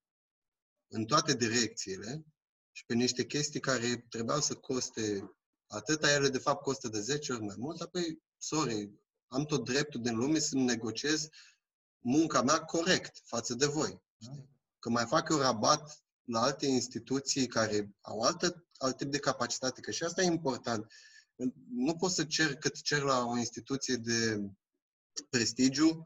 în 0.89 1.05
toate 1.05 1.35
direcțiile 1.35 2.25
și 2.73 2.85
pe 2.87 2.95
niște 2.95 3.25
chestii 3.25 3.61
care 3.61 4.07
trebuiau 4.09 4.41
să 4.41 4.55
coste 4.55 5.36
atâta 5.67 6.13
ele 6.13 6.29
de 6.29 6.39
fapt 6.39 6.63
costă 6.63 6.89
de 6.89 7.01
10 7.01 7.33
ori 7.33 7.43
mai 7.43 7.55
mult, 7.59 7.81
apoi, 7.81 8.23
sorry, 8.39 8.91
am 9.29 9.45
tot 9.45 9.65
dreptul 9.65 10.03
din 10.03 10.17
lume 10.17 10.39
să 10.39 10.57
negociez 10.57 11.29
munca 11.99 12.43
mea 12.43 12.59
corect 12.61 13.23
față 13.25 13.55
de 13.55 13.67
voi. 13.67 14.03
Că 14.79 14.91
mai 14.91 15.07
fac 15.07 15.29
eu 15.31 15.37
rabat 15.37 16.05
la 16.25 16.41
alte 16.41 16.67
instituții 16.67 17.47
care 17.47 17.95
au 18.01 18.21
altă, 18.21 18.67
alt 18.77 18.97
tip 18.97 19.11
de 19.11 19.19
capacitate, 19.19 19.81
că 19.81 19.91
și 19.91 20.03
asta 20.03 20.23
e 20.23 20.27
important. 20.27 20.87
Nu 21.69 21.97
pot 21.97 22.11
să 22.11 22.25
cer 22.25 22.55
cât 22.55 22.81
cer 22.81 23.03
la 23.03 23.25
o 23.25 23.37
instituție 23.37 23.97
de 23.97 24.51
prestigiu 25.31 26.03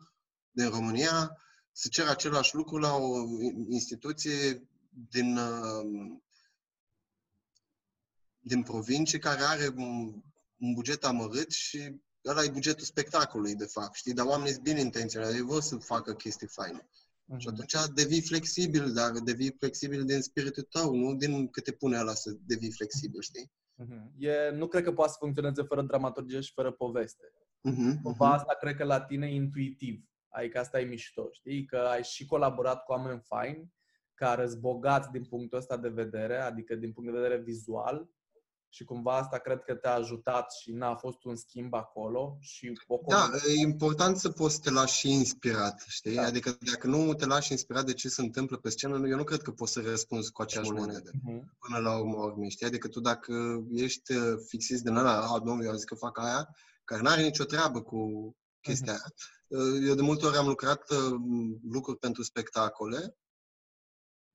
din 0.50 0.68
România, 0.68 1.36
să 1.72 1.88
cer 1.88 2.06
același 2.06 2.54
lucru 2.54 2.76
la 2.76 2.94
o 2.94 3.24
instituție 3.68 4.68
din 5.10 5.36
uh, 5.36 6.18
din 8.40 8.62
provincie 8.62 9.18
care 9.18 9.40
are 9.42 9.68
un, 9.76 10.22
un 10.56 10.72
buget 10.74 11.04
amărât 11.04 11.50
și 11.50 12.00
ăla 12.24 12.42
e 12.42 12.50
bugetul 12.50 12.84
spectacolului, 12.84 13.54
de 13.54 13.64
fapt, 13.64 13.94
știi? 13.94 14.12
Dar 14.12 14.26
oamenii 14.26 14.52
sunt 14.52 14.64
bine 14.64 14.80
intenționați, 14.80 15.34
ei 15.34 15.40
vor 15.40 15.60
să 15.60 15.76
facă 15.76 16.14
chestii 16.14 16.46
faine. 16.46 16.80
Uh-huh. 16.80 17.38
Și 17.38 17.48
atunci 17.48 17.74
devii 17.94 18.20
flexibil, 18.20 18.92
dar 18.92 19.10
devii 19.10 19.56
flexibil 19.58 20.04
din 20.04 20.20
spiritul 20.20 20.62
tău, 20.62 20.94
nu 20.94 21.14
din 21.14 21.48
câte 21.48 21.72
pune 21.72 21.98
ăla 21.98 22.14
să 22.14 22.36
devii 22.46 22.72
flexibil, 22.72 23.20
știi? 23.20 23.52
Uh-huh. 23.82 24.10
E, 24.18 24.50
nu 24.50 24.68
cred 24.68 24.84
că 24.84 24.92
poate 24.92 25.10
să 25.10 25.16
funcționeze 25.20 25.62
fără 25.62 25.82
dramaturgie 25.82 26.40
și 26.40 26.52
fără 26.52 26.72
poveste. 26.72 27.24
Uh-huh. 27.68 28.02
Cumva 28.02 28.32
uh-huh. 28.32 28.38
asta 28.38 28.56
cred 28.60 28.76
că 28.76 28.84
la 28.84 29.00
tine 29.00 29.26
e 29.26 29.34
intuitiv. 29.34 30.04
Adică 30.28 30.58
asta 30.58 30.80
e 30.80 30.84
mișto, 30.84 31.28
știi? 31.32 31.64
Că 31.64 31.76
ai 31.76 32.02
și 32.02 32.26
colaborat 32.26 32.84
cu 32.84 32.92
oameni 32.92 33.22
faini, 33.24 33.72
care 34.14 34.48
sunt 34.48 34.60
bogați 34.60 35.10
din 35.10 35.24
punctul 35.24 35.58
ăsta 35.58 35.76
de 35.76 35.88
vedere, 35.88 36.36
adică 36.40 36.74
din 36.74 36.92
punct 36.92 37.12
de 37.12 37.18
vedere 37.18 37.42
vizual, 37.42 38.08
și 38.72 38.84
cumva 38.84 39.16
asta 39.16 39.38
cred 39.38 39.62
că 39.62 39.74
te-a 39.74 39.94
ajutat 39.94 40.52
și 40.52 40.72
n-a 40.72 40.94
fost 40.94 41.24
un 41.24 41.36
schimb 41.36 41.74
acolo 41.74 42.36
și 42.40 42.80
o 42.86 43.00
Da, 43.08 43.30
e 43.48 43.60
important 43.60 44.16
să 44.16 44.30
poți 44.30 44.54
să 44.54 44.60
te 44.60 44.70
lași 44.70 44.98
și 44.98 45.10
inspirat, 45.10 45.84
știi? 45.88 46.14
Da. 46.14 46.22
Adică 46.22 46.58
dacă 46.70 46.86
nu 46.86 47.14
te 47.14 47.26
lași 47.26 47.52
inspirat 47.52 47.84
de 47.84 47.92
ce 47.92 48.08
se 48.08 48.20
întâmplă 48.20 48.56
pe 48.56 48.68
scenă, 48.68 49.08
eu 49.08 49.16
nu 49.16 49.24
cred 49.24 49.42
că 49.42 49.50
poți 49.50 49.72
să 49.72 49.80
răspunzi 49.80 50.32
cu 50.32 50.42
aceeași 50.42 50.70
monedă. 50.70 51.10
Uh-huh. 51.10 51.42
Până 51.58 51.78
la 51.78 51.98
urmă, 51.98 52.16
urmă, 52.16 52.48
știi? 52.48 52.66
Adică 52.66 52.88
tu 52.88 53.00
dacă 53.00 53.64
ești 53.72 54.12
uh, 54.12 54.38
fixist 54.46 54.82
din 54.82 54.96
ăla, 54.96 55.20
a, 55.20 55.38
domnule, 55.38 55.68
eu 55.68 55.74
zic 55.74 55.88
că 55.88 55.94
fac 55.94 56.18
aia, 56.18 56.48
care 56.84 57.02
n-are 57.02 57.22
nicio 57.22 57.44
treabă 57.44 57.82
cu 57.82 58.30
chestia 58.60 58.94
uh-huh. 58.94 58.96
aia. 58.96 59.78
Eu 59.86 59.94
de 59.94 60.02
multe 60.02 60.26
ori 60.26 60.36
am 60.36 60.46
lucrat 60.46 60.90
uh, 60.90 61.20
lucruri 61.70 61.98
pentru 61.98 62.22
spectacole 62.22 63.14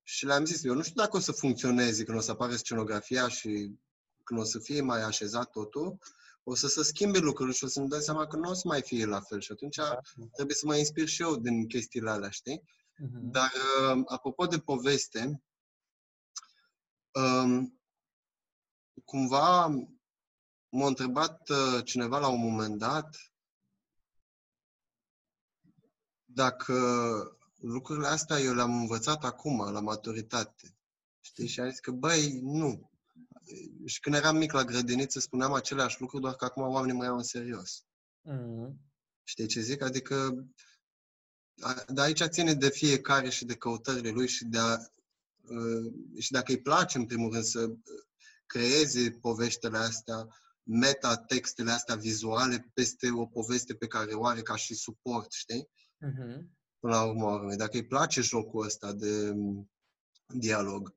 și 0.08 0.26
le-am 0.26 0.46
zis, 0.46 0.64
eu 0.64 0.74
nu 0.74 0.82
știu 0.82 1.02
dacă 1.02 1.18
o 1.18 1.20
să 1.20 1.32
funcționeze 1.32 2.04
când 2.04 2.18
o 2.18 2.22
să 2.22 2.32
apară 2.32 2.56
scenografia 2.56 3.28
și 3.28 3.80
când 4.26 4.40
o 4.40 4.44
să 4.44 4.60
fie 4.60 4.82
mai 4.82 5.02
așezat 5.02 5.50
totul, 5.50 5.98
o 6.44 6.56
să 6.56 6.68
se 6.68 6.84
schimbe 6.84 7.18
lucrurile 7.18 7.56
și 7.56 7.64
o 7.64 7.68
să-mi 7.68 7.90
dau 7.90 8.00
seama 8.00 8.28
că 8.28 8.36
nu 8.36 8.50
o 8.50 8.54
să 8.54 8.68
mai 8.68 8.82
fie 8.82 9.06
la 9.06 9.20
fel 9.20 9.40
și 9.40 9.52
atunci 9.52 9.76
da. 9.76 10.00
trebuie 10.34 10.56
să 10.56 10.66
mă 10.66 10.76
inspir 10.76 11.08
și 11.08 11.22
eu 11.22 11.36
din 11.36 11.68
chestiile 11.68 12.10
alea, 12.10 12.30
știi? 12.30 12.62
Uh-huh. 12.62 13.22
Dar, 13.22 13.52
uh, 13.92 14.02
apropo 14.06 14.46
de 14.46 14.60
poveste, 14.60 15.40
Um, 17.16 17.80
cumva 19.06 19.68
m-a 20.70 20.88
întrebat 20.88 21.50
uh, 21.50 21.84
cineva 21.84 22.20
la 22.20 22.28
un 22.28 22.40
moment 22.40 22.78
dat 22.78 23.18
dacă 26.26 26.74
lucrurile 27.60 28.08
astea 28.08 28.40
eu 28.40 28.54
le-am 28.54 28.80
învățat 28.80 29.24
acum, 29.24 29.72
la 29.72 29.80
maturitate. 29.80 30.78
Știi? 31.22 31.48
Și 31.48 31.60
am 31.60 31.70
zis 31.70 31.80
că, 31.80 31.92
băi, 31.92 32.40
nu. 32.42 32.92
Și 33.86 34.00
când 34.00 34.16
eram 34.16 34.38
mic 34.38 34.52
la 34.52 34.64
grădiniță, 34.64 35.20
spuneam 35.20 35.54
aceleași 35.54 36.00
lucruri, 36.00 36.22
doar 36.22 36.36
că 36.36 36.46
acum 36.46 36.64
oamenii 36.64 36.96
mă 36.96 37.04
iau 37.04 37.18
în 37.18 37.24
serios. 37.24 37.86
Mm-hmm. 38.30 38.74
Știi 39.24 39.48
ce 39.48 39.62
zic? 39.62 39.82
Adică 39.82 40.48
de 41.88 42.02
aici 42.02 42.24
ține 42.24 42.54
de 42.54 42.70
fiecare 42.70 43.30
și 43.30 43.46
de 43.46 43.56
căutările 43.56 44.10
lui 44.10 44.28
și 44.28 44.46
de 44.46 44.58
a, 44.58 44.78
uh, 45.50 45.94
și 46.20 46.32
dacă 46.32 46.52
îi 46.52 46.62
place, 46.62 46.98
în 46.98 47.06
primul 47.06 47.32
rând, 47.32 47.44
să 47.44 47.76
creeze 48.46 49.12
poveștile 49.12 49.78
astea, 49.78 50.28
meta-textele 50.64 51.72
astea 51.72 51.96
vizuale 51.96 52.72
peste 52.74 53.12
o 53.12 53.26
poveste 53.26 53.74
pe 53.74 53.88
care 53.88 54.14
o 54.14 54.26
are 54.26 54.42
ca 54.42 54.56
și 54.56 54.74
suport, 54.74 55.32
știi? 55.32 55.70
Mm-hmm. 56.06 56.44
Până 56.80 56.94
la 56.94 57.04
urmă, 57.04 57.56
dacă 57.56 57.78
îi 57.78 57.86
place 57.86 58.22
jocul 58.22 58.66
ăsta 58.66 58.94
de 58.94 59.32
mm, 59.34 59.72
dialog. 60.28 60.96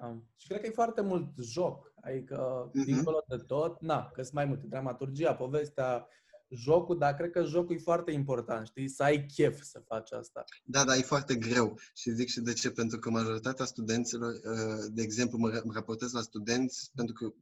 Da. 0.00 0.18
Și 0.36 0.48
cred 0.48 0.60
că 0.60 0.66
e 0.66 0.70
foarte 0.70 1.00
mult 1.00 1.38
joc. 1.40 1.92
Adică, 2.00 2.70
Mhm. 2.74 2.84
dincolo 2.84 3.24
de 3.28 3.36
tot, 3.36 3.80
na, 3.80 4.10
că 4.10 4.22
sunt 4.22 4.34
mai 4.34 4.44
multe. 4.44 4.66
Dramaturgia, 4.66 5.34
povestea, 5.36 6.08
jocul, 6.48 6.98
dar 6.98 7.14
cred 7.14 7.30
că 7.30 7.42
jocul 7.44 7.74
e 7.74 7.78
foarte 7.78 8.10
important, 8.10 8.66
știi? 8.66 8.88
Să 8.88 9.02
ai 9.02 9.26
chef 9.26 9.62
să 9.62 9.82
faci 9.86 10.12
asta. 10.12 10.44
Da, 10.64 10.84
dar 10.84 10.96
e 10.96 11.00
foarte 11.00 11.34
greu. 11.36 11.78
Și 11.94 12.10
zic 12.10 12.28
și 12.28 12.40
de 12.40 12.52
ce. 12.52 12.70
Pentru 12.70 12.98
că 12.98 13.10
majoritatea 13.10 13.64
studenților, 13.64 14.32
uh, 14.32 14.84
de 14.90 15.02
exemplu, 15.02 15.38
mă 15.38 15.50
ra- 15.50 15.62
mă 15.64 15.72
raportez 15.72 16.12
la 16.12 16.20
studenți, 16.22 16.90
pentru 16.94 17.14
că 17.14 17.34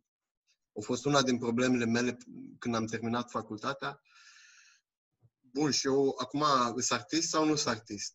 a 0.78 0.80
fost 0.80 1.04
una 1.04 1.22
din 1.22 1.38
problemele 1.38 1.84
mele 1.84 2.16
când 2.58 2.74
am 2.74 2.84
terminat 2.86 3.30
facultatea. 3.30 4.00
Bun, 5.40 5.70
și 5.70 5.86
eu 5.86 6.14
acum 6.18 6.44
sunt 6.80 7.00
artist 7.00 7.28
sau 7.28 7.44
nu 7.44 7.54
sunt 7.54 7.74
artist? 7.74 8.14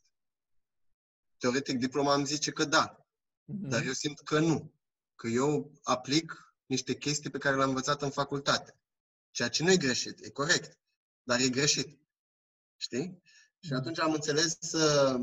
Teoretic, 1.38 1.78
diploma 1.78 2.13
îmi 2.13 2.26
zice 2.26 2.51
că 2.51 2.65
da, 2.65 2.99
Mhm. 3.52 3.68
dar 3.70 3.86
eu 3.86 3.91
simt 3.93 4.20
că 4.20 4.39
nu. 4.39 4.74
Că 5.16 5.28
eu 5.28 5.72
aplic 5.84 6.54
niște 6.66 6.95
chestii 6.97 7.30
pe 7.30 7.38
care 7.38 7.56
le-am 7.56 7.70
învățat 7.70 8.02
în 8.02 8.10
facultate. 8.10 8.80
Ceea 9.32 9.50
ce 9.50 9.64
nu 9.64 9.72
e 9.72 9.78
greșit, 9.78 10.20
e 10.26 10.30
corect, 10.30 10.80
dar 11.24 11.39
e 11.39 11.50
greșit. 11.50 12.00
Știi? 12.78 13.22
Și 13.60 13.70
Mhm. 13.72 13.80
atunci 13.80 14.00
am 14.00 14.14
înțeles 14.14 14.58
uh, 14.72 15.20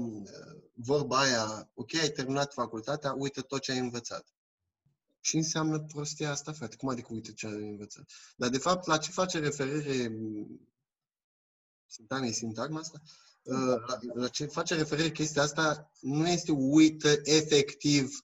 vorba 0.75 1.19
aia, 1.21 1.71
ok, 1.75 1.95
ai 1.95 2.09
terminat 2.11 2.53
facultatea, 2.53 3.13
uite 3.13 3.41
tot 3.41 3.61
ce 3.63 3.73
ai 3.73 3.79
învățat. 3.79 4.35
Și 5.21 5.37
înseamnă 5.37 5.81
prostia 5.83 6.31
asta, 6.31 6.53
frate. 6.53 6.77
Cum 6.77 6.89
adică 6.89 7.09
uite 7.13 7.33
ce 7.33 7.47
ai 7.47 7.69
învățat? 7.69 8.11
Dar, 8.37 8.49
de 8.49 8.59
fapt, 8.59 8.87
la 8.87 8.99
ce 8.99 9.11
face 9.11 9.39
referire 9.39 10.09
m, 10.09 10.61
sintagma, 11.87 12.27
e 12.27 12.33
sintagma 12.33 12.79
asta? 12.79 13.01
Uh, 13.47 13.57
La, 13.87 13.99
la 14.15 14.29
ce 14.29 14.47
face 14.47 14.75
referire 14.75 15.11
chestia 15.11 15.43
asta 15.43 15.91
nu 16.01 16.29
este 16.29 16.51
uită 16.53 17.09
efectiv 17.23 18.19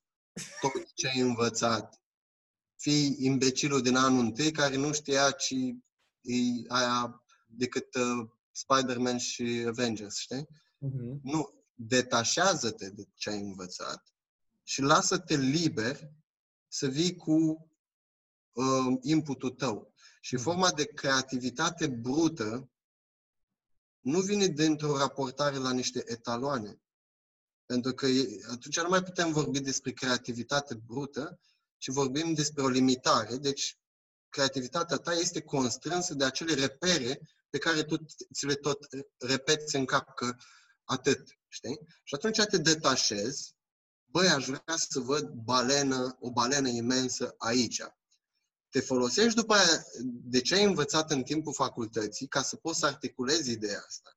tot 0.60 0.92
ce 0.94 1.08
ai 1.08 1.20
învățat. 1.20 2.00
Fii 2.76 3.16
imbecilul 3.18 3.82
din 3.82 3.96
anul 3.96 4.20
întâi 4.20 4.50
care 4.50 4.76
nu 4.76 4.92
știa 4.92 5.30
ci 5.30 5.54
e 6.20 6.34
aia 6.68 7.24
decât 7.46 7.94
uh, 7.94 8.28
Spider-Man 8.50 9.18
și 9.18 9.64
Avengers, 9.68 10.16
știi? 10.18 10.48
Mhm. 10.78 11.20
Nu, 11.22 11.64
detașează-te 11.74 12.90
de 12.90 13.08
ce 13.14 13.30
ai 13.30 13.40
învățat 13.40 14.12
și 14.62 14.80
lasă-te 14.80 15.36
liber 15.36 16.10
să 16.68 16.86
vii 16.86 17.16
cu 17.16 17.68
uh, 18.52 18.96
inputul 19.00 19.50
tău. 19.50 19.94
Și 20.20 20.34
Mhm. 20.34 20.42
forma 20.42 20.70
de 20.70 20.84
creativitate 20.84 21.86
brută 21.86 22.70
nu 24.02 24.20
vine 24.20 24.46
dintr-o 24.46 24.96
raportare 24.96 25.56
la 25.56 25.72
niște 25.72 26.02
etaloane. 26.06 26.80
Pentru 27.66 27.92
că 27.92 28.06
e- 28.06 28.40
atunci 28.50 28.80
nu 28.80 28.88
mai 28.88 29.02
putem 29.02 29.32
vorbi 29.32 29.60
despre 29.60 29.92
creativitate 29.92 30.74
brută, 30.74 31.40
ci 31.78 31.88
vorbim 31.88 32.34
despre 32.34 32.62
o 32.62 32.68
limitare. 32.68 33.36
Deci, 33.36 33.78
creativitatea 34.28 34.96
ta 34.96 35.12
este 35.12 35.40
constrânsă 35.42 36.14
de 36.14 36.24
acele 36.24 36.54
repere 36.54 37.20
pe 37.50 37.58
care 37.58 37.82
tu 37.82 37.96
ți 38.32 38.46
le 38.46 38.54
tot 38.54 38.86
repeți 39.18 39.76
în 39.76 39.84
cap, 39.84 40.14
că 40.14 40.36
atât, 40.84 41.28
știi? 41.48 41.78
Și 42.04 42.14
atunci 42.14 42.44
te 42.44 42.58
detașezi, 42.58 43.54
băi, 44.04 44.28
aș 44.28 44.46
vrea 44.46 44.76
să 44.76 45.00
văd 45.00 45.28
balenă, 45.28 46.16
o 46.20 46.30
balenă 46.30 46.68
imensă 46.68 47.34
aici. 47.38 47.82
Te 48.72 48.80
folosești 48.80 49.34
după 49.34 49.54
aia 49.54 49.84
de 50.04 50.40
ce 50.40 50.54
ai 50.54 50.64
învățat 50.64 51.10
în 51.10 51.22
timpul 51.22 51.54
facultății 51.54 52.26
ca 52.26 52.42
să 52.42 52.56
poți 52.56 52.78
să 52.78 52.86
articulezi 52.86 53.50
ideea 53.50 53.82
asta. 53.86 54.10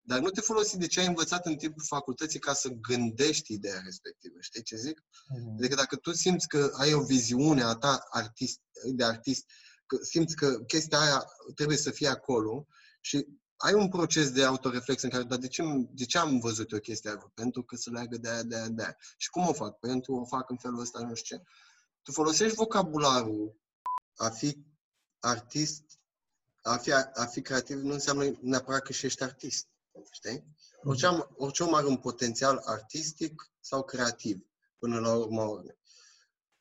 Dar 0.00 0.20
nu 0.20 0.30
te 0.30 0.40
folosi 0.40 0.76
de 0.76 0.86
ce 0.86 1.00
ai 1.00 1.06
învățat 1.06 1.46
în 1.46 1.56
timpul 1.56 1.82
facultății 1.86 2.38
ca 2.38 2.52
să 2.52 2.68
gândești 2.68 3.52
ideea 3.52 3.80
respectivă. 3.84 4.36
Știi 4.40 4.62
ce 4.62 4.76
zic? 4.76 5.04
Mhm. 5.28 5.56
Adică 5.58 5.74
dacă 5.74 5.96
tu 5.96 6.12
simți 6.12 6.48
că 6.48 6.70
ai 6.76 6.92
o 6.92 7.02
viziune 7.02 7.62
a 7.62 7.74
ta 7.74 8.06
artist, 8.10 8.60
de 8.84 9.04
artist, 9.04 9.44
că 9.86 9.98
simți 10.02 10.36
că 10.36 10.60
chestia 10.66 11.00
aia 11.00 11.24
trebuie 11.54 11.76
să 11.76 11.90
fie 11.90 12.08
acolo 12.08 12.66
și 13.00 13.26
ai 13.56 13.74
un 13.74 13.88
proces 13.88 14.30
de 14.30 14.44
autoreflex 14.44 15.02
în 15.02 15.10
care, 15.10 15.22
dar 15.22 15.38
de 15.38 15.48
ce, 15.48 15.62
de 15.90 16.04
ce 16.04 16.18
am 16.18 16.38
văzut 16.38 16.72
eu 16.72 16.78
chestia 16.78 17.10
aia? 17.10 17.30
Pentru 17.34 17.62
că 17.62 17.76
se 17.76 17.90
leagă 17.90 18.16
de 18.16 18.28
aia, 18.28 18.42
de 18.42 18.56
aia, 18.56 18.68
de 18.68 18.82
aia. 18.82 18.96
Și 19.16 19.30
cum 19.30 19.46
o 19.48 19.52
fac? 19.52 19.78
Pentru 19.78 20.14
o 20.14 20.24
fac 20.24 20.50
în 20.50 20.56
felul 20.56 20.80
ăsta, 20.80 21.00
nu 21.00 21.14
știu 21.14 21.36
ce. 21.36 21.42
Tu 22.04 22.12
folosești 22.12 22.56
vocabularul 22.56 23.56
a 24.16 24.28
fi 24.28 24.64
artist, 25.18 25.82
a 26.62 26.76
fi, 26.76 26.92
a 26.92 27.26
fi 27.30 27.42
creativ 27.42 27.76
nu 27.76 27.92
înseamnă 27.92 28.38
neapărat 28.40 28.82
că 28.82 28.92
și 28.92 29.06
ești 29.06 29.22
artist. 29.22 29.68
Știi? 30.10 30.44
Orice, 30.82 31.06
am, 31.06 31.34
orice 31.36 31.62
om 31.62 31.74
are 31.74 31.86
un 31.86 31.96
potențial 31.96 32.62
artistic 32.64 33.50
sau 33.60 33.84
creativ, 33.84 34.46
până 34.78 35.00
la 35.00 35.14
urma 35.14 35.44
urmei. 35.44 35.78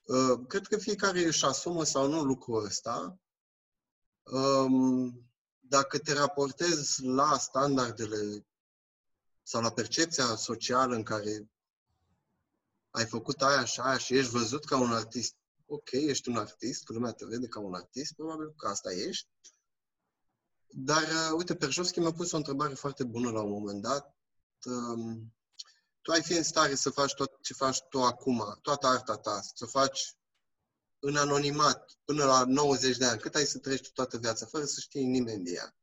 Uh, 0.04 0.48
Cred 0.48 0.68
că 0.68 0.78
fiecare 0.78 1.24
își 1.24 1.46
asumă 1.46 1.84
sau 1.84 2.08
nu 2.08 2.24
lucrul 2.24 2.66
ăsta. 2.66 3.20
Um, 4.24 5.32
Dacă 5.60 5.98
te 5.98 6.14
raportezi 6.14 7.04
la 7.04 7.38
standardele 7.38 8.46
sau 9.42 9.62
la 9.62 9.72
percepția 9.72 10.36
socială 10.36 10.96
în 10.96 11.04
care 11.04 11.52
ai 12.94 13.06
făcut 13.06 13.42
aia 13.42 13.66
și 13.66 13.80
aia 13.80 13.98
și 13.98 14.18
ești 14.18 14.32
văzut 14.32 14.66
ca 14.66 14.78
un 14.78 14.94
artist, 14.94 15.36
ok, 15.66 15.92
ești 15.92 16.30
un 16.30 16.38
artist, 16.38 16.84
că 16.84 16.94
lumea 16.94 17.12
te 17.12 17.26
vede 17.26 17.48
ca 17.48 17.60
un 17.60 17.74
artist, 17.74 18.14
probabil 18.14 18.54
că 18.58 18.68
asta 18.68 18.92
ești. 18.94 19.28
Dar, 20.68 21.02
uh, 21.04 21.32
uite, 21.38 21.56
Perjovski 21.56 22.00
mi-a 22.00 22.12
pus 22.12 22.32
o 22.32 22.38
întrebare 22.38 22.74
foarte 22.74 23.04
bună 23.04 23.32
la 23.32 23.42
un 23.42 23.50
moment 23.52 23.82
dat. 23.82 24.16
Um, 24.66 25.34
tu 26.02 26.12
ai 26.12 26.22
fi 26.24 26.34
în 26.34 26.44
stare 26.44 26.76
să 26.76 26.90
faci 26.90 27.14
tot 27.14 27.42
ce 27.42 27.54
faci 27.54 27.82
tu 27.90 28.04
acum, 28.04 28.60
toată 28.62 28.88
arta 28.88 29.18
ta, 29.18 29.42
să 29.42 29.64
o 29.64 29.68
faci 29.68 30.16
în 31.00 31.16
anonimat 31.16 31.92
până 32.06 32.26
la 32.26 32.44
90 32.46 32.98
de 32.98 33.06
ani, 33.06 33.20
cât 33.20 33.36
ai 33.36 33.46
să 33.46 33.58
treci 33.58 33.82
tu 33.82 33.92
toată 33.94 34.18
viața, 34.18 34.46
fără 34.46 34.66
să 34.66 34.80
știe 34.80 35.02
nimeni 35.02 35.44
de 35.44 35.52
ea. 35.52 35.76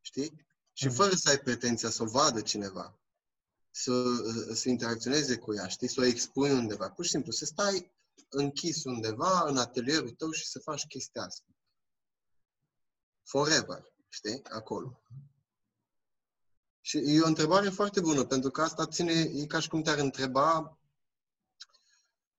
Știi? 0.00 0.46
Și 0.72 0.86
Mhm. 0.86 0.94
fără 0.94 1.14
să 1.14 1.28
ai 1.28 1.38
pretenția 1.38 1.90
să 1.90 2.02
o 2.02 2.06
vadă 2.06 2.40
cineva, 2.40 2.98
să, 3.76 3.92
să 4.52 4.68
interacționeze 4.68 5.36
cu 5.36 5.54
ea, 5.54 5.66
știi? 5.66 5.88
Să 5.88 6.00
o 6.00 6.04
expui 6.04 6.50
undeva. 6.50 6.90
Pur 6.90 7.04
și 7.04 7.10
simplu, 7.10 7.32
să 7.32 7.44
stai 7.44 7.92
închis 8.28 8.84
undeva 8.84 9.44
în 9.48 9.56
atelierul 9.56 10.10
tău 10.10 10.30
și 10.30 10.46
să 10.46 10.58
faci 10.58 10.86
chestia 10.86 11.22
asta. 11.22 11.46
Forever, 13.22 13.92
știi? 14.08 14.40
Acolo. 14.44 15.02
Și 16.80 16.98
e 16.98 17.20
o 17.20 17.26
întrebare 17.26 17.68
foarte 17.68 18.00
bună, 18.00 18.24
pentru 18.24 18.50
că 18.50 18.62
asta 18.62 18.86
ține, 18.86 19.12
e 19.12 19.46
ca 19.46 19.60
și 19.60 19.68
cum 19.68 19.82
te-ar 19.82 19.98
întreba 19.98 20.78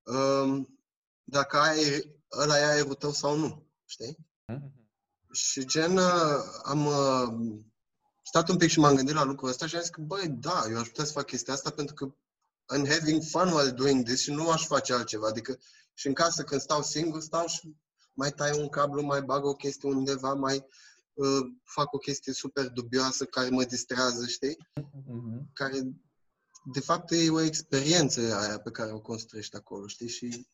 um, 0.04 0.80
dacă 1.24 1.58
ai, 1.58 2.16
ăla 2.32 2.58
e 2.58 2.66
aerul 2.66 2.94
tău 2.94 3.12
sau 3.12 3.38
nu, 3.38 3.68
știi? 3.86 4.18
Mhm. 4.46 4.90
Și 5.32 5.66
gen, 5.66 5.98
uh, 5.98 6.44
am 6.64 6.86
uh, 6.86 7.64
stat 8.36 8.50
un 8.50 8.58
pic 8.58 8.70
și 8.70 8.80
m-am 8.80 8.96
gândit 8.96 9.16
la 9.16 9.24
lucrul 9.24 9.50
ăsta 9.50 9.68
și 9.68 9.76
am 9.76 9.82
zis 9.82 9.90
că, 9.90 10.02
băi, 10.02 10.28
da, 10.30 10.64
eu 10.70 10.78
aș 10.78 10.88
putea 10.88 11.04
să 11.06 11.12
fac 11.12 11.26
chestia 11.26 11.54
asta 11.54 11.70
pentru 11.70 11.96
că 11.96 12.06
I'm 12.76 12.88
having 12.90 13.22
fun 13.24 13.48
while 13.48 13.72
doing 13.72 14.06
this 14.06 14.22
și 14.22 14.32
nu 14.32 14.50
aș 14.50 14.66
face 14.66 14.94
altceva. 14.94 15.28
Adică 15.28 15.60
și 15.94 16.08
în 16.08 16.14
casă 16.14 16.44
când 16.44 16.62
stau 16.62 16.82
singur, 16.82 17.22
stau 17.22 17.48
și 17.48 17.76
mai 18.14 18.32
tai 18.32 18.60
un 18.60 18.70
cablu, 18.70 19.02
mai 19.02 19.22
bag 19.22 19.46
o 19.46 19.54
chestie 19.54 19.90
undeva, 19.90 20.34
mai 20.34 20.66
uh, 21.14 21.40
fac 21.64 21.94
o 21.94 21.98
chestie 21.98 22.34
super 22.34 22.70
dubioasă 22.70 23.26
care 23.26 23.50
mă 23.50 23.64
distrează, 23.64 24.26
știi? 24.26 24.58
Mhm. 25.08 25.50
Care, 25.54 25.80
de 26.74 26.80
fapt, 26.80 27.12
e 27.12 27.30
o 27.30 27.42
experiență 27.42 28.20
aia 28.36 28.60
pe 28.60 28.72
care 28.72 28.92
o 28.92 29.00
construiești 29.00 29.56
acolo, 29.56 29.88
știi? 29.88 30.10
Și, 30.10 30.48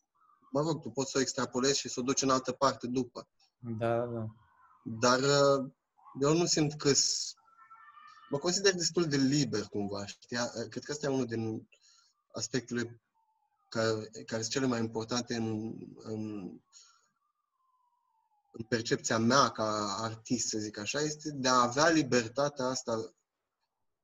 mă 0.52 0.62
rog, 0.62 0.82
tu 0.82 0.90
poți 0.90 1.12
să 1.12 1.18
o 1.18 1.22
extrapolezi 1.22 1.80
și 1.80 1.90
să 1.90 2.00
o 2.00 2.04
duci 2.04 2.22
în 2.22 2.30
altă 2.30 2.52
parte 2.52 2.88
după. 2.88 3.28
Da, 3.60 3.98
da, 3.98 4.06
da. 4.06 4.26
Dar 4.84 5.20
uh, 5.20 5.72
eu 6.22 6.38
nu 6.38 6.46
simt 6.46 6.74
că 6.74 6.94
s- 6.94 7.36
mă 8.32 8.38
consider 8.38 8.76
destul 8.76 9.06
de 9.08 9.18
liber 9.18 9.64
cumva, 9.64 10.06
știi? 10.06 10.38
Cred 10.70 10.84
că 10.84 10.92
asta 10.92 11.06
e 11.06 11.10
unul 11.10 11.26
din 11.26 11.68
aspectele 12.32 13.02
care, 13.70 14.10
care 14.26 14.42
sunt 14.42 14.54
cele 14.54 14.66
mai 14.66 14.80
importante 14.80 15.36
în, 15.36 15.74
în, 15.96 16.40
în 18.52 18.64
percepția 18.68 19.18
mea 19.18 19.50
ca 19.50 19.96
artist, 20.00 20.48
să 20.48 20.58
zic 20.58 20.78
așa, 20.78 21.00
este 21.00 21.32
de 21.32 21.48
a 21.48 21.62
avea 21.62 21.90
libertatea 21.90 22.66
asta 22.66 23.14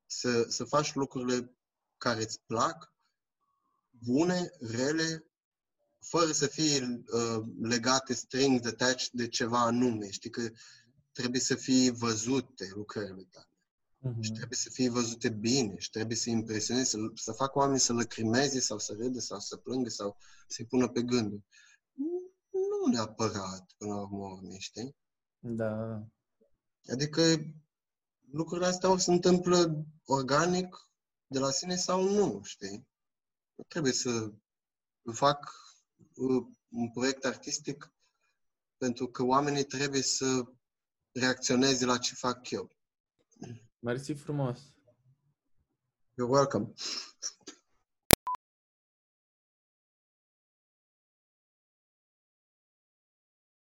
să, 0.06 0.46
să 0.50 0.64
faci 0.64 0.94
lucrurile 0.94 1.58
care 1.98 2.22
îți 2.22 2.42
plac, 2.46 2.94
bune, 3.90 4.50
rele, 4.60 5.32
fără 6.00 6.32
să 6.32 6.48
fie 6.48 7.04
uh, 7.12 7.44
legate, 7.62 8.14
strings 8.14 8.66
attached 8.66 9.10
de 9.12 9.28
ceva 9.28 9.60
anume. 9.60 10.10
Știi 10.10 10.30
că 10.30 10.50
trebuie 11.12 11.42
să 11.42 11.56
fie 11.56 11.92
văzute 11.92 12.72
lucrările 12.74 13.28
tale. 13.32 13.57
Mm-hmm. 14.06 14.22
Și 14.22 14.32
trebuie 14.32 14.58
să 14.58 14.70
fie 14.70 14.90
văzute 14.90 15.30
bine 15.30 15.78
și 15.78 15.90
trebuie 15.90 16.18
să 16.18 16.30
impresioneze, 16.30 16.90
să, 16.90 16.98
să 17.16 17.32
facă 17.32 17.58
oamenii 17.58 17.80
să 17.80 17.94
lăcrimeze 17.94 18.60
sau 18.60 18.80
să 18.80 18.94
râde 18.94 19.20
sau 19.20 19.40
să 19.40 19.56
plângă 19.56 19.90
sau 19.90 20.18
să-i 20.48 20.66
pună 20.66 20.88
pe 20.88 21.02
gânduri. 21.02 21.44
Nu 22.52 22.92
neapărat, 22.92 23.72
până 23.78 23.94
la 23.94 24.02
urmă, 24.02 24.40
știi? 24.58 24.96
Da. 25.40 26.04
Adică 26.92 27.22
lucrurile 28.32 28.68
astea 28.68 28.90
ori 28.90 29.02
se 29.02 29.12
întâmplă 29.12 29.86
organic 30.06 30.90
de 31.28 31.40
la 31.40 31.52
sine 31.52 31.76
sau 31.76 32.04
nu, 32.04 32.42
știi? 32.44 32.88
Nu 33.56 33.64
trebuie 33.68 33.94
să 33.94 34.32
fac 35.14 35.52
uh, 36.16 36.46
un 36.70 36.92
proiect 36.92 37.26
artistic 37.26 37.94
pentru 38.78 39.08
că 39.08 39.24
oamenii 39.24 39.64
trebuie 39.64 40.02
să 40.02 40.44
reacționeze 41.12 41.86
la 41.86 41.98
ce 41.98 42.14
fac 42.14 42.50
eu. 42.50 42.77
Mersi 43.84 44.16
frumos! 44.16 44.74
You're 46.18 46.28
welcome. 46.28 46.74